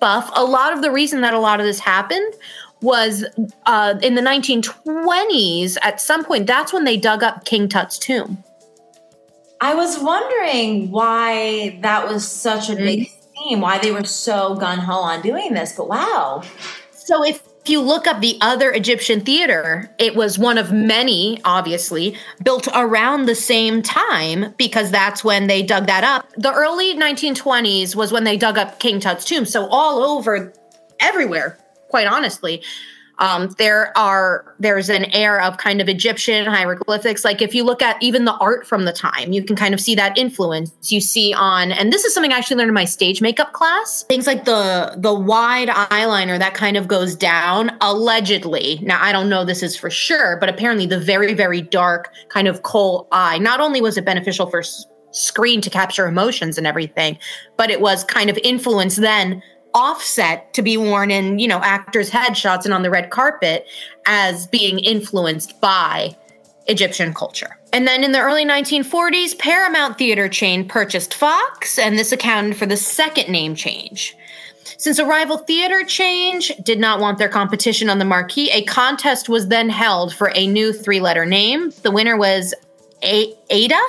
buff. 0.00 0.30
A 0.34 0.44
lot 0.44 0.72
of 0.72 0.80
the 0.80 0.92
reason 0.92 1.22
that 1.22 1.34
a 1.34 1.40
lot 1.40 1.58
of 1.58 1.66
this 1.66 1.80
happened 1.80 2.34
was 2.82 3.24
uh, 3.66 3.94
in 4.00 4.14
the 4.14 4.22
1920s, 4.22 5.76
at 5.82 6.00
some 6.00 6.24
point, 6.24 6.46
that's 6.46 6.72
when 6.72 6.84
they 6.84 6.96
dug 6.96 7.24
up 7.24 7.44
King 7.44 7.68
Tut's 7.68 7.98
tomb. 7.98 8.44
I 9.60 9.74
was 9.74 9.98
wondering 9.98 10.90
why 10.90 11.78
that 11.82 12.08
was 12.08 12.26
such 12.28 12.68
a 12.68 12.74
hmm. 12.74 12.84
big 12.84 13.10
theme, 13.10 13.60
why 13.60 13.78
they 13.78 13.92
were 13.92 14.04
so 14.04 14.54
gun 14.56 14.78
ho 14.78 14.94
on 14.94 15.22
doing 15.22 15.54
this, 15.54 15.74
but 15.76 15.88
wow. 15.88 16.42
So 16.90 17.24
if 17.24 17.42
if 17.66 17.70
you 17.70 17.80
look 17.80 18.06
up 18.06 18.20
the 18.20 18.38
other 18.42 18.70
Egyptian 18.70 19.22
theater, 19.22 19.90
it 19.98 20.14
was 20.14 20.38
one 20.38 20.56
of 20.56 20.70
many, 20.70 21.40
obviously, 21.44 22.16
built 22.44 22.68
around 22.72 23.26
the 23.26 23.34
same 23.34 23.82
time 23.82 24.54
because 24.56 24.92
that's 24.92 25.24
when 25.24 25.48
they 25.48 25.64
dug 25.64 25.88
that 25.88 26.04
up. 26.04 26.28
The 26.36 26.52
early 26.52 26.94
1920s 26.94 27.96
was 27.96 28.12
when 28.12 28.22
they 28.22 28.36
dug 28.36 28.56
up 28.56 28.78
King 28.78 29.00
Tut's 29.00 29.24
tomb. 29.24 29.44
So 29.44 29.66
all 29.66 30.04
over, 30.04 30.52
everywhere, 31.00 31.58
quite 31.88 32.06
honestly, 32.06 32.62
um, 33.18 33.48
there 33.58 33.96
are 33.96 34.54
there's 34.58 34.88
an 34.88 35.06
air 35.06 35.40
of 35.40 35.56
kind 35.56 35.80
of 35.80 35.88
Egyptian 35.88 36.46
hieroglyphics. 36.46 37.24
Like 37.24 37.40
if 37.40 37.54
you 37.54 37.64
look 37.64 37.82
at 37.82 38.02
even 38.02 38.24
the 38.24 38.34
art 38.34 38.66
from 38.66 38.84
the 38.84 38.92
time, 38.92 39.32
you 39.32 39.42
can 39.42 39.56
kind 39.56 39.72
of 39.72 39.80
see 39.80 39.94
that 39.94 40.16
influence. 40.18 40.92
You 40.92 41.00
see 41.00 41.32
on, 41.32 41.72
and 41.72 41.92
this 41.92 42.04
is 42.04 42.12
something 42.12 42.32
I 42.32 42.36
actually 42.38 42.56
learned 42.56 42.68
in 42.68 42.74
my 42.74 42.84
stage 42.84 43.22
makeup 43.22 43.52
class. 43.52 44.04
Things 44.04 44.26
like 44.26 44.44
the 44.44 44.94
the 44.98 45.14
wide 45.14 45.68
eyeliner 45.68 46.38
that 46.38 46.54
kind 46.54 46.76
of 46.76 46.88
goes 46.88 47.14
down, 47.14 47.76
allegedly. 47.80 48.80
Now 48.82 49.02
I 49.02 49.12
don't 49.12 49.28
know 49.28 49.44
this 49.44 49.62
is 49.62 49.76
for 49.76 49.90
sure, 49.90 50.36
but 50.38 50.48
apparently 50.48 50.86
the 50.86 51.00
very 51.00 51.32
very 51.34 51.62
dark 51.62 52.12
kind 52.28 52.48
of 52.48 52.62
kohl 52.62 53.08
eye. 53.12 53.38
Not 53.38 53.60
only 53.60 53.80
was 53.80 53.96
it 53.96 54.04
beneficial 54.04 54.46
for 54.50 54.62
screen 55.12 55.62
to 55.62 55.70
capture 55.70 56.06
emotions 56.06 56.58
and 56.58 56.66
everything, 56.66 57.18
but 57.56 57.70
it 57.70 57.80
was 57.80 58.04
kind 58.04 58.28
of 58.28 58.38
influenced 58.44 59.00
then 59.00 59.42
offset 59.76 60.52
to 60.54 60.62
be 60.62 60.76
worn 60.76 61.10
in 61.12 61.38
you 61.38 61.46
know 61.46 61.60
actors 61.62 62.10
headshots 62.10 62.64
and 62.64 62.74
on 62.74 62.82
the 62.82 62.90
red 62.90 63.10
carpet 63.10 63.68
as 64.06 64.48
being 64.48 64.80
influenced 64.80 65.60
by 65.60 66.16
Egyptian 66.66 67.14
culture. 67.14 67.56
And 67.72 67.86
then 67.86 68.02
in 68.02 68.12
the 68.12 68.20
early 68.20 68.44
1940s, 68.44 69.38
Paramount 69.38 69.98
Theater 69.98 70.28
chain 70.28 70.66
purchased 70.66 71.14
Fox, 71.14 71.78
and 71.78 71.98
this 71.98 72.10
accounted 72.10 72.56
for 72.56 72.66
the 72.66 72.76
second 72.76 73.30
name 73.30 73.54
change. 73.54 74.16
Since 74.78 74.98
a 74.98 75.06
rival 75.06 75.38
theater 75.38 75.84
change 75.84 76.52
did 76.62 76.78
not 76.78 77.00
want 77.00 77.18
their 77.18 77.28
competition 77.28 77.88
on 77.88 77.98
the 77.98 78.04
marquee, 78.04 78.50
a 78.50 78.62
contest 78.64 79.28
was 79.28 79.48
then 79.48 79.68
held 79.68 80.14
for 80.14 80.32
a 80.34 80.46
new 80.46 80.72
three 80.72 81.00
letter 81.00 81.24
name. 81.24 81.70
The 81.82 81.90
winner 81.90 82.16
was 82.16 82.52
a- 83.02 83.32
Ada, 83.50 83.80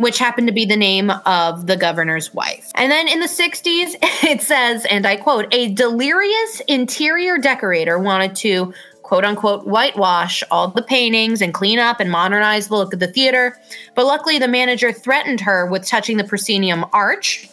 which 0.00 0.18
happened 0.18 0.46
to 0.46 0.52
be 0.52 0.64
the 0.64 0.78
name 0.78 1.10
of 1.26 1.66
the 1.66 1.76
governor's 1.76 2.32
wife. 2.32 2.72
And 2.74 2.90
then 2.90 3.06
in 3.06 3.20
the 3.20 3.26
60s, 3.26 3.96
it 4.24 4.40
says, 4.40 4.86
and 4.86 5.06
I 5.06 5.16
quote, 5.16 5.52
a 5.52 5.68
delirious 5.74 6.62
interior 6.66 7.36
decorator 7.36 7.98
wanted 7.98 8.34
to 8.36 8.72
quote 9.02 9.26
unquote 9.26 9.66
whitewash 9.66 10.42
all 10.50 10.68
the 10.68 10.80
paintings 10.80 11.42
and 11.42 11.52
clean 11.52 11.78
up 11.78 12.00
and 12.00 12.10
modernize 12.10 12.68
the 12.68 12.76
look 12.76 12.94
of 12.94 13.00
the 13.00 13.08
theater. 13.08 13.58
But 13.94 14.06
luckily, 14.06 14.38
the 14.38 14.48
manager 14.48 14.90
threatened 14.90 15.40
her 15.42 15.66
with 15.66 15.86
touching 15.86 16.16
the 16.16 16.24
proscenium 16.24 16.86
arch. 16.94 17.50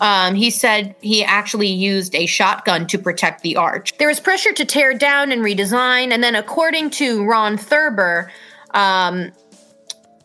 Um, 0.00 0.34
he 0.34 0.48
said 0.48 0.94
he 1.02 1.22
actually 1.22 1.68
used 1.68 2.14
a 2.14 2.24
shotgun 2.24 2.86
to 2.86 2.96
protect 2.96 3.42
the 3.42 3.56
arch. 3.56 3.92
There 3.98 4.08
was 4.08 4.20
pressure 4.20 4.52
to 4.54 4.64
tear 4.64 4.94
down 4.94 5.32
and 5.32 5.42
redesign. 5.42 6.12
And 6.12 6.24
then, 6.24 6.34
according 6.34 6.88
to 6.90 7.26
Ron 7.26 7.58
Thurber, 7.58 8.30
um, 8.70 9.32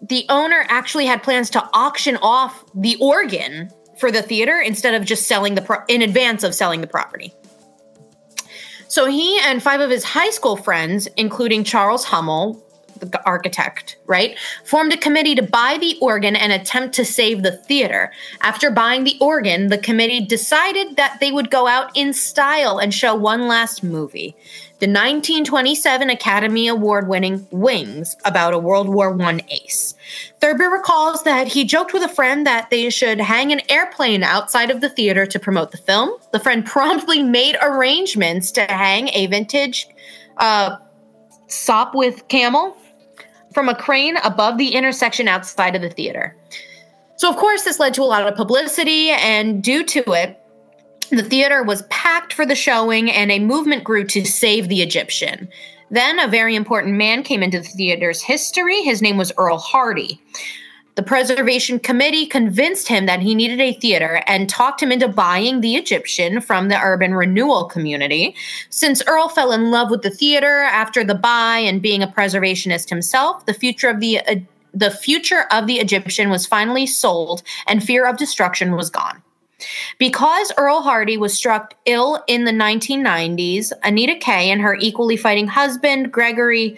the 0.09 0.25
owner 0.29 0.65
actually 0.69 1.05
had 1.05 1.23
plans 1.23 1.49
to 1.51 1.69
auction 1.73 2.17
off 2.21 2.63
the 2.75 2.95
organ 2.99 3.69
for 3.99 4.11
the 4.11 4.21
theater 4.21 4.59
instead 4.59 4.93
of 4.93 5.05
just 5.05 5.27
selling 5.27 5.55
the 5.55 5.61
pro- 5.61 5.83
in 5.87 6.01
advance 6.01 6.43
of 6.43 6.53
selling 6.53 6.81
the 6.81 6.87
property. 6.87 7.33
So 8.87 9.07
he 9.07 9.39
and 9.39 9.63
five 9.63 9.81
of 9.81 9.89
his 9.89 10.03
high 10.03 10.29
school 10.29 10.57
friends, 10.57 11.07
including 11.17 11.63
Charles 11.63 12.05
Hummel, 12.05 12.61
the 12.99 13.21
architect, 13.25 13.97
right, 14.05 14.37
formed 14.63 14.93
a 14.93 14.97
committee 14.97 15.35
to 15.35 15.41
buy 15.41 15.77
the 15.79 15.97
organ 16.01 16.35
and 16.35 16.53
attempt 16.53 16.95
to 16.95 17.03
save 17.03 17.43
the 17.43 17.51
theater. 17.51 18.11
After 18.41 18.71
buying 18.71 19.03
the 19.03 19.17
organ, 19.19 19.67
the 19.67 19.77
committee 19.77 20.25
decided 20.25 20.95
that 20.95 21.17
they 21.19 21.31
would 21.31 21.51
go 21.51 21.67
out 21.67 21.91
in 21.95 22.13
style 22.13 22.77
and 22.77 22.93
show 22.93 23.13
one 23.15 23.47
last 23.47 23.83
movie 23.83 24.35
the 24.85 24.91
1927 24.91 26.11
Academy 26.11 26.67
Award 26.67 27.07
winning 27.07 27.47
Wings 27.49 28.15
about 28.23 28.53
a 28.53 28.59
World 28.59 28.87
War 28.87 29.19
I 29.19 29.39
ace. 29.49 29.95
Thurber 30.39 30.69
recalls 30.69 31.23
that 31.23 31.47
he 31.47 31.63
joked 31.63 31.91
with 31.91 32.03
a 32.03 32.07
friend 32.07 32.45
that 32.45 32.69
they 32.69 32.91
should 32.91 33.19
hang 33.19 33.51
an 33.51 33.61
airplane 33.67 34.21
outside 34.21 34.69
of 34.69 34.81
the 34.81 34.89
theater 34.89 35.25
to 35.25 35.39
promote 35.39 35.71
the 35.71 35.79
film. 35.79 36.11
The 36.33 36.39
friend 36.39 36.63
promptly 36.67 37.23
made 37.23 37.57
arrangements 37.63 38.51
to 38.51 38.61
hang 38.65 39.07
a 39.07 39.25
vintage 39.25 39.87
uh, 40.37 40.77
Sopwith 41.47 42.27
camel 42.27 42.77
from 43.55 43.69
a 43.69 43.75
crane 43.75 44.17
above 44.17 44.59
the 44.59 44.75
intersection 44.75 45.27
outside 45.27 45.75
of 45.75 45.81
the 45.81 45.89
theater. 45.89 46.37
So, 47.15 47.27
of 47.27 47.37
course, 47.37 47.63
this 47.63 47.79
led 47.79 47.95
to 47.95 48.03
a 48.03 48.03
lot 48.03 48.27
of 48.27 48.35
publicity, 48.35 49.09
and 49.09 49.63
due 49.63 49.83
to 49.83 50.13
it, 50.13 50.39
the 51.09 51.23
theater 51.23 51.63
was 51.63 51.83
packed 51.83 52.33
for 52.33 52.45
the 52.45 52.55
showing, 52.55 53.11
and 53.11 53.31
a 53.31 53.39
movement 53.39 53.83
grew 53.83 54.05
to 54.05 54.25
save 54.25 54.67
the 54.67 54.81
Egyptian. 54.81 55.47
Then 55.91 56.19
a 56.19 56.27
very 56.27 56.55
important 56.55 56.95
man 56.95 57.23
came 57.23 57.43
into 57.43 57.59
the 57.59 57.65
theater's 57.65 58.21
history. 58.21 58.81
His 58.81 59.01
name 59.01 59.17
was 59.17 59.31
Earl 59.37 59.57
Hardy. 59.57 60.19
The 60.95 61.03
preservation 61.03 61.77
committee 61.79 62.25
convinced 62.25 62.87
him 62.87 63.05
that 63.05 63.19
he 63.19 63.35
needed 63.35 63.59
a 63.59 63.73
theater 63.73 64.23
and 64.27 64.49
talked 64.49 64.81
him 64.81 64.93
into 64.93 65.09
buying 65.09 65.59
the 65.59 65.75
Egyptian 65.75 66.39
from 66.39 66.69
the 66.69 66.79
urban 66.79 67.13
renewal 67.13 67.65
community. 67.65 68.33
Since 68.69 69.03
Earl 69.05 69.27
fell 69.27 69.51
in 69.51 69.71
love 69.71 69.91
with 69.91 70.03
the 70.03 70.09
theater 70.09 70.61
after 70.61 71.03
the 71.03 71.13
buy 71.13 71.57
and 71.57 71.81
being 71.81 72.01
a 72.01 72.07
preservationist 72.07 72.89
himself, 72.89 73.45
the 73.45 73.53
future 73.53 73.89
of 73.89 73.99
the 73.99 74.21
uh, 74.21 74.35
the 74.73 74.91
future 74.91 75.45
of 75.51 75.67
the 75.67 75.79
Egyptian 75.79 76.29
was 76.29 76.45
finally 76.45 76.85
sold 76.85 77.43
and 77.65 77.81
fear 77.81 78.05
of 78.05 78.17
destruction 78.17 78.75
was 78.75 78.89
gone. 78.89 79.21
Because 79.99 80.51
Earl 80.57 80.81
Hardy 80.81 81.17
was 81.17 81.33
struck 81.33 81.73
ill 81.85 82.23
in 82.27 82.43
the 82.43 82.51
1990s, 82.51 83.71
Anita 83.83 84.15
Kay 84.15 84.51
and 84.51 84.61
her 84.61 84.75
equally 84.75 85.17
fighting 85.17 85.47
husband, 85.47 86.11
Gregory 86.11 86.77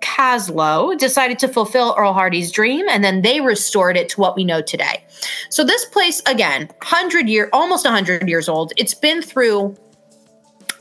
Caslow, 0.00 0.96
decided 0.96 1.38
to 1.40 1.48
fulfill 1.48 1.94
Earl 1.96 2.12
Hardy's 2.12 2.52
dream, 2.52 2.86
and 2.88 3.02
then 3.02 3.22
they 3.22 3.40
restored 3.40 3.96
it 3.96 4.08
to 4.10 4.20
what 4.20 4.36
we 4.36 4.44
know 4.44 4.60
today. 4.60 5.04
So 5.50 5.64
this 5.64 5.84
place, 5.86 6.22
again, 6.26 6.66
100 6.66 7.28
year, 7.28 7.48
almost 7.52 7.84
100 7.84 8.28
years 8.28 8.48
old, 8.48 8.72
it's 8.76 8.94
been 8.94 9.22
through 9.22 9.76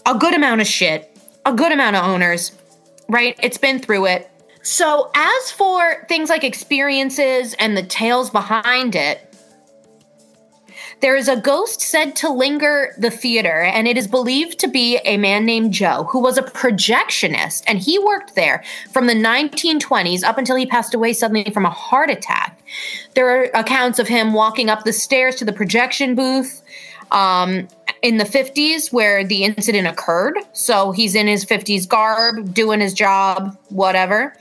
a 0.06 0.18
good 0.18 0.34
amount 0.34 0.62
of 0.62 0.68
shit, 0.68 1.18
a 1.46 1.54
good 1.54 1.72
amount 1.72 1.96
of 1.96 2.04
owners, 2.04 2.52
right? 3.10 3.36
It's 3.42 3.58
been 3.58 3.80
through 3.80 4.06
it. 4.08 4.30
So 4.62 5.10
as 5.16 5.52
for 5.52 6.06
things 6.10 6.30
like 6.30 6.44
experiences 6.44 7.56
and 7.58 7.78
the 7.78 7.84
tales 7.84 8.30
behind 8.30 8.96
it, 8.96 9.27
there 11.00 11.16
is 11.16 11.28
a 11.28 11.36
ghost 11.36 11.82
said 11.82 12.16
to 12.18 12.30
linger 12.30 12.94
the 12.98 13.12
theater, 13.12 13.62
and 13.62 13.88
it 13.88 13.98
is 13.98 14.08
believed 14.08 14.60
to 14.60 14.68
be 14.68 14.98
a 15.06 15.18
man 15.18 15.46
named 15.46 15.74
Joe, 15.74 16.08
who 16.12 16.20
was 16.20 16.38
a 16.38 16.44
projectionist, 16.44 17.64
and 17.68 17.80
he 17.80 18.00
worked 18.00 18.36
there 18.36 18.64
from 18.92 19.08
the 19.08 19.14
1920s 19.14 20.24
up 20.24 20.38
until 20.38 20.56
he 20.56 20.66
passed 20.66 20.94
away 20.94 21.14
suddenly 21.14 21.50
from 21.52 21.66
a 21.66 21.70
heart 21.70 22.10
attack. 22.10 22.62
There 23.14 23.30
are 23.30 23.44
accounts 23.54 24.00
of 24.00 24.08
him 24.08 24.34
walking 24.34 24.70
up 24.70 24.84
the 24.84 24.94
stairs 24.94 25.36
to 25.36 25.46
the 25.46 25.54
projection 25.54 26.16
booth 26.16 26.64
um, 27.12 27.68
in 28.02 28.18
the 28.18 28.24
50s 28.24 28.92
where 28.92 29.24
the 29.24 29.44
incident 29.44 29.88
occurred. 29.88 30.38
So 30.54 30.92
he's 30.92 31.16
in 31.16 31.28
his 31.28 31.46
50s 31.46 31.88
garb, 31.88 32.54
doing 32.54 32.80
his 32.80 32.94
job, 32.94 33.58
whatever. 33.70 34.36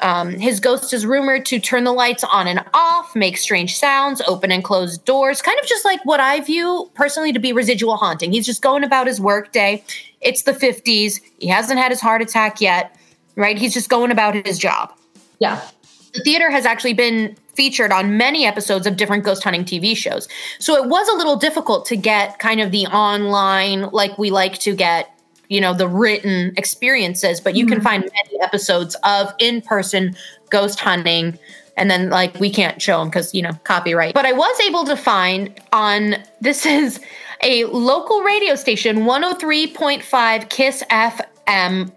Um, 0.00 0.30
his 0.32 0.60
ghost 0.60 0.92
is 0.92 1.06
rumored 1.06 1.46
to 1.46 1.58
turn 1.58 1.84
the 1.84 1.92
lights 1.92 2.24
on 2.24 2.46
and 2.46 2.62
off, 2.74 3.16
make 3.16 3.36
strange 3.36 3.76
sounds, 3.76 4.20
open 4.22 4.52
and 4.52 4.62
close 4.62 4.98
doors, 4.98 5.40
kind 5.40 5.58
of 5.58 5.66
just 5.66 5.84
like 5.84 6.04
what 6.04 6.20
I 6.20 6.40
view 6.40 6.90
personally 6.94 7.32
to 7.32 7.38
be 7.38 7.52
residual 7.52 7.96
haunting. 7.96 8.32
He's 8.32 8.46
just 8.46 8.62
going 8.62 8.84
about 8.84 9.06
his 9.06 9.20
workday. 9.20 9.82
It's 10.20 10.42
the 10.42 10.52
50s. 10.52 11.20
He 11.38 11.48
hasn't 11.48 11.78
had 11.78 11.90
his 11.90 12.00
heart 12.00 12.20
attack 12.22 12.60
yet, 12.60 12.96
right? 13.36 13.56
He's 13.56 13.72
just 13.72 13.88
going 13.88 14.10
about 14.10 14.34
his 14.46 14.58
job. 14.58 14.92
Yeah. 15.38 15.66
The 16.12 16.22
theater 16.22 16.50
has 16.50 16.66
actually 16.66 16.94
been 16.94 17.36
featured 17.54 17.90
on 17.90 18.16
many 18.16 18.44
episodes 18.46 18.86
of 18.86 18.96
different 18.96 19.24
ghost 19.24 19.42
hunting 19.42 19.64
TV 19.64 19.96
shows. 19.96 20.28
So 20.58 20.74
it 20.82 20.88
was 20.88 21.08
a 21.08 21.14
little 21.14 21.36
difficult 21.36 21.86
to 21.86 21.96
get 21.96 22.38
kind 22.38 22.60
of 22.60 22.70
the 22.70 22.86
online, 22.86 23.82
like 23.90 24.16
we 24.18 24.30
like 24.30 24.58
to 24.60 24.74
get 24.74 25.15
you 25.48 25.60
know 25.60 25.74
the 25.74 25.88
written 25.88 26.52
experiences 26.56 27.40
but 27.40 27.54
you 27.54 27.64
mm-hmm. 27.64 27.74
can 27.74 27.82
find 27.82 28.02
many 28.02 28.42
episodes 28.42 28.96
of 29.04 29.32
in-person 29.38 30.14
ghost 30.50 30.80
hunting 30.80 31.38
and 31.76 31.90
then 31.90 32.10
like 32.10 32.34
we 32.40 32.50
can't 32.50 32.80
show 32.80 32.98
them 32.98 33.08
because 33.08 33.34
you 33.34 33.42
know 33.42 33.52
copyright 33.64 34.14
but 34.14 34.26
i 34.26 34.32
was 34.32 34.60
able 34.60 34.84
to 34.84 34.96
find 34.96 35.60
on 35.72 36.16
this 36.40 36.66
is 36.66 37.00
a 37.42 37.64
local 37.64 38.22
radio 38.22 38.54
station 38.54 38.98
103.5 38.98 40.48
kiss 40.48 40.82
fm 40.90 41.92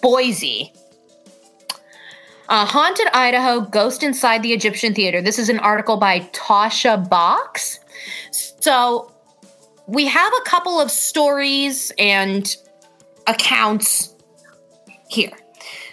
boise 0.00 0.72
uh, 2.48 2.64
Haunted 2.64 3.06
Idaho 3.12 3.60
Ghost 3.60 4.02
Inside 4.02 4.42
the 4.42 4.54
Egyptian 4.54 4.94
Theater. 4.94 5.20
This 5.20 5.38
is 5.38 5.50
an 5.50 5.58
article 5.58 5.98
by 5.98 6.20
Tasha 6.32 7.06
Box. 7.06 7.78
So 8.30 9.12
we 9.86 10.06
have 10.06 10.32
a 10.32 10.48
couple 10.48 10.80
of 10.80 10.90
stories 10.90 11.92
and 11.98 12.56
accounts 13.28 14.14
here. 15.08 15.30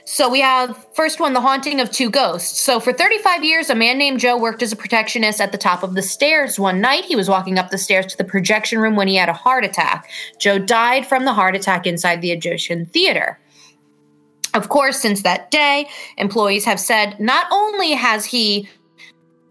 So 0.08 0.30
we 0.30 0.40
have 0.40 0.86
first 0.94 1.20
one, 1.20 1.34
the 1.34 1.42
haunting 1.42 1.82
of 1.82 1.92
two 1.92 2.12
ghosts. 2.12 2.60
So 2.60 2.80
for 2.80 2.94
35 2.94 3.44
years, 3.44 3.70
a 3.72 3.76
man 3.76 3.98
named 3.98 4.20
Joe 4.20 4.38
worked 4.38 4.62
as 4.62 4.72
a 4.72 4.76
projectionist 4.76 5.40
at 5.40 5.52
the 5.52 5.58
top 5.58 5.82
of 5.82 5.96
the 5.96 6.04
stairs. 6.04 6.60
One 6.60 6.80
night, 6.80 7.06
he 7.06 7.16
was 7.16 7.28
walking 7.28 7.58
up 7.58 7.72
the 7.72 7.78
stairs 7.80 8.06
to 8.08 8.18
the 8.18 8.24
projection 8.24 8.80
room 8.80 8.96
when 8.96 9.08
he 9.08 9.16
had 9.16 9.30
a 9.30 9.34
heart 9.34 9.66
attack. 9.66 10.10
Joe 10.40 10.60
died 10.60 11.08
from 11.08 11.26
the 11.26 11.34
heart 11.34 11.56
attack 11.56 11.88
inside 11.88 12.22
the 12.22 12.32
Egyptian 12.32 12.86
theater. 12.86 13.40
Of 14.54 14.70
course, 14.70 15.00
since 15.00 15.24
that 15.24 15.50
day, 15.52 15.90
employees 16.18 16.66
have 16.66 16.80
said 16.80 17.20
not 17.20 17.48
only 17.52 17.92
has 17.92 18.26
he 18.26 18.70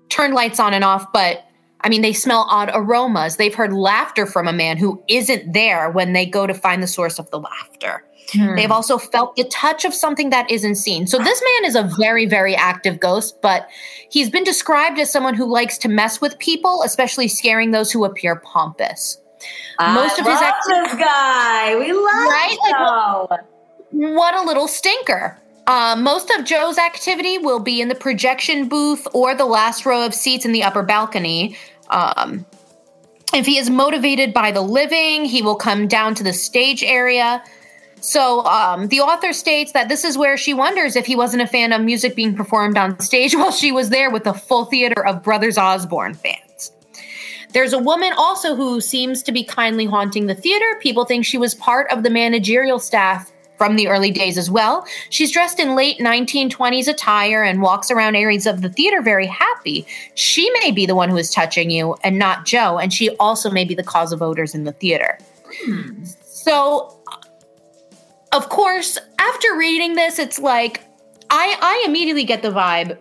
turned 0.08 0.34
lights 0.34 0.60
on 0.60 0.72
and 0.72 0.84
off, 0.84 1.12
but 1.12 1.44
I 1.84 1.90
mean, 1.90 2.00
they 2.00 2.14
smell 2.14 2.46
odd 2.50 2.70
aromas. 2.72 3.36
They've 3.36 3.54
heard 3.54 3.72
laughter 3.72 4.24
from 4.24 4.48
a 4.48 4.52
man 4.52 4.78
who 4.78 5.02
isn't 5.06 5.52
there 5.52 5.90
when 5.90 6.14
they 6.14 6.24
go 6.24 6.46
to 6.46 6.54
find 6.54 6.82
the 6.82 6.86
source 6.86 7.18
of 7.18 7.30
the 7.30 7.38
laughter. 7.38 8.02
Hmm. 8.32 8.56
They've 8.56 8.70
also 8.70 8.96
felt 8.96 9.36
the 9.36 9.44
touch 9.44 9.84
of 9.84 9.92
something 9.92 10.30
that 10.30 10.50
isn't 10.50 10.76
seen. 10.76 11.06
So 11.06 11.18
this 11.18 11.42
man 11.42 11.68
is 11.68 11.76
a 11.76 11.90
very, 11.98 12.24
very 12.24 12.56
active 12.56 12.98
ghost, 12.98 13.40
but 13.42 13.68
he's 14.08 14.30
been 14.30 14.44
described 14.44 14.98
as 14.98 15.12
someone 15.12 15.34
who 15.34 15.44
likes 15.44 15.76
to 15.78 15.88
mess 15.88 16.22
with 16.22 16.38
people, 16.38 16.82
especially 16.84 17.28
scaring 17.28 17.70
those 17.70 17.92
who 17.92 18.06
appear 18.06 18.36
pompous. 18.36 19.20
Most 19.78 20.18
I 20.18 20.22
of 20.22 20.26
his 20.26 20.40
activity, 20.40 20.96
this 20.96 21.06
guy. 21.06 21.76
We 21.76 21.92
love 21.92 22.04
right? 22.04 23.28
Like, 23.30 23.40
what 23.90 24.34
a 24.34 24.42
little 24.42 24.68
stinker. 24.68 25.38
Uh, 25.66 25.96
most 25.98 26.30
of 26.30 26.44
Joe's 26.44 26.76
activity 26.78 27.38
will 27.38 27.60
be 27.60 27.80
in 27.80 27.88
the 27.88 27.94
projection 27.94 28.68
booth 28.68 29.06
or 29.14 29.34
the 29.34 29.46
last 29.46 29.86
row 29.86 30.04
of 30.04 30.14
seats 30.14 30.44
in 30.44 30.52
the 30.52 30.62
upper 30.62 30.82
balcony. 30.82 31.56
Um, 31.90 32.46
if 33.34 33.46
he 33.46 33.58
is 33.58 33.68
motivated 33.68 34.32
by 34.32 34.52
the 34.52 34.60
living, 34.60 35.24
he 35.24 35.42
will 35.42 35.56
come 35.56 35.88
down 35.88 36.14
to 36.16 36.24
the 36.24 36.32
stage 36.32 36.82
area. 36.82 37.42
So 38.00 38.44
um, 38.44 38.88
the 38.88 39.00
author 39.00 39.32
states 39.32 39.72
that 39.72 39.88
this 39.88 40.04
is 40.04 40.18
where 40.18 40.36
she 40.36 40.52
wonders 40.52 40.94
if 40.94 41.06
he 41.06 41.16
wasn't 41.16 41.42
a 41.42 41.46
fan 41.46 41.72
of 41.72 41.80
music 41.80 42.14
being 42.14 42.36
performed 42.36 42.76
on 42.76 43.00
stage 43.00 43.34
while 43.36 43.50
she 43.50 43.72
was 43.72 43.88
there 43.90 44.10
with 44.10 44.26
a 44.26 44.34
full 44.34 44.66
theater 44.66 45.04
of 45.04 45.22
Brothers 45.22 45.58
Osborne 45.58 46.14
fans. 46.14 46.72
There's 47.52 47.72
a 47.72 47.78
woman 47.78 48.12
also 48.16 48.56
who 48.56 48.80
seems 48.80 49.22
to 49.22 49.32
be 49.32 49.44
kindly 49.44 49.86
haunting 49.86 50.26
the 50.26 50.34
theater. 50.34 50.78
People 50.80 51.04
think 51.04 51.24
she 51.24 51.38
was 51.38 51.54
part 51.54 51.90
of 51.90 52.02
the 52.02 52.10
managerial 52.10 52.78
staff 52.78 53.30
from 53.56 53.76
the 53.76 53.88
early 53.88 54.10
days 54.10 54.36
as 54.36 54.50
well. 54.50 54.86
She's 55.10 55.30
dressed 55.30 55.58
in 55.58 55.74
late 55.74 55.98
1920s 55.98 56.88
attire 56.88 57.42
and 57.42 57.62
walks 57.62 57.90
around 57.90 58.16
areas 58.16 58.46
of 58.46 58.62
the 58.62 58.68
theater 58.68 59.00
very 59.00 59.26
happy. 59.26 59.86
She 60.14 60.50
may 60.60 60.70
be 60.70 60.86
the 60.86 60.94
one 60.94 61.08
who 61.08 61.16
is 61.16 61.30
touching 61.30 61.70
you 61.70 61.96
and 62.02 62.18
not 62.18 62.44
Joe, 62.44 62.78
and 62.78 62.92
she 62.92 63.10
also 63.16 63.50
may 63.50 63.64
be 63.64 63.74
the 63.74 63.84
cause 63.84 64.12
of 64.12 64.22
odors 64.22 64.54
in 64.54 64.64
the 64.64 64.72
theater. 64.72 65.18
Hmm. 65.62 66.04
So, 66.04 66.98
of 68.32 68.48
course, 68.48 68.98
after 69.18 69.56
reading 69.56 69.94
this, 69.94 70.18
it's 70.18 70.38
like 70.38 70.82
I, 71.30 71.56
I 71.60 71.84
immediately 71.86 72.24
get 72.24 72.42
the 72.42 72.50
vibe. 72.50 72.98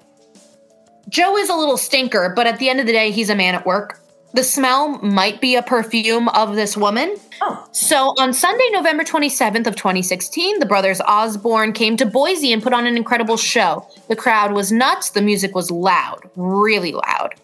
Joe 1.10 1.38
is 1.38 1.50
a 1.50 1.56
little 1.56 1.78
stinker, 1.78 2.34
but 2.36 2.48
at 2.48 2.60
the 2.60 2.70
end 2.70 2.80
of 2.80 2.86
the 2.86 2.92
day, 2.92 3.12
he's 3.12 3.30
a 3.30 3.36
man 3.36 3.56
at 3.56 3.66
work 3.66 4.00
the 4.34 4.44
smell 4.44 4.98
might 5.00 5.40
be 5.40 5.56
a 5.56 5.62
perfume 5.62 6.28
of 6.30 6.56
this 6.56 6.76
woman. 6.76 7.16
Oh. 7.42 7.68
So 7.72 8.16
on 8.18 8.34
Sunday, 8.34 8.68
November 8.72 9.04
27th 9.04 9.68
of 9.68 9.76
2016, 9.76 10.60
the 10.60 10.66
brothers 10.66 11.00
Osborne 11.02 11.72
came 11.74 11.98
to 11.98 12.06
Boise 12.06 12.52
and 12.52 12.62
put 12.62 12.74
on 12.74 12.88
an 12.88 12.98
incredible 12.98 13.38
show. 13.38 13.88
The 14.08 14.16
crowd 14.16 14.54
was 14.54 14.72
nuts. 14.72 15.12
The 15.12 15.22
music 15.22 15.54
was 15.54 15.70
loud, 15.70 16.22
really 16.36 16.94
loud. 16.94 17.36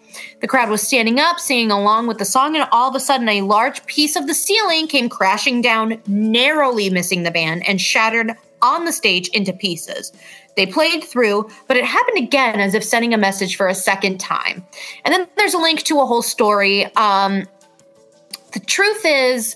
The 0.41 0.47
crowd 0.47 0.69
was 0.69 0.81
standing 0.81 1.19
up, 1.19 1.39
singing 1.39 1.71
along 1.71 2.07
with 2.07 2.17
the 2.17 2.25
song, 2.25 2.55
and 2.55 2.67
all 2.71 2.89
of 2.89 2.95
a 2.95 2.99
sudden, 2.99 3.29
a 3.29 3.41
large 3.41 3.85
piece 3.85 4.15
of 4.15 4.25
the 4.25 4.33
ceiling 4.33 4.87
came 4.87 5.09
crashing 5.09 5.61
down, 5.61 6.01
narrowly 6.07 6.89
missing 6.89 7.23
the 7.23 7.31
band, 7.31 7.67
and 7.67 7.79
shattered 7.79 8.35
on 8.61 8.85
the 8.85 8.91
stage 8.91 9.27
into 9.29 9.53
pieces. 9.53 10.11
They 10.59 10.65
played 10.65 11.05
through, 11.05 11.49
but 11.69 11.77
it 11.77 11.85
happened 11.85 12.17
again 12.17 12.59
as 12.59 12.73
if 12.73 12.83
sending 12.83 13.13
a 13.13 13.17
message 13.17 13.55
for 13.55 13.69
a 13.69 13.73
second 13.73 14.19
time. 14.19 14.67
And 15.05 15.13
then 15.13 15.25
there's 15.37 15.53
a 15.53 15.57
link 15.57 15.83
to 15.83 16.01
a 16.01 16.05
whole 16.05 16.21
story. 16.21 16.93
Um, 16.97 17.45
the 18.51 18.59
truth 18.59 19.05
is, 19.05 19.55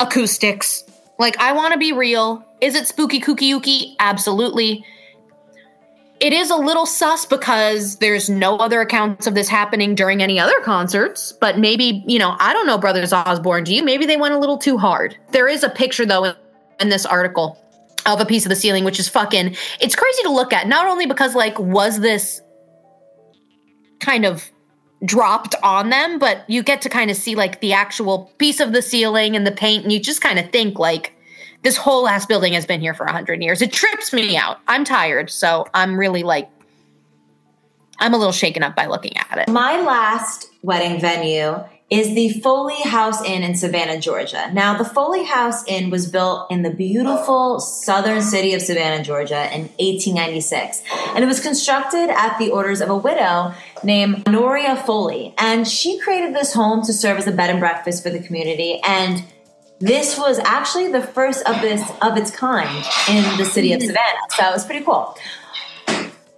acoustics. 0.00 0.84
Like, 1.18 1.38
I 1.38 1.52
want 1.52 1.72
to 1.72 1.78
be 1.78 1.92
real. 1.92 2.44
Is 2.60 2.74
it 2.74 2.86
spooky 2.86 3.22
kooky 3.22 3.44
yuki? 3.44 3.96
Absolutely. 4.00 4.84
It 6.20 6.34
is 6.34 6.50
a 6.50 6.56
little 6.56 6.84
sus 6.84 7.24
because 7.24 7.96
there's 7.96 8.28
no 8.28 8.58
other 8.58 8.82
accounts 8.82 9.26
of 9.26 9.34
this 9.34 9.48
happening 9.48 9.94
during 9.94 10.22
any 10.22 10.38
other 10.38 10.60
concerts. 10.60 11.32
But 11.32 11.58
maybe, 11.58 12.04
you 12.06 12.18
know, 12.18 12.36
I 12.38 12.52
don't 12.52 12.66
know, 12.66 12.76
Brothers 12.76 13.14
Osborne. 13.14 13.64
Do 13.64 13.74
you? 13.74 13.82
Maybe 13.82 14.04
they 14.04 14.18
went 14.18 14.34
a 14.34 14.38
little 14.38 14.58
too 14.58 14.76
hard. 14.76 15.16
There 15.30 15.48
is 15.48 15.62
a 15.64 15.70
picture, 15.70 16.04
though, 16.04 16.34
in 16.80 16.90
this 16.90 17.06
article 17.06 17.63
of 18.06 18.20
a 18.20 18.26
piece 18.26 18.44
of 18.44 18.50
the 18.50 18.56
ceiling, 18.56 18.84
which 18.84 19.00
is 19.00 19.08
fucking, 19.08 19.56
it's 19.80 19.96
crazy 19.96 20.22
to 20.22 20.30
look 20.30 20.52
at. 20.52 20.68
Not 20.68 20.86
only 20.86 21.06
because, 21.06 21.34
like, 21.34 21.58
was 21.58 22.00
this 22.00 22.40
kind 24.00 24.24
of 24.24 24.50
dropped 25.04 25.54
on 25.62 25.90
them, 25.90 26.18
but 26.18 26.48
you 26.48 26.62
get 26.62 26.82
to 26.82 26.88
kind 26.88 27.10
of 27.10 27.16
see, 27.16 27.34
like, 27.34 27.60
the 27.60 27.72
actual 27.72 28.32
piece 28.38 28.60
of 28.60 28.72
the 28.72 28.82
ceiling 28.82 29.36
and 29.36 29.46
the 29.46 29.52
paint, 29.52 29.84
and 29.84 29.92
you 29.92 30.00
just 30.00 30.20
kind 30.20 30.38
of 30.38 30.50
think, 30.50 30.78
like, 30.78 31.12
this 31.62 31.76
whole 31.76 32.06
ass 32.06 32.26
building 32.26 32.52
has 32.52 32.66
been 32.66 32.80
here 32.80 32.92
for 32.92 33.06
a 33.06 33.12
hundred 33.12 33.42
years. 33.42 33.62
It 33.62 33.72
trips 33.72 34.12
me 34.12 34.36
out. 34.36 34.58
I'm 34.68 34.84
tired, 34.84 35.30
so 35.30 35.66
I'm 35.72 35.98
really 35.98 36.22
like, 36.22 36.50
I'm 38.00 38.12
a 38.12 38.18
little 38.18 38.32
shaken 38.32 38.62
up 38.62 38.76
by 38.76 38.86
looking 38.86 39.16
at 39.16 39.38
it. 39.38 39.48
My 39.48 39.80
last 39.80 40.50
wedding 40.62 41.00
venue 41.00 41.64
is 41.90 42.14
the 42.14 42.40
Foley 42.40 42.80
House 42.82 43.22
Inn 43.24 43.42
in 43.42 43.54
Savannah, 43.54 44.00
Georgia. 44.00 44.50
Now, 44.52 44.76
the 44.76 44.84
Foley 44.84 45.24
House 45.24 45.64
Inn 45.68 45.90
was 45.90 46.10
built 46.10 46.50
in 46.50 46.62
the 46.62 46.70
beautiful 46.70 47.60
southern 47.60 48.22
city 48.22 48.54
of 48.54 48.62
Savannah, 48.62 49.04
Georgia 49.04 49.44
in 49.54 49.68
1896. 49.78 50.82
And 51.14 51.22
it 51.22 51.26
was 51.26 51.40
constructed 51.40 52.08
at 52.10 52.38
the 52.38 52.50
orders 52.50 52.80
of 52.80 52.88
a 52.88 52.96
widow 52.96 53.54
named 53.82 54.26
Honoria 54.26 54.76
Foley. 54.76 55.34
And 55.36 55.68
she 55.68 55.98
created 56.00 56.34
this 56.34 56.54
home 56.54 56.82
to 56.86 56.92
serve 56.92 57.18
as 57.18 57.26
a 57.26 57.32
bed 57.32 57.50
and 57.50 57.60
breakfast 57.60 58.02
for 58.02 58.10
the 58.10 58.20
community. 58.20 58.80
And 58.86 59.22
this 59.78 60.18
was 60.18 60.38
actually 60.38 60.90
the 60.90 61.02
first 61.02 61.46
of 61.46 61.60
this 61.60 61.82
of 62.00 62.16
its 62.16 62.30
kind 62.30 62.84
in 63.08 63.36
the 63.36 63.44
city 63.44 63.74
of 63.74 63.80
mm. 63.80 63.86
Savannah. 63.86 64.20
So 64.30 64.48
it 64.48 64.52
was 64.52 64.64
pretty 64.64 64.84
cool. 64.84 65.14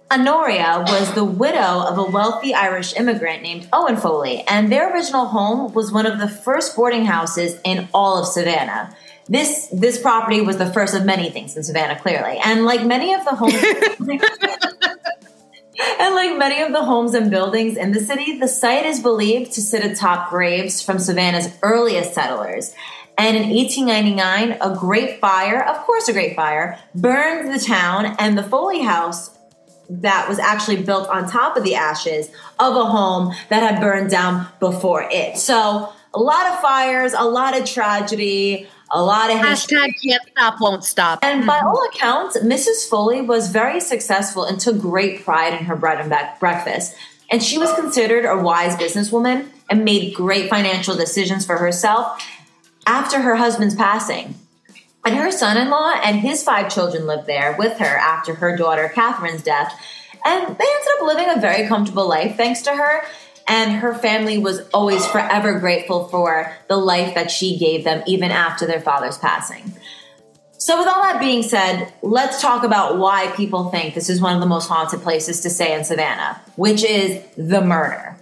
Honoria 0.09 0.85
was 0.87 1.13
the 1.13 1.25
widow 1.25 1.83
of 1.85 1.97
a 1.97 2.03
wealthy 2.03 2.53
Irish 2.53 2.95
immigrant 2.95 3.43
named 3.43 3.67
Owen 3.73 3.97
Foley, 3.97 4.41
and 4.47 4.71
their 4.71 4.93
original 4.93 5.25
home 5.25 5.73
was 5.73 5.91
one 5.91 6.05
of 6.05 6.19
the 6.19 6.29
first 6.29 6.77
boarding 6.77 7.03
houses 7.03 7.59
in 7.65 7.89
all 7.93 8.17
of 8.17 8.25
Savannah. 8.25 8.95
This 9.27 9.67
this 9.73 10.01
property 10.01 10.39
was 10.39 10.55
the 10.57 10.71
first 10.71 10.95
of 10.95 11.03
many 11.03 11.29
things 11.29 11.57
in 11.57 11.63
Savannah, 11.63 11.99
clearly, 11.99 12.39
and 12.41 12.63
like 12.63 12.85
many 12.85 13.13
of 13.13 13.25
the 13.25 13.35
homes. 13.35 13.53
and 15.99 16.15
like 16.15 16.37
many 16.37 16.61
of 16.61 16.71
the 16.71 16.85
homes 16.85 17.13
and 17.13 17.29
buildings 17.29 17.75
in 17.75 17.91
the 17.91 17.99
city, 17.99 18.39
the 18.39 18.47
site 18.47 18.85
is 18.85 19.01
believed 19.01 19.51
to 19.53 19.61
sit 19.61 19.83
atop 19.83 20.29
graves 20.29 20.81
from 20.81 20.99
Savannah's 20.99 21.49
earliest 21.61 22.13
settlers. 22.13 22.73
And 23.17 23.35
in 23.35 23.49
1899, 23.49 24.59
a 24.61 24.77
great 24.77 25.19
fire, 25.19 25.61
of 25.61 25.75
course, 25.85 26.07
a 26.07 26.13
great 26.13 26.35
fire, 26.35 26.79
burned 26.95 27.53
the 27.53 27.59
town, 27.59 28.15
and 28.19 28.37
the 28.37 28.43
Foley 28.43 28.83
House 28.83 29.36
that 29.89 30.27
was 30.27 30.39
actually 30.39 30.83
built 30.83 31.07
on 31.09 31.29
top 31.29 31.57
of 31.57 31.63
the 31.63 31.75
ashes 31.75 32.29
of 32.59 32.75
a 32.75 32.85
home 32.85 33.33
that 33.49 33.63
had 33.63 33.81
burned 33.81 34.09
down 34.09 34.47
before 34.59 35.07
it. 35.09 35.37
So 35.37 35.93
a 36.13 36.19
lot 36.19 36.51
of 36.51 36.59
fires, 36.59 37.13
a 37.13 37.23
lot 37.23 37.57
of 37.57 37.65
tragedy, 37.65 38.67
a 38.91 39.01
lot 39.01 39.29
of 39.29 39.39
history. 39.39 39.77
hashtag 39.77 39.93
can't 40.03 40.23
stop, 40.29 40.55
won't 40.59 40.83
stop. 40.83 41.19
And 41.21 41.45
by 41.45 41.57
mm-hmm. 41.57 41.67
all 41.67 41.87
accounts, 41.89 42.37
Mrs. 42.39 42.89
Foley 42.89 43.21
was 43.21 43.49
very 43.49 43.79
successful 43.79 44.43
and 44.43 44.59
took 44.59 44.79
great 44.79 45.23
pride 45.23 45.53
in 45.53 45.65
her 45.65 45.75
bread 45.75 45.99
and 45.99 46.09
breakfast. 46.39 46.95
And 47.29 47.43
she 47.43 47.57
was 47.57 47.73
considered 47.73 48.25
a 48.25 48.37
wise 48.37 48.75
businesswoman 48.77 49.49
and 49.69 49.83
made 49.83 50.13
great 50.13 50.49
financial 50.49 50.95
decisions 50.95 51.45
for 51.45 51.57
herself 51.57 52.23
after 52.85 53.21
her 53.21 53.35
husband's 53.35 53.75
passing. 53.75 54.35
And 55.07 55.15
her 55.15 55.31
son 55.31 55.55
in 55.55 55.69
law 55.69 55.93
and 56.03 56.19
his 56.19 56.43
five 56.43 56.69
children 56.69 57.07
lived 57.07 57.27
there 57.27 57.55
with 57.57 57.77
her 57.77 57.85
after 57.97 58.35
her 58.35 58.57
daughter 58.57 58.91
Catherine's 58.93 59.41
death. 59.41 59.73
And 60.25 60.41
they 60.41 60.49
ended 60.49 60.87
up 60.97 61.07
living 61.07 61.29
a 61.29 61.39
very 61.39 61.65
comfortable 61.65 62.09
life 62.09 62.35
thanks 62.35 62.61
to 62.63 62.75
her. 62.75 63.03
And 63.47 63.71
her 63.77 63.93
family 63.93 64.37
was 64.37 64.67
always 64.73 65.07
forever 65.07 65.61
grateful 65.61 66.09
for 66.09 66.53
the 66.67 66.75
life 66.75 67.15
that 67.15 67.31
she 67.31 67.57
gave 67.57 67.85
them, 67.85 68.03
even 68.05 68.31
after 68.31 68.67
their 68.67 68.81
father's 68.81 69.17
passing. 69.17 69.71
So, 70.57 70.77
with 70.77 70.89
all 70.89 71.01
that 71.01 71.21
being 71.21 71.41
said, 71.41 71.93
let's 72.01 72.41
talk 72.41 72.65
about 72.65 72.97
why 72.97 73.31
people 73.37 73.69
think 73.69 73.93
this 73.93 74.09
is 74.09 74.19
one 74.19 74.35
of 74.35 74.41
the 74.41 74.45
most 74.45 74.67
haunted 74.67 75.03
places 75.03 75.39
to 75.39 75.49
stay 75.49 75.73
in 75.73 75.85
Savannah, 75.85 76.41
which 76.57 76.83
is 76.83 77.23
the 77.37 77.61
murder. 77.61 78.17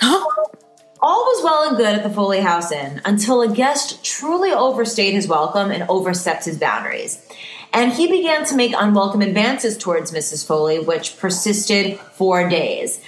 All 1.00 1.24
was 1.24 1.44
well 1.44 1.68
and 1.68 1.76
good 1.76 1.94
at 1.94 2.02
the 2.02 2.10
Foley 2.10 2.40
House 2.40 2.72
Inn 2.72 3.00
until 3.04 3.40
a 3.40 3.48
guest 3.48 4.04
truly 4.04 4.50
overstayed 4.50 5.14
his 5.14 5.28
welcome 5.28 5.70
and 5.70 5.84
overstepped 5.88 6.44
his 6.44 6.58
boundaries. 6.58 7.24
And 7.72 7.92
he 7.92 8.10
began 8.10 8.44
to 8.46 8.56
make 8.56 8.72
unwelcome 8.76 9.22
advances 9.22 9.78
towards 9.78 10.10
Mrs. 10.10 10.46
Foley, 10.46 10.80
which 10.80 11.16
persisted 11.18 11.98
for 11.98 12.48
days. 12.48 13.00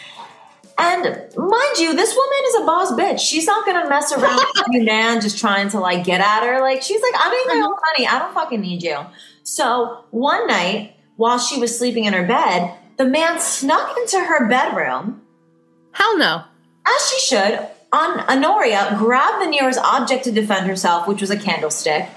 And 0.79 1.05
mind 1.37 1.79
you, 1.79 1.95
this 1.95 2.15
woman 2.15 2.39
is 2.47 2.55
a 2.57 2.65
boss 2.65 2.93
bitch. 2.93 3.19
She's 3.19 3.47
not 3.47 3.67
gonna 3.67 3.89
mess 3.89 4.13
around 4.13 4.37
with 4.55 4.67
you 4.71 4.85
man 4.85 5.21
just 5.21 5.39
trying 5.39 5.69
to 5.71 5.81
like 5.81 6.05
get 6.05 6.21
at 6.21 6.47
her. 6.47 6.61
Like 6.61 6.83
she's 6.83 7.03
like, 7.03 7.15
I 7.17 7.31
make 7.31 7.55
my 7.55 7.63
own 7.67 7.75
money. 7.75 8.07
I 8.07 8.19
don't 8.19 8.35
fucking 8.35 8.61
need 8.61 8.83
you. 8.83 8.99
So 9.43 10.05
one 10.11 10.47
night, 10.47 10.95
while 11.17 11.39
she 11.39 11.59
was 11.59 11.77
sleeping 11.77 12.05
in 12.05 12.13
her 12.13 12.27
bed, 12.27 12.75
the 12.97 13.05
man 13.05 13.41
snuck 13.41 13.97
into 13.99 14.21
her 14.21 14.49
bedroom. 14.49 15.23
Hell 15.93 16.17
no. 16.19 16.45
As 16.87 17.11
she 17.11 17.21
should, 17.21 17.69
on 17.93 18.21
Honoria 18.21 18.97
grabbed 18.99 19.43
the 19.43 19.49
nearest 19.49 19.79
object 19.79 20.25
to 20.25 20.33
defend 20.33 20.67
herself, 20.67 21.09
which 21.09 21.21
was 21.21 21.31
a 21.31 21.39
candlestick. 21.39 22.09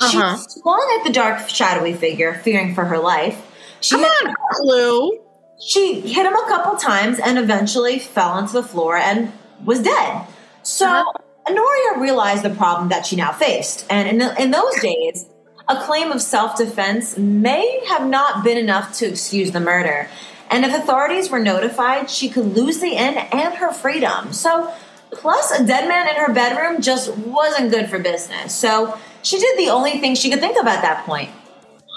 Uh-huh. 0.00 0.36
She 0.36 0.60
swung 0.60 0.98
at 0.98 1.06
the 1.06 1.12
dark, 1.12 1.48
shadowy 1.48 1.92
figure, 1.92 2.34
fearing 2.34 2.74
for 2.74 2.84
her 2.84 2.98
life. 2.98 3.44
She 3.80 3.96
Come 3.96 4.04
on, 4.04 4.34
Clue. 4.52 5.20
She 5.60 6.00
hit 6.00 6.24
him 6.24 6.34
a 6.34 6.46
couple 6.48 6.76
times 6.76 7.18
and 7.18 7.38
eventually 7.38 7.98
fell 7.98 8.30
onto 8.30 8.52
the 8.52 8.62
floor 8.62 8.96
and 8.96 9.32
was 9.64 9.82
dead. 9.82 10.26
So 10.62 10.86
uh-huh. 10.86 11.12
Honoria 11.48 12.00
realized 12.00 12.44
the 12.44 12.50
problem 12.50 12.88
that 12.90 13.06
she 13.06 13.16
now 13.16 13.32
faced. 13.32 13.86
And 13.90 14.08
in, 14.08 14.18
the, 14.18 14.40
in 14.40 14.50
those 14.50 14.80
days, 14.80 15.26
a 15.68 15.82
claim 15.82 16.12
of 16.12 16.22
self 16.22 16.56
defense 16.56 17.18
may 17.18 17.84
have 17.88 18.06
not 18.06 18.44
been 18.44 18.56
enough 18.56 18.96
to 18.98 19.06
excuse 19.06 19.50
the 19.50 19.60
murder. 19.60 20.08
And 20.50 20.64
if 20.64 20.74
authorities 20.74 21.28
were 21.30 21.40
notified, 21.40 22.08
she 22.08 22.30
could 22.30 22.56
lose 22.56 22.78
the 22.78 22.92
inn 22.92 23.18
and 23.18 23.54
her 23.54 23.72
freedom. 23.72 24.32
So 24.32 24.72
Plus, 25.10 25.50
a 25.58 25.66
dead 25.66 25.88
man 25.88 26.08
in 26.08 26.16
her 26.16 26.32
bedroom 26.32 26.80
just 26.80 27.16
wasn't 27.16 27.70
good 27.70 27.88
for 27.88 27.98
business. 27.98 28.54
So 28.54 28.98
she 29.22 29.38
did 29.38 29.58
the 29.58 29.70
only 29.70 29.98
thing 29.98 30.14
she 30.14 30.30
could 30.30 30.40
think 30.40 30.58
of 30.58 30.66
at 30.66 30.82
that 30.82 31.04
point 31.06 31.30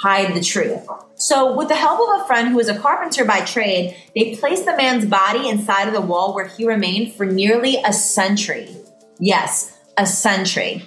hide 0.01 0.33
the 0.33 0.41
truth. 0.41 0.87
So, 1.15 1.55
with 1.55 1.67
the 1.67 1.75
help 1.75 1.99
of 1.99 2.21
a 2.21 2.25
friend 2.25 2.49
who 2.49 2.55
was 2.55 2.69
a 2.69 2.79
carpenter 2.79 3.23
by 3.23 3.41
trade, 3.41 3.95
they 4.15 4.35
placed 4.35 4.65
the 4.65 4.75
man's 4.75 5.05
body 5.05 5.47
inside 5.47 5.87
of 5.87 5.93
the 5.93 6.01
wall 6.01 6.33
where 6.33 6.47
he 6.47 6.65
remained 6.65 7.13
for 7.13 7.25
nearly 7.25 7.77
a 7.85 7.93
century. 7.93 8.75
Yes, 9.19 9.77
a 9.97 10.07
century. 10.07 10.83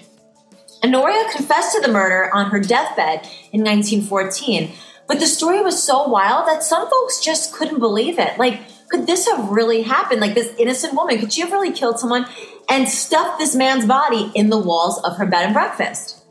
Honoria 0.82 1.30
confessed 1.30 1.76
to 1.76 1.80
the 1.80 1.92
murder 1.92 2.34
on 2.34 2.50
her 2.50 2.58
deathbed 2.58 3.28
in 3.52 3.62
1914, 3.62 4.72
but 5.06 5.20
the 5.20 5.26
story 5.26 5.62
was 5.62 5.80
so 5.80 6.08
wild 6.08 6.48
that 6.48 6.64
some 6.64 6.90
folks 6.90 7.20
just 7.20 7.54
couldn't 7.54 7.78
believe 7.78 8.18
it. 8.18 8.36
Like, 8.36 8.60
could 8.88 9.06
this 9.06 9.28
have 9.28 9.48
really 9.48 9.82
happened? 9.82 10.20
Like, 10.20 10.34
this 10.34 10.54
innocent 10.58 10.94
woman, 10.94 11.18
could 11.18 11.32
she 11.32 11.40
have 11.40 11.52
really 11.52 11.72
killed 11.72 11.98
someone 11.98 12.26
and 12.68 12.88
stuffed 12.88 13.38
this 13.38 13.54
man's 13.54 13.86
body 13.86 14.30
in 14.34 14.50
the 14.50 14.58
walls 14.58 15.02
of 15.04 15.16
her 15.16 15.26
bed 15.26 15.44
and 15.44 15.54
breakfast? 15.54 16.24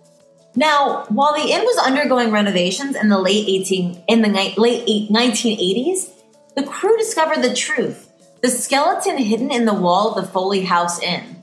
Now, 0.56 1.06
while 1.10 1.34
the 1.34 1.52
inn 1.52 1.62
was 1.62 1.78
undergoing 1.80 2.32
renovations 2.32 2.96
in 2.96 3.10
the 3.10 3.20
late 3.20 3.48
18 3.48 4.04
in 4.08 4.22
the 4.22 4.28
ni- 4.28 4.54
late 4.56 4.84
eight, 4.88 5.10
1980s, 5.10 6.12
the 6.56 6.64
crew 6.64 6.96
discovered 6.98 7.42
the 7.42 7.56
truth: 7.56 8.12
the 8.42 8.50
skeleton 8.50 9.18
hidden 9.18 9.52
in 9.52 9.66
the 9.66 9.74
wall 9.74 10.14
of 10.14 10.24
the 10.24 10.32
Foley 10.32 10.62
House 10.62 11.02
Inn. 11.02 11.38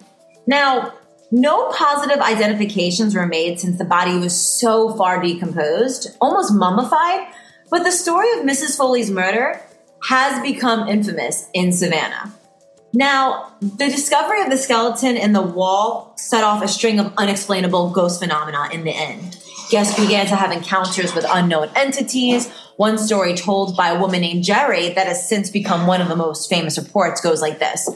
Now, 0.46 0.92
no 1.32 1.70
positive 1.72 2.20
identifications 2.20 3.14
were 3.14 3.26
made 3.26 3.58
since 3.58 3.78
the 3.78 3.84
body 3.84 4.16
was 4.16 4.36
so 4.36 4.94
far 4.96 5.20
decomposed, 5.20 6.16
almost 6.20 6.54
mummified. 6.54 7.26
But 7.70 7.84
the 7.84 7.92
story 7.92 8.30
of 8.32 8.44
Mrs. 8.44 8.76
Foley's 8.76 9.10
murder 9.10 9.60
has 10.04 10.42
become 10.42 10.88
infamous 10.88 11.48
in 11.52 11.72
Savannah. 11.72 12.32
Now, 12.92 13.52
the 13.60 13.86
discovery 13.86 14.42
of 14.42 14.50
the 14.50 14.56
skeleton 14.56 15.16
in 15.16 15.32
the 15.32 15.42
wall 15.42 16.14
set 16.16 16.42
off 16.42 16.62
a 16.62 16.68
string 16.68 16.98
of 16.98 17.12
unexplainable 17.16 17.90
ghost 17.90 18.20
phenomena 18.20 18.68
in 18.72 18.84
the 18.84 18.90
inn. 18.90 19.30
Guests 19.70 19.98
began 19.98 20.26
to 20.26 20.34
have 20.34 20.50
encounters 20.50 21.14
with 21.14 21.24
unknown 21.28 21.70
entities. 21.76 22.50
One 22.76 22.98
story 22.98 23.34
told 23.34 23.76
by 23.76 23.90
a 23.90 24.00
woman 24.00 24.22
named 24.22 24.42
Jerry 24.42 24.88
that 24.88 25.06
has 25.06 25.28
since 25.28 25.50
become 25.50 25.86
one 25.86 26.00
of 26.00 26.08
the 26.08 26.16
most 26.16 26.50
famous 26.50 26.76
reports 26.76 27.20
goes 27.20 27.40
like 27.40 27.60
this. 27.60 27.88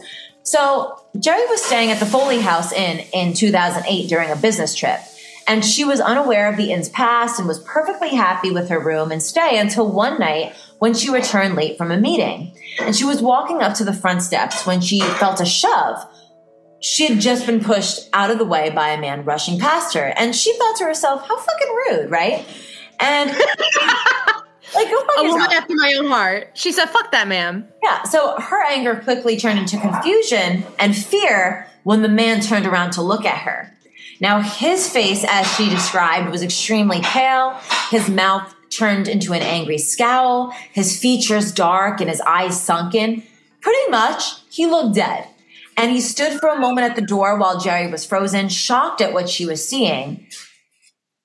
So, 0.45 1.01
Jerry 1.19 1.45
was 1.47 1.65
staying 1.65 1.91
at 1.91 1.99
the 1.99 2.07
Foley 2.07 2.39
House 2.39 2.73
Inn 2.73 3.05
in 3.13 3.33
2008 3.33 4.09
during 4.09 4.31
a 4.31 4.37
business 4.37 4.75
trip, 4.75 5.01
and 5.49 5.65
she 5.65 5.85
was 5.85 6.01
unaware 6.01 6.49
of 6.49 6.57
the 6.57 6.71
inn's 6.71 6.91
past 6.91 7.41
and 7.41 7.49
was 7.49 7.59
perfectly 7.61 8.11
happy 8.11 8.53
with 8.53 8.69
her 8.69 8.79
room 8.79 9.11
and 9.11 9.23
stay 9.23 9.59
until 9.59 9.91
one 9.91 10.21
night 10.21 10.55
when 10.79 10.95
she 10.95 11.11
returned 11.11 11.55
late 11.55 11.79
from 11.79 11.91
a 11.91 11.97
meeting. 12.01 12.57
And 12.81 12.95
she 12.95 13.05
was 13.05 13.23
walking 13.23 13.63
up 13.63 13.75
to 13.77 13.85
the 13.85 13.93
front 13.93 14.23
steps 14.23 14.67
when 14.67 14.81
she 14.81 15.01
felt 15.01 15.41
a 15.41 15.47
shove. 15.47 15.99
She 16.81 17.07
had 17.09 17.21
just 17.21 17.47
been 17.47 17.61
pushed 17.65 18.09
out 18.13 18.31
of 18.31 18.39
the 18.39 18.45
way 18.45 18.71
by 18.71 18.89
a 18.91 19.01
man 19.01 19.25
rushing 19.25 19.59
past 19.59 19.95
her, 19.95 20.13
and 20.17 20.35
she 20.35 20.53
thought 20.59 20.77
to 20.77 20.85
herself, 20.85 21.27
how 21.27 21.39
fucking 21.39 21.69
rude, 21.89 22.11
right? 22.11 22.45
And 23.01 23.31
like, 24.75 24.91
go 24.91 25.01
fuck 25.01 25.19
A 25.19 25.23
woman 25.23 25.41
yourself. 25.41 25.53
after 25.53 25.75
my 25.77 25.95
own 25.99 26.07
heart. 26.07 26.51
She 26.55 26.73
said, 26.73 26.87
fuck 26.91 27.11
that 27.13 27.27
man. 27.29 27.69
Yeah, 27.83 28.03
so 28.03 28.39
her 28.39 28.63
anger 28.67 28.97
quickly 28.97 29.37
turned 29.39 29.59
into 29.59 29.79
confusion 29.81 30.65
and 30.79 30.95
fear 30.97 31.69
when 31.85 32.03
the 32.03 32.09
man 32.09 32.41
turned 32.41 32.67
around 32.67 32.93
to 32.93 33.03
look 33.03 33.25
at 33.25 33.39
her. 33.39 33.71
Now, 34.21 34.41
his 34.41 34.89
face, 34.89 35.25
as 35.29 35.47
she 35.55 35.69
described, 35.69 36.31
was 36.31 36.43
extremely 36.43 37.01
pale. 37.03 37.59
His 37.91 38.09
mouth 38.09 38.55
turned 38.77 39.09
into 39.09 39.33
an 39.33 39.43
angry 39.43 39.79
scowl, 39.79 40.51
his 40.73 40.99
features 40.99 41.53
dark 41.53 42.01
and 42.01 42.11
his 42.11 42.21
eyes 42.23 42.61
sunken. 42.61 43.23
Pretty 43.61 43.91
much, 43.91 44.41
he 44.51 44.67
looked 44.67 44.95
dead. 44.95 45.29
And 45.77 45.91
he 45.91 46.01
stood 46.01 46.39
for 46.39 46.49
a 46.49 46.59
moment 46.59 46.89
at 46.89 46.97
the 46.97 47.03
door 47.03 47.37
while 47.37 47.61
Jerry 47.61 47.91
was 47.91 48.05
frozen, 48.05 48.49
shocked 48.49 49.01
at 49.01 49.13
what 49.13 49.29
she 49.29 49.47
was 49.47 49.67
seeing. 49.67 50.27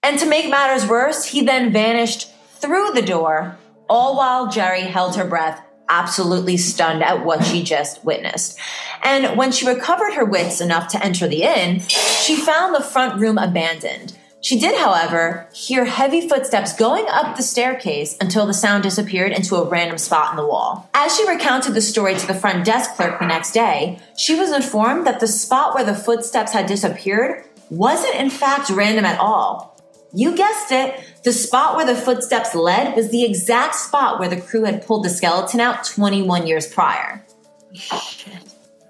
And 0.02 0.18
to 0.20 0.26
make 0.26 0.50
matters 0.50 0.90
worse, 0.90 1.26
he 1.26 1.42
then 1.42 1.72
vanished 1.72 2.32
through 2.60 2.92
the 2.92 3.02
door, 3.02 3.58
all 3.90 4.18
while 4.18 4.50
Jerry 4.50 4.82
held 4.82 5.16
her 5.16 5.26
breath, 5.26 5.62
absolutely 5.90 6.58
stunned 6.58 7.04
at 7.04 7.26
what 7.26 7.44
she 7.44 7.64
just 7.64 8.04
witnessed. 8.06 8.58
And 9.04 9.38
when 9.38 9.52
she 9.52 9.68
recovered 9.68 10.14
her 10.14 10.26
wits 10.26 10.62
enough 10.62 10.88
to 10.90 11.04
enter 11.04 11.28
the 11.28 11.44
inn, 11.44 11.80
she 11.80 12.36
found 12.36 12.74
the 12.74 12.84
front 12.84 13.20
room 13.20 13.38
abandoned. 13.38 14.18
She 14.42 14.60
did, 14.60 14.80
however, 14.80 15.48
hear 15.54 15.84
heavy 15.86 16.28
footsteps 16.28 16.74
going 16.74 17.06
up 17.10 17.36
the 17.36 17.44
staircase 17.44 18.16
until 18.22 18.46
the 18.46 18.54
sound 18.54 18.84
disappeared 18.84 19.34
into 19.34 19.56
a 19.56 19.68
random 19.68 19.98
spot 19.98 20.32
in 20.32 20.38
the 20.38 20.48
wall. 20.48 20.90
As 20.94 21.16
she 21.16 21.28
recounted 21.28 21.74
the 21.74 21.82
story 21.82 22.16
to 22.16 22.28
the 22.28 22.34
front 22.34 22.66
desk 22.66 22.96
clerk 22.96 23.20
the 23.20 23.28
next 23.28 23.52
day, 23.52 24.00
she 24.18 24.36
was 24.36 24.52
informed 24.52 25.06
that 25.06 25.20
the 25.20 25.28
spot 25.28 25.76
where 25.76 25.84
the 25.84 25.96
footsteps 25.96 26.54
had 26.54 26.68
disappeared 26.68 27.44
wasn't 27.70 28.16
in 28.16 28.30
fact 28.30 28.70
random 28.70 29.06
at 29.06 29.20
all. 29.20 29.78
You 30.14 30.36
guessed 30.36 30.72
it. 30.72 31.04
The 31.24 31.34
spot 31.34 31.76
where 31.76 31.86
the 31.86 31.96
footsteps 31.96 32.56
led 32.56 32.96
was 32.96 33.12
the 33.12 33.26
exact 33.26 33.76
spot 33.76 34.20
where 34.20 34.30
the 34.30 34.42
crew 34.42 34.64
had 34.64 34.86
pulled 34.86 35.04
the 35.06 35.10
skeleton 35.10 35.60
out 35.60 35.84
21 35.84 36.48
years 36.48 36.66
prior. 36.66 37.24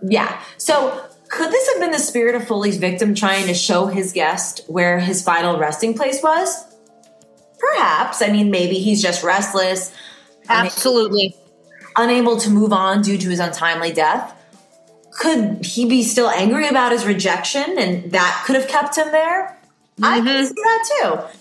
Yeah. 0.02 0.42
So, 0.58 1.09
could 1.30 1.52
this 1.52 1.70
have 1.72 1.80
been 1.80 1.92
the 1.92 2.00
spirit 2.00 2.36
of 2.36 2.48
Foley's 2.48 2.78
victim 2.78 3.14
trying 3.14 3.46
to 3.48 3.54
show 3.54 3.86
his 3.86 4.12
guest 4.12 4.62
where 4.68 5.00
his 5.00 5.24
final 5.24 5.60
resting 5.60 5.94
place 5.94 6.22
was? 6.24 6.66
Perhaps. 7.60 8.22
I 8.22 8.32
mean, 8.32 8.50
maybe 8.50 8.76
he's 8.76 9.02
just 9.02 9.24
restless, 9.24 9.94
Absolutely. 10.48 11.36
unable 11.96 12.38
to 12.38 12.50
move 12.50 12.74
on 12.74 13.02
due 13.04 13.18
to 13.18 13.30
his 13.30 13.40
untimely 13.40 13.94
death. 13.94 14.36
Could 15.12 15.66
he 15.66 15.86
be 15.86 16.04
still 16.04 16.30
angry 16.30 16.68
about 16.68 16.92
his 16.92 17.06
rejection 17.06 17.78
and 17.78 18.12
that 18.12 18.44
could 18.46 18.56
have 18.56 18.68
kept 18.68 18.98
him 18.98 19.12
there? 19.12 19.58
I 20.02 20.20
can 20.20 20.28
mm-hmm. 20.28 20.46
see 20.46 20.54
that 20.56 20.90
too. 21.02 21.39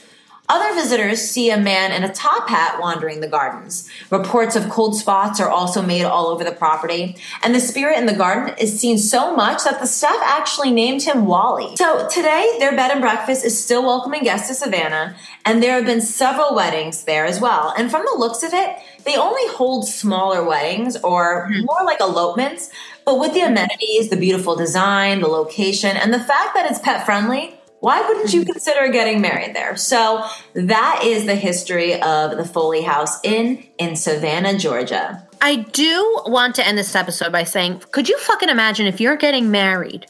Other 0.51 0.75
visitors 0.75 1.21
see 1.21 1.51
a 1.51 1.59
man 1.59 1.93
in 1.93 2.09
a 2.09 2.15
top 2.15 2.49
hat 2.49 2.81
wandering 2.81 3.21
the 3.21 3.29
gardens. 3.29 3.87
Reports 4.09 4.57
of 4.57 4.71
cold 4.71 4.97
spots 4.97 5.41
are 5.41 5.51
also 5.51 5.83
made 5.83 6.05
all 6.05 6.29
over 6.29 6.43
the 6.43 6.53
property, 6.53 7.17
and 7.43 7.55
the 7.55 7.61
spirit 7.61 7.99
in 7.99 8.07
the 8.07 8.15
garden 8.15 8.55
is 8.59 8.81
seen 8.81 8.97
so 8.97 9.37
much 9.37 9.65
that 9.65 9.79
the 9.79 9.87
staff 9.87 10.17
actually 10.23 10.71
named 10.71 11.03
him 11.03 11.27
Wally. 11.27 11.77
So 11.77 12.09
today, 12.09 12.57
their 12.59 12.75
bed 12.75 12.91
and 12.91 13.03
breakfast 13.03 13.45
is 13.45 13.63
still 13.63 13.83
welcoming 13.83 14.23
guests 14.23 14.49
to 14.49 14.55
Savannah, 14.55 15.17
and 15.45 15.63
there 15.63 15.75
have 15.75 15.85
been 15.85 16.01
several 16.01 16.55
weddings 16.55 17.05
there 17.05 17.27
as 17.27 17.43
well. 17.43 17.75
And 17.77 17.91
from 17.91 18.07
the 18.11 18.19
looks 18.19 18.43
of 18.43 18.55
it, 18.55 18.79
they 19.05 19.17
only 19.17 19.47
hold 19.49 19.87
smaller 19.87 20.43
weddings 20.43 20.97
or 20.97 21.51
hmm. 21.53 21.67
more 21.67 21.85
like 21.85 22.01
elopements, 22.01 22.71
but 23.05 23.21
with 23.21 23.35
the 23.35 23.41
amenities, 23.41 24.09
the 24.09 24.17
beautiful 24.17 24.57
design, 24.57 25.21
the 25.21 25.29
location, 25.29 25.95
and 25.95 26.15
the 26.15 26.19
fact 26.19 26.55
that 26.55 26.71
it's 26.71 26.79
pet 26.79 27.05
friendly, 27.05 27.58
why 27.81 28.07
wouldn't 28.07 28.33
you 28.33 28.45
consider 28.45 28.89
getting 28.89 29.21
married 29.21 29.55
there? 29.55 29.77
So 29.77 30.25
that 30.55 31.03
is 31.05 31.27
the 31.27 31.35
history 31.37 31.95
of 32.01 32.37
the 32.37 32.45
Foley 32.45 32.83
House 32.83 33.19
Inn 33.23 33.65
in 33.79 33.95
Savannah, 33.95 34.59
Georgia. 34.59 35.27
I 35.41 35.57
do 35.57 36.23
want 36.27 36.57
to 36.57 36.67
end 36.67 36.77
this 36.77 36.97
episode 36.97 37.31
by 37.31 37.45
saying, 37.45 37.83
could 37.93 38.09
you 38.09 38.19
fucking 38.19 38.49
imagine 38.49 38.87
if 38.87 39.01
you're 39.01 39.17
getting 39.17 39.51
married 39.53 40.07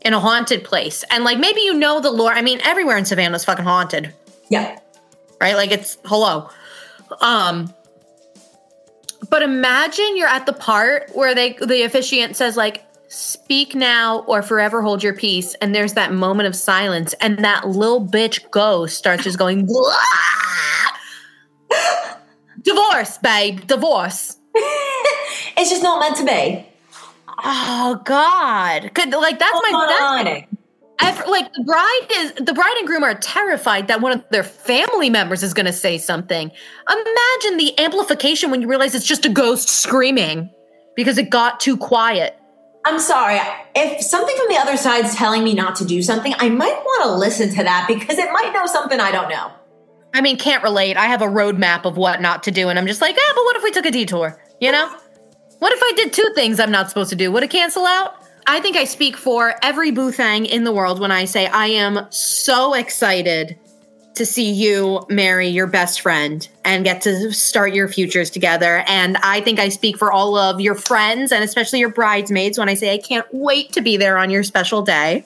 in 0.00 0.14
a 0.14 0.20
haunted 0.20 0.64
place 0.64 1.04
and 1.10 1.22
like 1.24 1.38
maybe 1.38 1.60
you 1.60 1.74
know 1.74 2.00
the 2.00 2.10
lore? 2.10 2.32
I 2.32 2.40
mean, 2.40 2.60
everywhere 2.64 2.96
in 2.96 3.04
Savannah 3.04 3.36
is 3.36 3.44
fucking 3.44 3.66
haunted, 3.66 4.14
Yeah. 4.48 4.78
right? 5.40 5.54
Like 5.56 5.72
it's 5.72 5.98
hello. 6.06 6.48
Um 7.20 7.74
but 9.28 9.42
imagine 9.42 10.16
you're 10.16 10.28
at 10.28 10.46
the 10.46 10.52
part 10.54 11.10
where 11.14 11.34
they 11.34 11.52
the 11.52 11.82
officiant 11.82 12.36
says 12.36 12.56
like 12.56 12.82
speak 13.12 13.74
now 13.74 14.20
or 14.20 14.40
forever 14.40 14.82
hold 14.82 15.02
your 15.02 15.12
peace 15.14 15.54
and 15.60 15.74
there's 15.74 15.94
that 15.94 16.12
moment 16.12 16.46
of 16.46 16.54
silence 16.54 17.12
and 17.20 17.44
that 17.44 17.66
little 17.66 18.06
bitch 18.06 18.48
ghost 18.52 18.96
starts 18.96 19.24
just 19.24 19.36
going 19.36 19.66
divorce 22.62 23.18
babe 23.18 23.66
divorce 23.66 24.36
It's 25.56 25.68
just 25.68 25.82
not 25.82 26.00
meant 26.00 26.16
to 26.16 26.24
be. 26.24 26.66
Oh 27.44 28.00
God! 28.04 28.94
Could 28.94 29.10
like 29.12 29.38
that's 29.38 29.52
my 29.52 29.86
that's 29.88 30.00
Ironic. 30.02 30.48
I've- 31.00 31.30
like 31.30 31.52
the 31.52 31.64
bride 31.64 32.06
is 32.16 32.32
the 32.34 32.52
bride 32.54 32.74
and 32.78 32.86
groom 32.86 33.02
are 33.04 33.14
terrified 33.14 33.88
that 33.88 34.00
one 34.00 34.12
of 34.12 34.24
their 34.30 34.42
family 34.42 35.10
members 35.10 35.42
is 35.42 35.52
going 35.52 35.66
to 35.66 35.72
say 35.72 35.98
something. 35.98 36.50
Imagine 36.88 37.56
the 37.58 37.78
amplification 37.78 38.50
when 38.50 38.62
you 38.62 38.68
realize 38.68 38.94
it's 38.94 39.06
just 39.06 39.24
a 39.26 39.28
ghost 39.28 39.68
screaming 39.68 40.50
because 40.96 41.18
it 41.18 41.30
got 41.30 41.60
too 41.60 41.76
quiet. 41.76 42.39
I'm 42.84 42.98
sorry. 42.98 43.38
If 43.74 44.02
something 44.02 44.34
from 44.36 44.46
the 44.48 44.56
other 44.56 44.76
side's 44.76 45.14
telling 45.14 45.44
me 45.44 45.54
not 45.54 45.76
to 45.76 45.84
do 45.84 46.02
something, 46.02 46.34
I 46.38 46.48
might 46.48 46.82
want 46.84 47.04
to 47.04 47.14
listen 47.16 47.50
to 47.50 47.64
that 47.64 47.86
because 47.86 48.18
it 48.18 48.32
might 48.32 48.52
know 48.52 48.66
something 48.66 48.98
I 48.98 49.12
don't 49.12 49.28
know. 49.28 49.52
I 50.12 50.22
mean, 50.22 50.38
can't 50.38 50.62
relate. 50.62 50.96
I 50.96 51.06
have 51.06 51.22
a 51.22 51.26
roadmap 51.26 51.84
of 51.84 51.96
what 51.96 52.20
not 52.20 52.42
to 52.44 52.50
do, 52.50 52.68
and 52.68 52.78
I'm 52.78 52.86
just 52.86 53.00
like, 53.00 53.16
ah, 53.18 53.32
but 53.34 53.44
what 53.44 53.56
if 53.56 53.62
we 53.62 53.70
took 53.70 53.86
a 53.86 53.90
detour? 53.90 54.42
You 54.60 54.72
know, 54.72 54.88
what 55.58 55.72
if 55.72 55.80
I 55.82 55.92
did 55.94 56.12
two 56.12 56.32
things 56.34 56.58
I'm 56.58 56.72
not 56.72 56.88
supposed 56.88 57.10
to 57.10 57.16
do? 57.16 57.30
Would 57.30 57.42
it 57.42 57.50
cancel 57.50 57.86
out? 57.86 58.14
I 58.46 58.60
think 58.60 58.76
I 58.76 58.84
speak 58.84 59.16
for 59.16 59.54
every 59.62 59.92
Boothang 59.92 60.46
in 60.46 60.64
the 60.64 60.72
world 60.72 60.98
when 60.98 61.12
I 61.12 61.26
say 61.26 61.46
I 61.46 61.66
am 61.66 62.06
so 62.10 62.74
excited 62.74 63.58
to 64.20 64.26
see 64.26 64.50
you 64.50 65.02
marry 65.08 65.48
your 65.48 65.66
best 65.66 66.02
friend 66.02 66.46
and 66.62 66.84
get 66.84 67.00
to 67.00 67.32
start 67.32 67.72
your 67.72 67.88
futures 67.88 68.28
together. 68.28 68.84
And 68.86 69.16
I 69.22 69.40
think 69.40 69.58
I 69.58 69.70
speak 69.70 69.96
for 69.96 70.12
all 70.12 70.36
of 70.36 70.60
your 70.60 70.74
friends 70.74 71.32
and 71.32 71.42
especially 71.42 71.78
your 71.78 71.88
bridesmaids 71.88 72.58
when 72.58 72.68
I 72.68 72.74
say 72.74 72.92
I 72.92 72.98
can't 72.98 73.26
wait 73.32 73.72
to 73.72 73.80
be 73.80 73.96
there 73.96 74.18
on 74.18 74.28
your 74.28 74.42
special 74.42 74.82
day. 74.82 75.24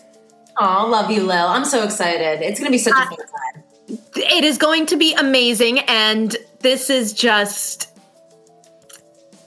Oh, 0.61 0.86
love 0.88 1.11
you, 1.11 1.24
Lil. 1.24 1.45
I'm 1.45 1.64
so 1.64 1.82
excited. 1.82 2.40
It's 2.40 2.61
going 2.61 2.68
to 2.68 2.70
be 2.70 2.78
such 2.78 2.95
a 2.95 2.99
uh, 2.99 3.07
fun 3.07 3.16
time. 3.16 3.99
It 4.14 4.45
is 4.45 4.59
going 4.59 4.86
to 4.86 4.97
be 4.97 5.12
amazing. 5.14 5.80
And 5.80 6.36
this 6.61 6.88
is 6.88 7.12
just. 7.12 7.90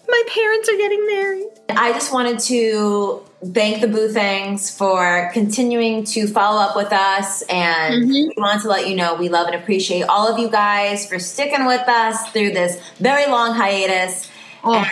My 0.10 0.24
parents 0.28 0.68
are 0.68 0.76
getting 0.76 1.08
married. 1.08 1.48
I 1.70 1.94
just 1.94 2.12
wanted 2.12 2.40
to 2.40 3.24
thank 3.54 3.82
the 3.82 3.88
Boo 3.88 4.10
Things 4.10 4.70
for 4.76 5.30
continuing 5.34 6.04
to 6.06 6.28
follow 6.28 6.60
up 6.60 6.76
with 6.76 6.92
us. 6.92 7.42
And 7.44 8.06
Mhm. 8.06 8.10
we 8.10 8.34
want 8.38 8.62
to 8.62 8.68
let 8.68 8.88
you 8.88 8.96
know 8.96 9.16
we 9.16 9.30
love 9.30 9.48
and 9.48 9.56
appreciate 9.56 10.04
all 10.04 10.28
of 10.28 10.40
you 10.40 10.50
guys 10.50 11.08
for 11.08 11.20
sticking 11.20 11.66
with 11.66 11.88
us 11.88 12.30
through 12.30 12.52
this 12.52 12.78
very 13.00 13.26
long 13.28 13.54
hiatus. 13.54 14.28
Oh. 14.64 14.74
And 14.76 14.88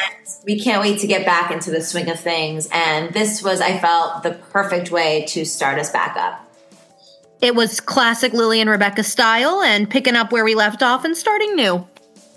we 0.45 0.59
can't 0.59 0.81
wait 0.81 0.99
to 0.99 1.07
get 1.07 1.25
back 1.25 1.51
into 1.51 1.71
the 1.71 1.81
swing 1.81 2.09
of 2.09 2.19
things. 2.19 2.67
And 2.71 3.13
this 3.13 3.41
was, 3.43 3.61
I 3.61 3.77
felt, 3.77 4.23
the 4.23 4.31
perfect 4.31 4.91
way 4.91 5.25
to 5.29 5.45
start 5.45 5.79
us 5.79 5.89
back 5.89 6.15
up. 6.17 6.41
It 7.41 7.55
was 7.55 7.79
classic 7.79 8.33
Lily 8.33 8.61
and 8.61 8.69
Rebecca 8.69 9.03
style 9.03 9.61
and 9.61 9.89
picking 9.89 10.15
up 10.15 10.31
where 10.31 10.45
we 10.45 10.55
left 10.55 10.81
off 10.81 11.03
and 11.03 11.15
starting 11.17 11.55
new. 11.55 11.85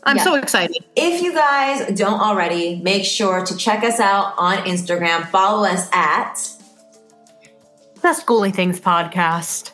I'm 0.09 0.17
Yeah. 0.17 0.25
so 0.25 0.35
excited. 0.37 0.85
If 0.97 1.23
you 1.23 1.35
guys 1.35 1.87
don't 1.99 2.19
already, 2.21 2.77
make 2.83 3.05
sure 3.05 3.45
to 3.45 3.57
check 3.57 3.85
us 3.85 4.01
out 4.01 4.33
on 4.39 4.57
Instagram. 4.59 5.29
Follow 5.31 5.67
us 5.69 5.87
at 5.93 6.41
the 8.01 8.09
Schooly 8.09 8.55
Things 8.55 8.81
podcast. 8.81 9.73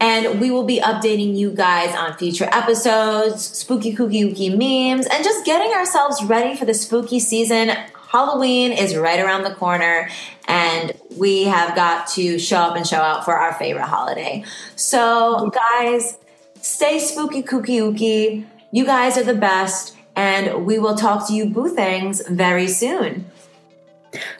And 0.00 0.40
we 0.40 0.50
will 0.50 0.64
be 0.64 0.80
updating 0.80 1.36
you 1.36 1.50
guys 1.52 1.94
on 1.94 2.14
future 2.16 2.48
episodes, 2.50 3.44
spooky 3.56 3.94
kooky 3.94 4.24
ooky 4.24 4.50
memes, 4.50 5.06
and 5.06 5.22
just 5.22 5.44
getting 5.44 5.72
ourselves 5.72 6.24
ready 6.24 6.56
for 6.56 6.64
the 6.64 6.74
spooky 6.74 7.20
season. 7.20 7.68
Halloween 8.10 8.72
is 8.72 8.96
right 8.96 9.20
around 9.20 9.44
the 9.44 9.54
corner, 9.54 10.08
and 10.48 10.92
we 11.16 11.44
have 11.44 11.76
got 11.76 12.08
to 12.08 12.36
show 12.40 12.56
up 12.56 12.74
and 12.76 12.84
show 12.84 12.96
out 12.98 13.24
for 13.24 13.36
our 13.36 13.52
favorite 13.54 13.84
holiday. 13.86 14.44
So, 14.74 15.50
guys, 15.50 16.18
stay 16.60 16.98
spooky 16.98 17.42
kooky 17.44 17.78
ooky. 17.80 18.44
You 18.74 18.86
guys 18.86 19.18
are 19.18 19.22
the 19.22 19.34
best, 19.34 19.94
and 20.16 20.64
we 20.64 20.78
will 20.78 20.96
talk 20.96 21.28
to 21.28 21.34
you 21.34 21.44
boo 21.44 21.68
things 21.68 22.26
very 22.26 22.68
soon. 22.68 23.26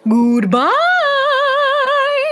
Goodbye. 0.08 0.72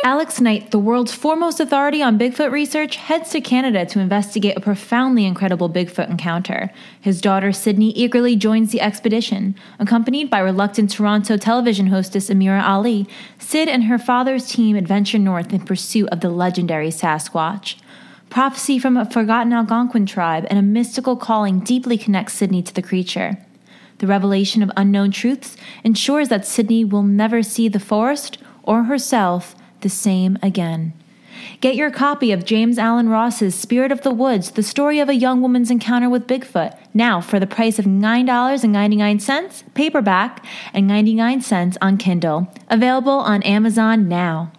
Alex 0.03 0.41
Knight, 0.41 0.71
the 0.71 0.79
world's 0.79 1.13
foremost 1.13 1.61
authority 1.61 2.03
on 2.03 2.19
Bigfoot 2.19 2.51
research, 2.51 2.97
heads 2.97 3.29
to 3.33 3.43
Canada 3.43 3.85
to 3.85 4.01
investigate 4.01 4.57
a 4.57 4.61
profoundly 4.61 5.27
incredible 5.27 5.69
Bigfoot 5.69 6.09
encounter. 6.09 6.71
His 7.03 7.21
daughter 7.21 7.53
Sydney 7.53 7.91
eagerly 7.91 8.35
joins 8.35 8.73
the 8.73 8.81
expedition. 8.81 9.55
Accompanied 9.79 10.31
by 10.31 10.39
reluctant 10.39 10.91
Toronto 10.91 11.37
television 11.37 11.89
hostess 11.89 12.31
Amira 12.31 12.67
Ali, 12.67 13.07
Sid 13.39 13.69
and 13.69 13.85
her 13.85 13.99
father's 13.99 14.49
team 14.49 14.75
adventure 14.75 15.19
north 15.19 15.53
in 15.53 15.67
pursuit 15.67 16.09
of 16.09 16.21
the 16.21 16.31
legendary 16.31 16.89
Sasquatch. 16.89 17.77
Prophecy 18.31 18.79
from 18.79 18.97
a 18.97 19.11
forgotten 19.11 19.53
Algonquin 19.53 20.07
tribe 20.07 20.47
and 20.49 20.59
a 20.59 20.63
mystical 20.63 21.17
calling 21.17 21.59
deeply 21.59 21.99
connects 21.99 22.35
Sydney 22.35 22.63
to 22.63 22.73
the 22.73 22.81
creature. 22.81 23.37
The 23.99 24.07
revelation 24.07 24.63
of 24.63 24.71
unknown 24.77 25.11
truths 25.11 25.57
ensures 25.83 26.29
that 26.29 26.47
Sydney 26.47 26.85
will 26.85 27.03
never 27.03 27.43
see 27.43 27.69
the 27.69 27.81
forest 27.81 28.39
or 28.63 28.85
herself 28.85 29.57
the 29.81 29.89
same 29.89 30.39
again. 30.43 30.93
Get 31.61 31.75
your 31.75 31.91
copy 31.91 32.31
of 32.31 32.45
James 32.45 32.79
Allen 32.79 33.09
Ross's 33.09 33.55
Spirit 33.57 33.91
of 33.91 34.03
the 34.03 34.13
Woods, 34.13 34.53
the 34.53 34.63
story 34.63 35.01
of 35.01 35.09
a 35.09 35.15
young 35.15 35.43
woman's 35.43 35.71
encounter 35.71 36.09
with 36.09 36.29
Bigfoot, 36.29 36.79
now 36.95 37.21
for 37.21 37.41
the 37.41 37.47
price 37.47 37.79
of 37.79 37.85
$9.99 37.85 39.75
paperback 39.75 40.45
and 40.73 40.87
99 40.87 41.41
cents 41.41 41.77
on 41.83 41.97
Kindle. 41.97 42.47
Available 42.69 43.13
on 43.13 43.43
Amazon 43.43 44.09
now. 44.09 44.53